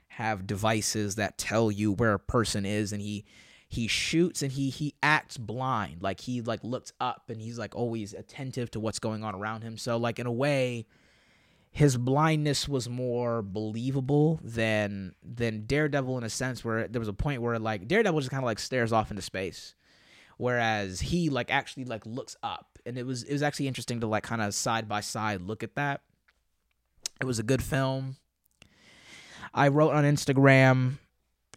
have 0.08 0.46
devices 0.46 1.14
that 1.14 1.38
tell 1.38 1.70
you 1.70 1.92
where 1.92 2.12
a 2.12 2.18
person 2.18 2.66
is 2.66 2.92
and 2.92 3.00
he 3.00 3.24
he 3.70 3.86
shoots 3.86 4.42
and 4.42 4.50
he 4.50 4.68
he 4.68 4.94
acts 5.00 5.38
blind. 5.38 6.02
Like 6.02 6.18
he 6.18 6.42
like 6.42 6.64
looks 6.64 6.92
up 7.00 7.30
and 7.30 7.40
he's 7.40 7.56
like 7.56 7.76
always 7.76 8.12
attentive 8.12 8.68
to 8.72 8.80
what's 8.80 8.98
going 8.98 9.22
on 9.22 9.32
around 9.32 9.62
him. 9.62 9.76
So 9.78 9.96
like 9.96 10.18
in 10.18 10.26
a 10.26 10.32
way 10.32 10.86
his 11.70 11.96
blindness 11.96 12.68
was 12.68 12.88
more 12.88 13.42
believable 13.42 14.40
than 14.42 15.14
than 15.22 15.66
Daredevil 15.66 16.18
in 16.18 16.24
a 16.24 16.28
sense 16.28 16.64
where 16.64 16.88
there 16.88 16.98
was 16.98 17.06
a 17.06 17.12
point 17.12 17.42
where 17.42 17.60
like 17.60 17.86
Daredevil 17.86 18.18
just 18.18 18.32
kind 18.32 18.42
of 18.42 18.46
like 18.46 18.58
stares 18.58 18.92
off 18.92 19.12
into 19.12 19.22
space. 19.22 19.76
Whereas 20.36 20.98
he 20.98 21.30
like 21.30 21.52
actually 21.52 21.84
like 21.84 22.04
looks 22.04 22.36
up. 22.42 22.80
And 22.84 22.98
it 22.98 23.06
was 23.06 23.22
it 23.22 23.32
was 23.32 23.42
actually 23.44 23.68
interesting 23.68 24.00
to 24.00 24.08
like 24.08 24.24
kind 24.24 24.42
of 24.42 24.52
side 24.52 24.88
by 24.88 25.00
side 25.00 25.42
look 25.42 25.62
at 25.62 25.76
that. 25.76 26.00
It 27.20 27.24
was 27.24 27.38
a 27.38 27.44
good 27.44 27.62
film. 27.62 28.16
I 29.54 29.68
wrote 29.68 29.92
on 29.92 30.02
Instagram 30.02 30.98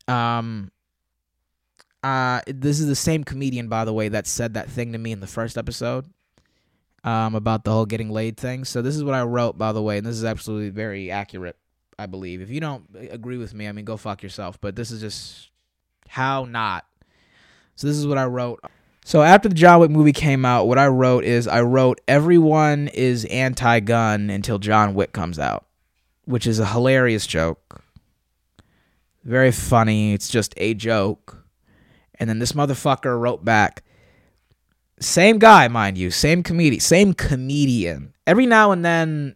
um 0.08 0.70
uh, 2.04 2.42
this 2.48 2.80
is 2.80 2.88
the 2.88 2.96
same 2.96 3.24
comedian, 3.24 3.68
by 3.68 3.86
the 3.86 3.94
way, 3.94 4.10
that 4.10 4.28
said 4.28 4.54
that 4.56 4.70
thing 4.70 4.92
to 4.94 4.98
me 4.98 5.12
in 5.12 5.20
the 5.20 5.28
first 5.28 5.58
episode 5.58 6.06
um, 7.04 7.36
about 7.36 7.64
the 7.64 7.72
whole 7.72 7.86
getting 7.86 8.10
laid 8.10 8.38
thing. 8.38 8.66
So 8.66 8.82
this 8.82 8.96
is 8.96 9.04
what 9.04 9.14
I 9.14 9.24
wrote, 9.24 9.58
by 9.58 9.72
the 9.72 9.82
way, 9.82 9.98
and 9.98 10.06
this 10.06 10.16
is 10.16 10.26
absolutely 10.26 10.70
very 10.70 11.12
accurate, 11.12 11.58
I 11.98 12.06
believe. 12.06 12.42
If 12.42 12.50
you 12.50 12.60
don't 12.60 12.86
agree 13.10 13.38
with 13.38 13.54
me, 13.54 13.68
I 13.68 13.72
mean, 13.72 13.86
go 13.86 13.98
fuck 13.98 14.24
yourself. 14.24 14.60
But 14.60 14.76
this 14.76 14.92
is 14.92 15.02
just 15.02 15.50
how 16.08 16.46
not. 16.46 16.86
So 17.76 17.88
this 17.88 17.98
is 17.98 18.06
what 18.06 18.18
I 18.18 18.26
wrote. 18.26 18.60
So 19.06 19.22
after 19.22 19.50
the 19.50 19.56
John 19.56 19.80
Wick 19.80 19.92
movie 19.92 20.14
came 20.14 20.46
out, 20.46 20.68
what 20.68 20.78
I 20.78 20.88
wrote 20.88 21.26
is 21.26 21.48
I 21.48 21.62
wrote 21.62 22.00
everyone 22.08 22.88
is 22.90 23.26
anti-gun 23.26 24.30
until 24.30 24.60
John 24.60 24.94
Wick 24.94 25.12
comes 25.12 25.40
out, 25.40 25.66
which 26.26 26.48
is 26.48 26.60
a 26.60 26.66
hilarious 26.66 27.28
joke 27.28 27.84
very 29.24 29.52
funny. 29.52 30.14
It's 30.14 30.28
just 30.28 30.54
a 30.58 30.74
joke. 30.74 31.43
And 32.24 32.30
then 32.30 32.40
this 32.40 32.54
motherfucker 32.54 33.20
wrote 33.20 33.44
back, 33.44 33.84
same 34.98 35.40
guy, 35.40 35.68
mind 35.68 35.98
you, 35.98 36.10
same 36.10 36.42
comedian, 36.42 36.80
same 36.80 37.14
comedian. 37.14 38.14
Every 38.26 38.46
now 38.46 38.72
and 38.72 38.86
then 38.86 39.36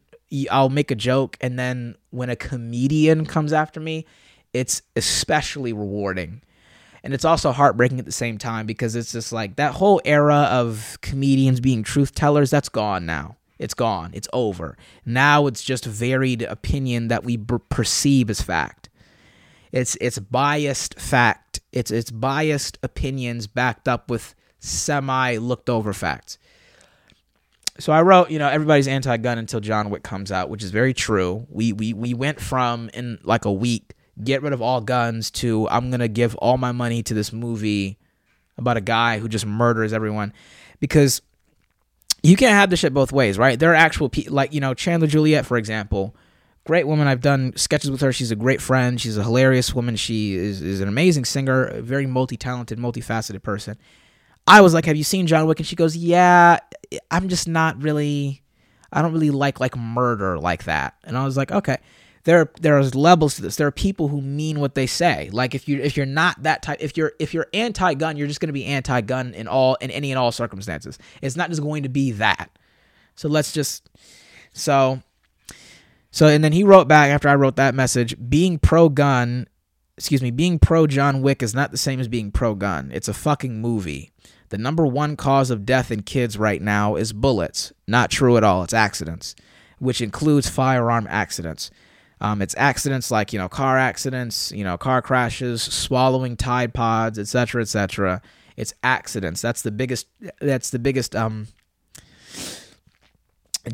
I'll 0.49 0.69
make 0.69 0.89
a 0.89 0.95
joke, 0.95 1.35
and 1.41 1.59
then 1.59 1.97
when 2.11 2.29
a 2.29 2.37
comedian 2.37 3.25
comes 3.25 3.51
after 3.51 3.81
me, 3.81 4.05
it's 4.53 4.83
especially 4.95 5.73
rewarding. 5.73 6.41
And 7.03 7.13
it's 7.13 7.25
also 7.25 7.51
heartbreaking 7.51 7.99
at 7.99 8.05
the 8.05 8.11
same 8.13 8.37
time 8.37 8.65
because 8.65 8.95
it's 8.95 9.11
just 9.11 9.33
like 9.33 9.57
that 9.57 9.73
whole 9.73 9.99
era 10.05 10.47
of 10.49 10.97
comedians 11.01 11.59
being 11.59 11.83
truth 11.83 12.15
tellers, 12.15 12.49
that's 12.49 12.69
gone 12.69 13.05
now. 13.05 13.35
It's 13.59 13.73
gone. 13.73 14.11
It's 14.13 14.29
over. 14.31 14.77
Now 15.05 15.45
it's 15.47 15.61
just 15.61 15.83
varied 15.83 16.41
opinion 16.43 17.09
that 17.09 17.25
we 17.25 17.35
b- 17.35 17.57
perceive 17.67 18.29
as 18.29 18.39
fact. 18.39 18.76
It's 19.71 19.97
it's 20.01 20.19
biased 20.19 20.99
fact. 20.99 21.59
It's 21.71 21.91
it's 21.91 22.11
biased 22.11 22.77
opinions 22.83 23.47
backed 23.47 23.87
up 23.87 24.09
with 24.09 24.35
semi 24.59 25.37
looked 25.37 25.69
over 25.69 25.93
facts. 25.93 26.37
So 27.79 27.93
I 27.93 28.01
wrote, 28.01 28.31
you 28.31 28.39
know, 28.39 28.49
everybody's 28.49 28.87
anti-gun 28.87 29.37
until 29.37 29.59
John 29.59 29.91
Wick 29.91 30.01
comes 30.01 30.31
out, 30.31 30.49
which 30.49 30.63
is 30.63 30.71
very 30.71 30.93
true. 30.93 31.45
We 31.49 31.73
we 31.73 31.93
we 31.93 32.13
went 32.13 32.39
from 32.39 32.89
in 32.93 33.19
like 33.23 33.45
a 33.45 33.51
week 33.51 33.93
get 34.23 34.41
rid 34.41 34.53
of 34.53 34.61
all 34.61 34.81
guns 34.81 35.31
to 35.31 35.67
I'm 35.69 35.89
going 35.89 35.99
to 35.99 36.07
give 36.07 36.35
all 36.35 36.57
my 36.57 36.71
money 36.71 37.03
to 37.03 37.13
this 37.13 37.31
movie 37.31 37.97
about 38.57 38.77
a 38.77 38.81
guy 38.81 39.19
who 39.19 39.27
just 39.27 39.45
murders 39.45 39.93
everyone 39.93 40.33
because 40.79 41.21
you 42.23 42.35
can't 42.35 42.53
have 42.53 42.69
this 42.69 42.79
shit 42.79 42.93
both 42.93 43.11
ways, 43.11 43.37
right? 43.37 43.59
There 43.59 43.71
are 43.71 43.75
actual 43.75 44.09
people 44.09 44.33
like, 44.33 44.53
you 44.53 44.59
know, 44.59 44.73
Chandler 44.73 45.07
Juliet 45.07 45.45
for 45.45 45.57
example, 45.57 46.15
great 46.67 46.85
woman. 46.85 47.07
I've 47.07 47.21
done 47.21 47.53
sketches 47.55 47.89
with 47.89 48.01
her. 48.01 48.11
She's 48.11 48.29
a 48.29 48.35
great 48.35 48.61
friend. 48.61 48.99
She's 48.99 49.17
a 49.17 49.23
hilarious 49.23 49.73
woman. 49.73 49.95
She 49.95 50.35
is, 50.35 50.61
is 50.61 50.81
an 50.81 50.89
amazing 50.89 51.25
singer, 51.25 51.63
a 51.63 51.81
very 51.81 52.05
multi 52.05 52.35
talented, 52.37 52.77
multifaceted 52.77 53.41
person. 53.41 53.77
I 54.45 54.61
was 54.61 54.73
like, 54.73 54.85
"Have 54.85 54.97
you 54.97 55.03
seen 55.03 55.25
John 55.25 55.47
Wick?" 55.47 55.59
And 55.59 55.65
she 55.65 55.75
goes, 55.75 55.95
"Yeah, 55.95 56.59
I'm 57.09 57.29
just 57.29 57.47
not 57.47 57.81
really. 57.81 58.43
I 58.91 59.01
don't 59.01 59.13
really 59.13 59.31
like 59.31 59.59
like 59.59 59.75
murder 59.75 60.37
like 60.37 60.65
that." 60.65 60.95
And 61.05 61.17
I 61.17 61.25
was 61.25 61.37
like, 61.37 61.51
"Okay." 61.51 61.77
There, 62.25 62.41
are 62.41 62.51
there's 62.59 62.93
levels 62.93 63.35
to 63.35 63.41
this. 63.41 63.55
There 63.55 63.67
are 63.67 63.71
people 63.71 64.09
who 64.09 64.19
mean 64.19 64.59
what 64.59 64.75
they 64.75 64.85
say. 64.85 65.29
Like 65.31 65.55
if 65.55 65.69
you 65.69 65.81
if 65.81 65.95
you're 65.95 66.05
not 66.05 66.43
that 66.43 66.61
type, 66.61 66.79
if 66.81 66.97
you're 66.97 67.13
if 67.19 67.33
you're 67.33 67.47
anti-gun, 67.53 68.17
you're 68.17 68.27
just 68.27 68.41
going 68.41 68.49
to 68.49 68.53
be 68.53 68.65
anti-gun 68.65 69.33
in 69.33 69.47
all 69.47 69.75
in 69.75 69.89
any 69.91 70.11
and 70.11 70.19
all 70.19 70.33
circumstances. 70.33 70.99
It's 71.21 71.37
not 71.37 71.49
just 71.49 71.61
going 71.61 71.83
to 71.83 71.89
be 71.89 72.11
that. 72.11 72.49
So 73.15 73.29
let's 73.29 73.53
just 73.53 73.89
so 74.51 75.01
so 76.17 76.25
and 76.25 76.43
then 76.43 76.51
he 76.51 76.63
wrote 76.63 76.87
back 76.87 77.11
after 77.11 77.29
I 77.29 77.35
wrote 77.35 77.57
that 77.57 77.75
message, 77.75 78.15
being 78.27 78.57
pro 78.57 78.89
gun, 78.89 79.45
excuse 79.99 80.23
me, 80.23 80.31
being 80.31 80.57
pro 80.57 80.87
John 80.87 81.21
Wick 81.21 81.43
is 81.43 81.53
not 81.53 81.69
the 81.69 81.77
same 81.77 81.99
as 81.99 82.07
being 82.07 82.31
pro 82.31 82.55
gun. 82.55 82.89
It's 82.91 83.07
a 83.07 83.13
fucking 83.13 83.61
movie. 83.61 84.09
The 84.49 84.57
number 84.57 84.83
one 84.83 85.15
cause 85.15 85.51
of 85.51 85.63
death 85.63 85.91
in 85.91 86.01
kids 86.01 86.35
right 86.35 86.59
now 86.59 86.95
is 86.95 87.13
bullets. 87.13 87.71
Not 87.87 88.09
true 88.09 88.35
at 88.35 88.43
all. 88.43 88.63
It's 88.63 88.73
accidents, 88.73 89.35
which 89.77 90.01
includes 90.01 90.49
firearm 90.49 91.05
accidents. 91.07 91.69
Um, 92.19 92.41
it's 92.41 92.55
accidents 92.57 93.11
like 93.11 93.31
you 93.31 93.37
know 93.37 93.47
car 93.47 93.77
accidents, 93.77 94.51
you 94.51 94.63
know 94.63 94.75
car 94.75 95.03
crashes, 95.03 95.61
swallowing 95.61 96.35
Tide 96.35 96.73
Pods, 96.73 97.19
etc., 97.19 97.61
etc. 97.61 98.23
It's 98.55 98.73
accidents. 98.81 99.39
That's 99.43 99.61
the 99.61 99.69
biggest. 99.69 100.07
That's 100.41 100.71
the 100.71 100.79
biggest 100.79 101.15
um, 101.15 101.49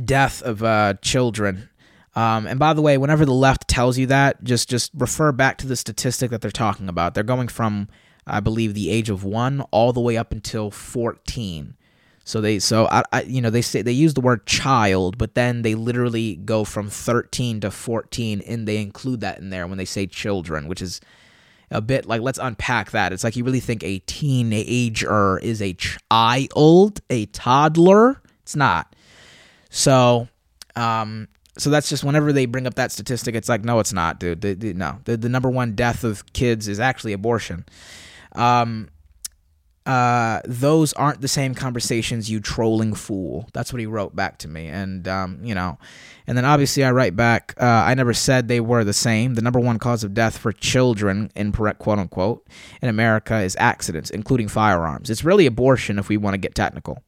death 0.04 0.42
of 0.42 0.62
uh, 0.62 0.96
children. 1.02 1.70
Um, 2.16 2.46
and 2.46 2.60
by 2.60 2.74
the 2.74 2.82
way, 2.82 2.98
whenever 2.98 3.26
the 3.26 3.34
left 3.34 3.68
tells 3.68 3.98
you 3.98 4.08
that, 4.08 4.44
just 4.44 4.70
just 4.70 4.92
refer 4.94 5.32
back 5.32 5.58
to 5.60 5.68
the 5.68 5.76
statistic 5.76 6.32
that 6.32 6.42
they're 6.42 6.52
talking 6.52 6.88
about. 6.88 7.14
They're 7.14 7.24
going 7.24 7.48
from, 7.48 7.88
I 8.28 8.40
believe, 8.40 8.74
the 8.74 8.92
age 8.92 9.10
of 9.10 9.24
one 9.24 9.62
all 9.72 9.94
the 9.94 10.02
way 10.02 10.18
up 10.18 10.32
until 10.32 10.70
fourteen. 10.70 11.76
So 12.26 12.40
they 12.40 12.60
so 12.60 12.88
I, 12.88 13.04
I 13.12 13.22
you 13.24 13.42
know 13.42 13.50
they 13.50 13.62
say 13.62 13.82
they 13.82 13.92
use 13.92 14.14
the 14.14 14.22
word 14.22 14.46
child, 14.46 15.18
but 15.18 15.36
then 15.36 15.62
they 15.62 15.76
literally 15.76 16.36
go 16.36 16.64
from 16.64 16.90
13 16.90 17.60
to 17.62 17.72
14 17.72 18.42
and 18.48 18.68
they 18.68 18.78
include 18.78 19.22
that 19.22 19.40
in 19.40 19.50
there 19.50 19.68
when 19.68 19.78
they 19.78 19.86
say 19.86 20.08
children, 20.08 20.68
which 20.68 20.82
is 20.82 21.02
a 21.70 21.82
bit 21.82 22.06
like 22.06 22.22
let's 22.22 22.40
unpack 22.40 22.92
that. 22.92 23.12
It's 23.12 23.24
like 23.26 23.36
you 23.36 23.44
really 23.44 23.60
think 23.60 23.84
a 23.84 24.00
teenager 24.00 25.38
is 25.40 25.62
a 25.62 25.74
child, 25.74 27.02
a 27.10 27.26
toddler? 27.28 28.22
It's 28.44 28.56
not. 28.56 28.96
So 29.70 30.30
um 30.78 31.28
so 31.58 31.70
that's 31.70 31.90
just 31.90 32.04
whenever 32.04 32.34
they 32.34 32.46
bring 32.46 32.66
up 32.66 32.76
that 32.76 32.92
statistic, 32.92 33.36
it's 33.36 33.50
like 33.50 33.64
no, 33.64 33.80
it's 33.80 33.94
not, 33.94 34.20
dude. 34.20 34.42
The, 34.42 34.54
the, 34.54 34.74
no, 34.74 35.00
the, 35.06 35.18
the 35.18 35.30
number 35.30 35.50
one 35.50 35.74
death 35.74 36.04
of 36.04 36.32
kids 36.34 36.68
is 36.68 36.80
actually 36.80 37.14
abortion. 37.14 37.66
Um, 38.34 38.90
uh, 39.86 40.40
those 40.46 40.94
aren't 40.94 41.20
the 41.20 41.28
same 41.28 41.54
conversations, 41.54 42.32
you 42.32 42.40
trolling 42.40 42.94
fool. 42.94 43.50
That's 43.54 43.74
what 43.74 43.82
he 43.82 43.86
wrote 43.86 44.16
back 44.16 44.38
to 44.40 44.48
me. 44.48 44.68
And, 44.68 45.08
um, 45.08 45.40
you 45.44 45.54
know, 45.54 45.78
and 46.26 46.38
then 46.38 46.46
obviously 46.46 46.86
I 46.86 46.92
write 46.92 47.18
back, 47.18 47.54
uh, 47.60 47.66
I 47.66 47.94
never 47.94 48.14
said 48.14 48.48
they 48.48 48.62
were 48.62 48.86
the 48.86 48.94
same. 48.94 49.34
The 49.34 49.42
number 49.42 49.60
one 49.60 49.80
cause 49.80 50.06
of 50.06 50.14
death 50.14 50.38
for 50.38 50.54
children, 50.54 51.32
in 51.36 51.52
quote 51.52 52.00
unquote, 52.00 52.48
in 52.82 52.88
America 52.88 53.40
is 53.40 53.58
accidents, 53.60 54.10
including 54.10 54.48
firearms. 54.48 55.10
It's 55.10 55.26
really 55.26 55.46
abortion 55.46 56.00
if 56.00 56.08
we 56.08 56.16
want 56.16 56.34
to 56.36 56.40
get 56.40 56.56
technical. 56.56 57.04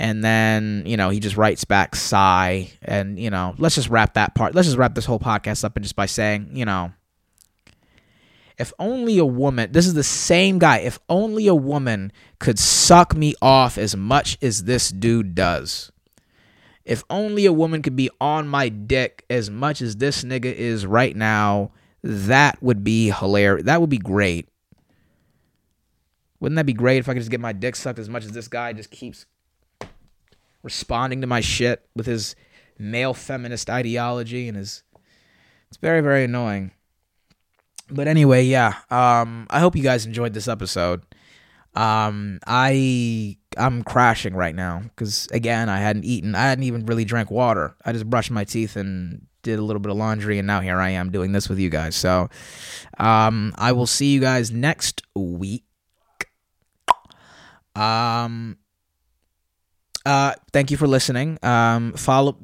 And 0.00 0.22
then, 0.22 0.84
you 0.86 0.96
know, 0.96 1.10
he 1.10 1.18
just 1.18 1.36
writes 1.36 1.64
back, 1.64 1.96
sigh. 1.96 2.70
And, 2.82 3.18
you 3.18 3.30
know, 3.30 3.56
let's 3.58 3.74
just 3.74 3.90
wrap 3.90 4.14
that 4.14 4.36
part. 4.36 4.54
Let's 4.54 4.68
just 4.68 4.78
wrap 4.78 4.94
this 4.94 5.04
whole 5.04 5.18
podcast 5.18 5.64
up 5.64 5.74
and 5.74 5.84
just 5.84 5.96
by 5.96 6.06
saying, 6.06 6.50
you 6.52 6.64
know, 6.64 6.92
if 8.58 8.72
only 8.78 9.18
a 9.18 9.26
woman, 9.26 9.72
this 9.72 9.88
is 9.88 9.94
the 9.94 10.04
same 10.04 10.60
guy, 10.60 10.78
if 10.78 11.00
only 11.08 11.48
a 11.48 11.54
woman 11.54 12.12
could 12.38 12.60
suck 12.60 13.16
me 13.16 13.34
off 13.42 13.76
as 13.76 13.96
much 13.96 14.38
as 14.40 14.64
this 14.64 14.90
dude 14.90 15.34
does. 15.34 15.90
If 16.84 17.02
only 17.10 17.44
a 17.44 17.52
woman 17.52 17.82
could 17.82 17.96
be 17.96 18.08
on 18.20 18.46
my 18.46 18.68
dick 18.68 19.24
as 19.28 19.50
much 19.50 19.82
as 19.82 19.96
this 19.96 20.22
nigga 20.22 20.44
is 20.44 20.86
right 20.86 21.16
now, 21.16 21.72
that 22.04 22.62
would 22.62 22.84
be 22.84 23.10
hilarious. 23.10 23.66
That 23.66 23.80
would 23.80 23.90
be 23.90 23.98
great. 23.98 24.48
Wouldn't 26.38 26.54
that 26.56 26.66
be 26.66 26.72
great 26.72 26.98
if 26.98 27.08
I 27.08 27.14
could 27.14 27.20
just 27.20 27.32
get 27.32 27.40
my 27.40 27.52
dick 27.52 27.74
sucked 27.74 27.98
as 27.98 28.08
much 28.08 28.24
as 28.24 28.30
this 28.30 28.46
guy 28.46 28.72
just 28.72 28.92
keeps 28.92 29.26
responding 30.62 31.20
to 31.20 31.26
my 31.26 31.40
shit 31.40 31.86
with 31.94 32.06
his 32.06 32.34
male 32.78 33.14
feminist 33.14 33.68
ideology 33.70 34.48
and 34.48 34.56
his 34.56 34.82
it's 35.68 35.76
very 35.78 36.00
very 36.00 36.24
annoying. 36.24 36.72
But 37.90 38.08
anyway 38.08 38.44
yeah 38.44 38.74
um 38.90 39.46
i 39.50 39.60
hope 39.60 39.76
you 39.76 39.82
guys 39.82 40.06
enjoyed 40.06 40.34
this 40.34 40.48
episode. 40.48 41.02
Um 41.74 42.40
i 42.46 43.36
i'm 43.56 43.82
crashing 43.82 44.34
right 44.34 44.54
now 44.54 44.82
because 44.82 45.26
again 45.32 45.68
i 45.68 45.78
hadn't 45.78 46.04
eaten 46.04 46.34
i 46.34 46.42
hadn't 46.42 46.64
even 46.64 46.86
really 46.86 47.04
drank 47.04 47.30
water. 47.30 47.76
I 47.84 47.92
just 47.92 48.08
brushed 48.08 48.30
my 48.30 48.44
teeth 48.44 48.76
and 48.76 49.26
did 49.42 49.58
a 49.58 49.62
little 49.62 49.80
bit 49.80 49.90
of 49.90 49.96
laundry 49.96 50.38
and 50.38 50.46
now 50.46 50.60
here 50.60 50.78
i 50.78 50.90
am 50.90 51.10
doing 51.10 51.32
this 51.32 51.48
with 51.48 51.58
you 51.58 51.70
guys. 51.70 51.96
So 51.96 52.28
um 52.98 53.54
i 53.56 53.72
will 53.72 53.86
see 53.86 54.12
you 54.12 54.20
guys 54.20 54.50
next 54.50 55.02
week. 55.14 55.64
Um 57.74 58.58
uh, 60.08 60.32
thank 60.52 60.70
you 60.70 60.78
for 60.78 60.86
listening. 60.86 61.38
Um, 61.42 61.92
follow. 61.92 62.38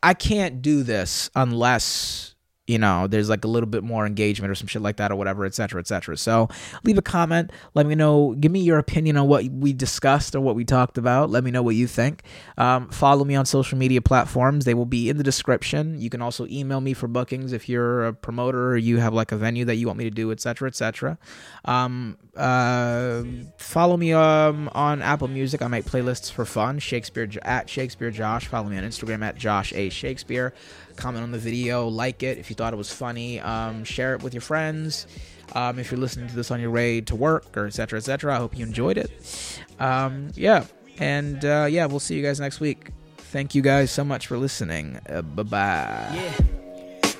I 0.00 0.14
can't 0.14 0.62
do 0.62 0.84
this 0.84 1.28
unless 1.34 2.33
you 2.66 2.78
know 2.78 3.06
there's 3.06 3.28
like 3.28 3.44
a 3.44 3.48
little 3.48 3.68
bit 3.68 3.84
more 3.84 4.06
engagement 4.06 4.50
or 4.50 4.54
some 4.54 4.66
shit 4.66 4.82
like 4.82 4.96
that 4.96 5.10
or 5.10 5.16
whatever, 5.16 5.44
etc., 5.44 5.80
etc. 5.80 6.16
So 6.16 6.48
leave 6.82 6.96
a 6.96 7.02
comment. 7.02 7.50
Let 7.74 7.86
me 7.86 7.94
know. 7.94 8.34
Give 8.38 8.50
me 8.50 8.60
your 8.60 8.78
opinion 8.78 9.16
on 9.16 9.28
what 9.28 9.44
we 9.44 9.72
discussed 9.72 10.34
or 10.34 10.40
what 10.40 10.54
we 10.54 10.64
talked 10.64 10.96
about. 10.96 11.30
Let 11.30 11.44
me 11.44 11.50
know 11.50 11.62
what 11.62 11.74
you 11.74 11.86
think. 11.86 12.22
Um, 12.56 12.88
follow 12.88 13.24
me 13.24 13.34
on 13.34 13.44
social 13.44 13.76
media 13.76 14.00
platforms. 14.00 14.64
They 14.64 14.74
will 14.74 14.86
be 14.86 15.10
in 15.10 15.18
the 15.18 15.22
description. 15.22 16.00
You 16.00 16.08
can 16.08 16.22
also 16.22 16.46
email 16.46 16.80
me 16.80 16.94
for 16.94 17.06
bookings 17.06 17.52
if 17.52 17.68
you're 17.68 18.06
a 18.06 18.12
promoter 18.14 18.70
or 18.70 18.76
you 18.76 18.98
have 18.98 19.12
like 19.12 19.32
a 19.32 19.36
venue 19.36 19.64
that 19.66 19.76
you 19.76 19.86
want 19.86 19.98
me 19.98 20.04
to 20.04 20.10
do, 20.10 20.30
etc., 20.32 20.68
etc. 20.68 21.18
Um, 21.66 22.16
uh, 22.36 23.22
follow 23.58 23.96
me 23.96 24.12
um, 24.12 24.70
on 24.74 25.02
Apple 25.02 25.28
Music. 25.28 25.62
I 25.62 25.68
make 25.68 25.84
playlists 25.84 26.32
for 26.32 26.44
fun. 26.44 26.78
Shakespeare 26.78 27.28
at 27.42 27.68
Shakespeare 27.68 28.10
Josh. 28.10 28.46
Follow 28.46 28.68
me 28.68 28.78
on 28.78 28.84
Instagram 28.84 29.22
at 29.22 29.36
Josh 29.36 29.72
A 29.74 29.88
Shakespeare. 29.90 30.54
Comment 30.96 31.22
on 31.22 31.32
the 31.32 31.38
video, 31.38 31.88
like 31.88 32.22
it 32.22 32.38
if 32.38 32.50
you 32.50 32.56
thought 32.56 32.72
it 32.72 32.76
was 32.76 32.92
funny. 32.92 33.40
Um, 33.40 33.84
share 33.84 34.14
it 34.14 34.22
with 34.22 34.34
your 34.34 34.40
friends. 34.40 35.06
Um, 35.52 35.78
if 35.78 35.90
you're 35.90 36.00
listening 36.00 36.28
to 36.28 36.34
this 36.34 36.50
on 36.50 36.60
your 36.60 36.70
way 36.70 37.00
to 37.02 37.14
work 37.14 37.56
or 37.56 37.66
etc. 37.66 37.98
etc. 37.98 38.34
I 38.34 38.38
hope 38.38 38.56
you 38.56 38.64
enjoyed 38.64 38.98
it. 38.98 39.60
Um, 39.78 40.30
yeah, 40.34 40.64
and 40.98 41.44
uh, 41.44 41.66
yeah, 41.68 41.86
we'll 41.86 42.00
see 42.00 42.16
you 42.16 42.22
guys 42.22 42.40
next 42.40 42.60
week. 42.60 42.88
Thank 43.16 43.54
you 43.54 43.62
guys 43.62 43.90
so 43.90 44.04
much 44.04 44.26
for 44.26 44.38
listening. 44.38 44.98
Uh, 45.08 45.22
bye 45.22 45.42
bye. 45.42 46.34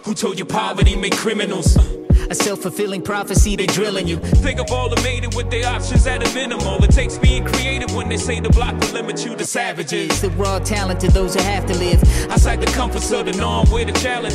Who 0.05 0.15
told 0.15 0.39
you 0.39 0.45
poverty 0.45 0.97
made 0.97 1.17
criminals? 1.17 1.77
A 2.31 2.35
self 2.35 2.61
fulfilling 2.61 3.03
prophecy, 3.03 3.57
they 3.57 3.67
drilling 3.67 4.09
you. 4.09 4.17
Think 4.17 4.59
of 4.59 4.71
all 4.73 4.89
the 4.89 5.01
made 5.03 5.25
it 5.25 5.35
with 5.35 5.51
their 5.51 5.69
options 5.69 6.07
at 6.07 6.27
a 6.27 6.35
minimal. 6.35 6.83
It 6.83 6.91
takes 6.91 7.19
being 7.19 7.45
creative 7.45 7.95
when 7.95 8.09
they 8.09 8.17
say 8.17 8.41
the 8.41 8.49
block 8.49 8.75
will 8.81 8.93
limit 8.93 9.25
you 9.25 9.37
to 9.37 9.45
savages. 9.45 10.21
The 10.23 10.31
raw 10.31 10.59
talent 10.59 11.01
to 11.01 11.11
those 11.11 11.35
who 11.35 11.43
have 11.43 11.67
to 11.67 11.77
live. 11.77 12.03
Outside 12.31 12.61
the 12.61 12.73
comforts 12.73 13.13
of 13.13 13.27
the 13.27 13.33
norm, 13.33 13.69
where 13.71 13.85
the 13.85 13.93
challenge 13.93 14.33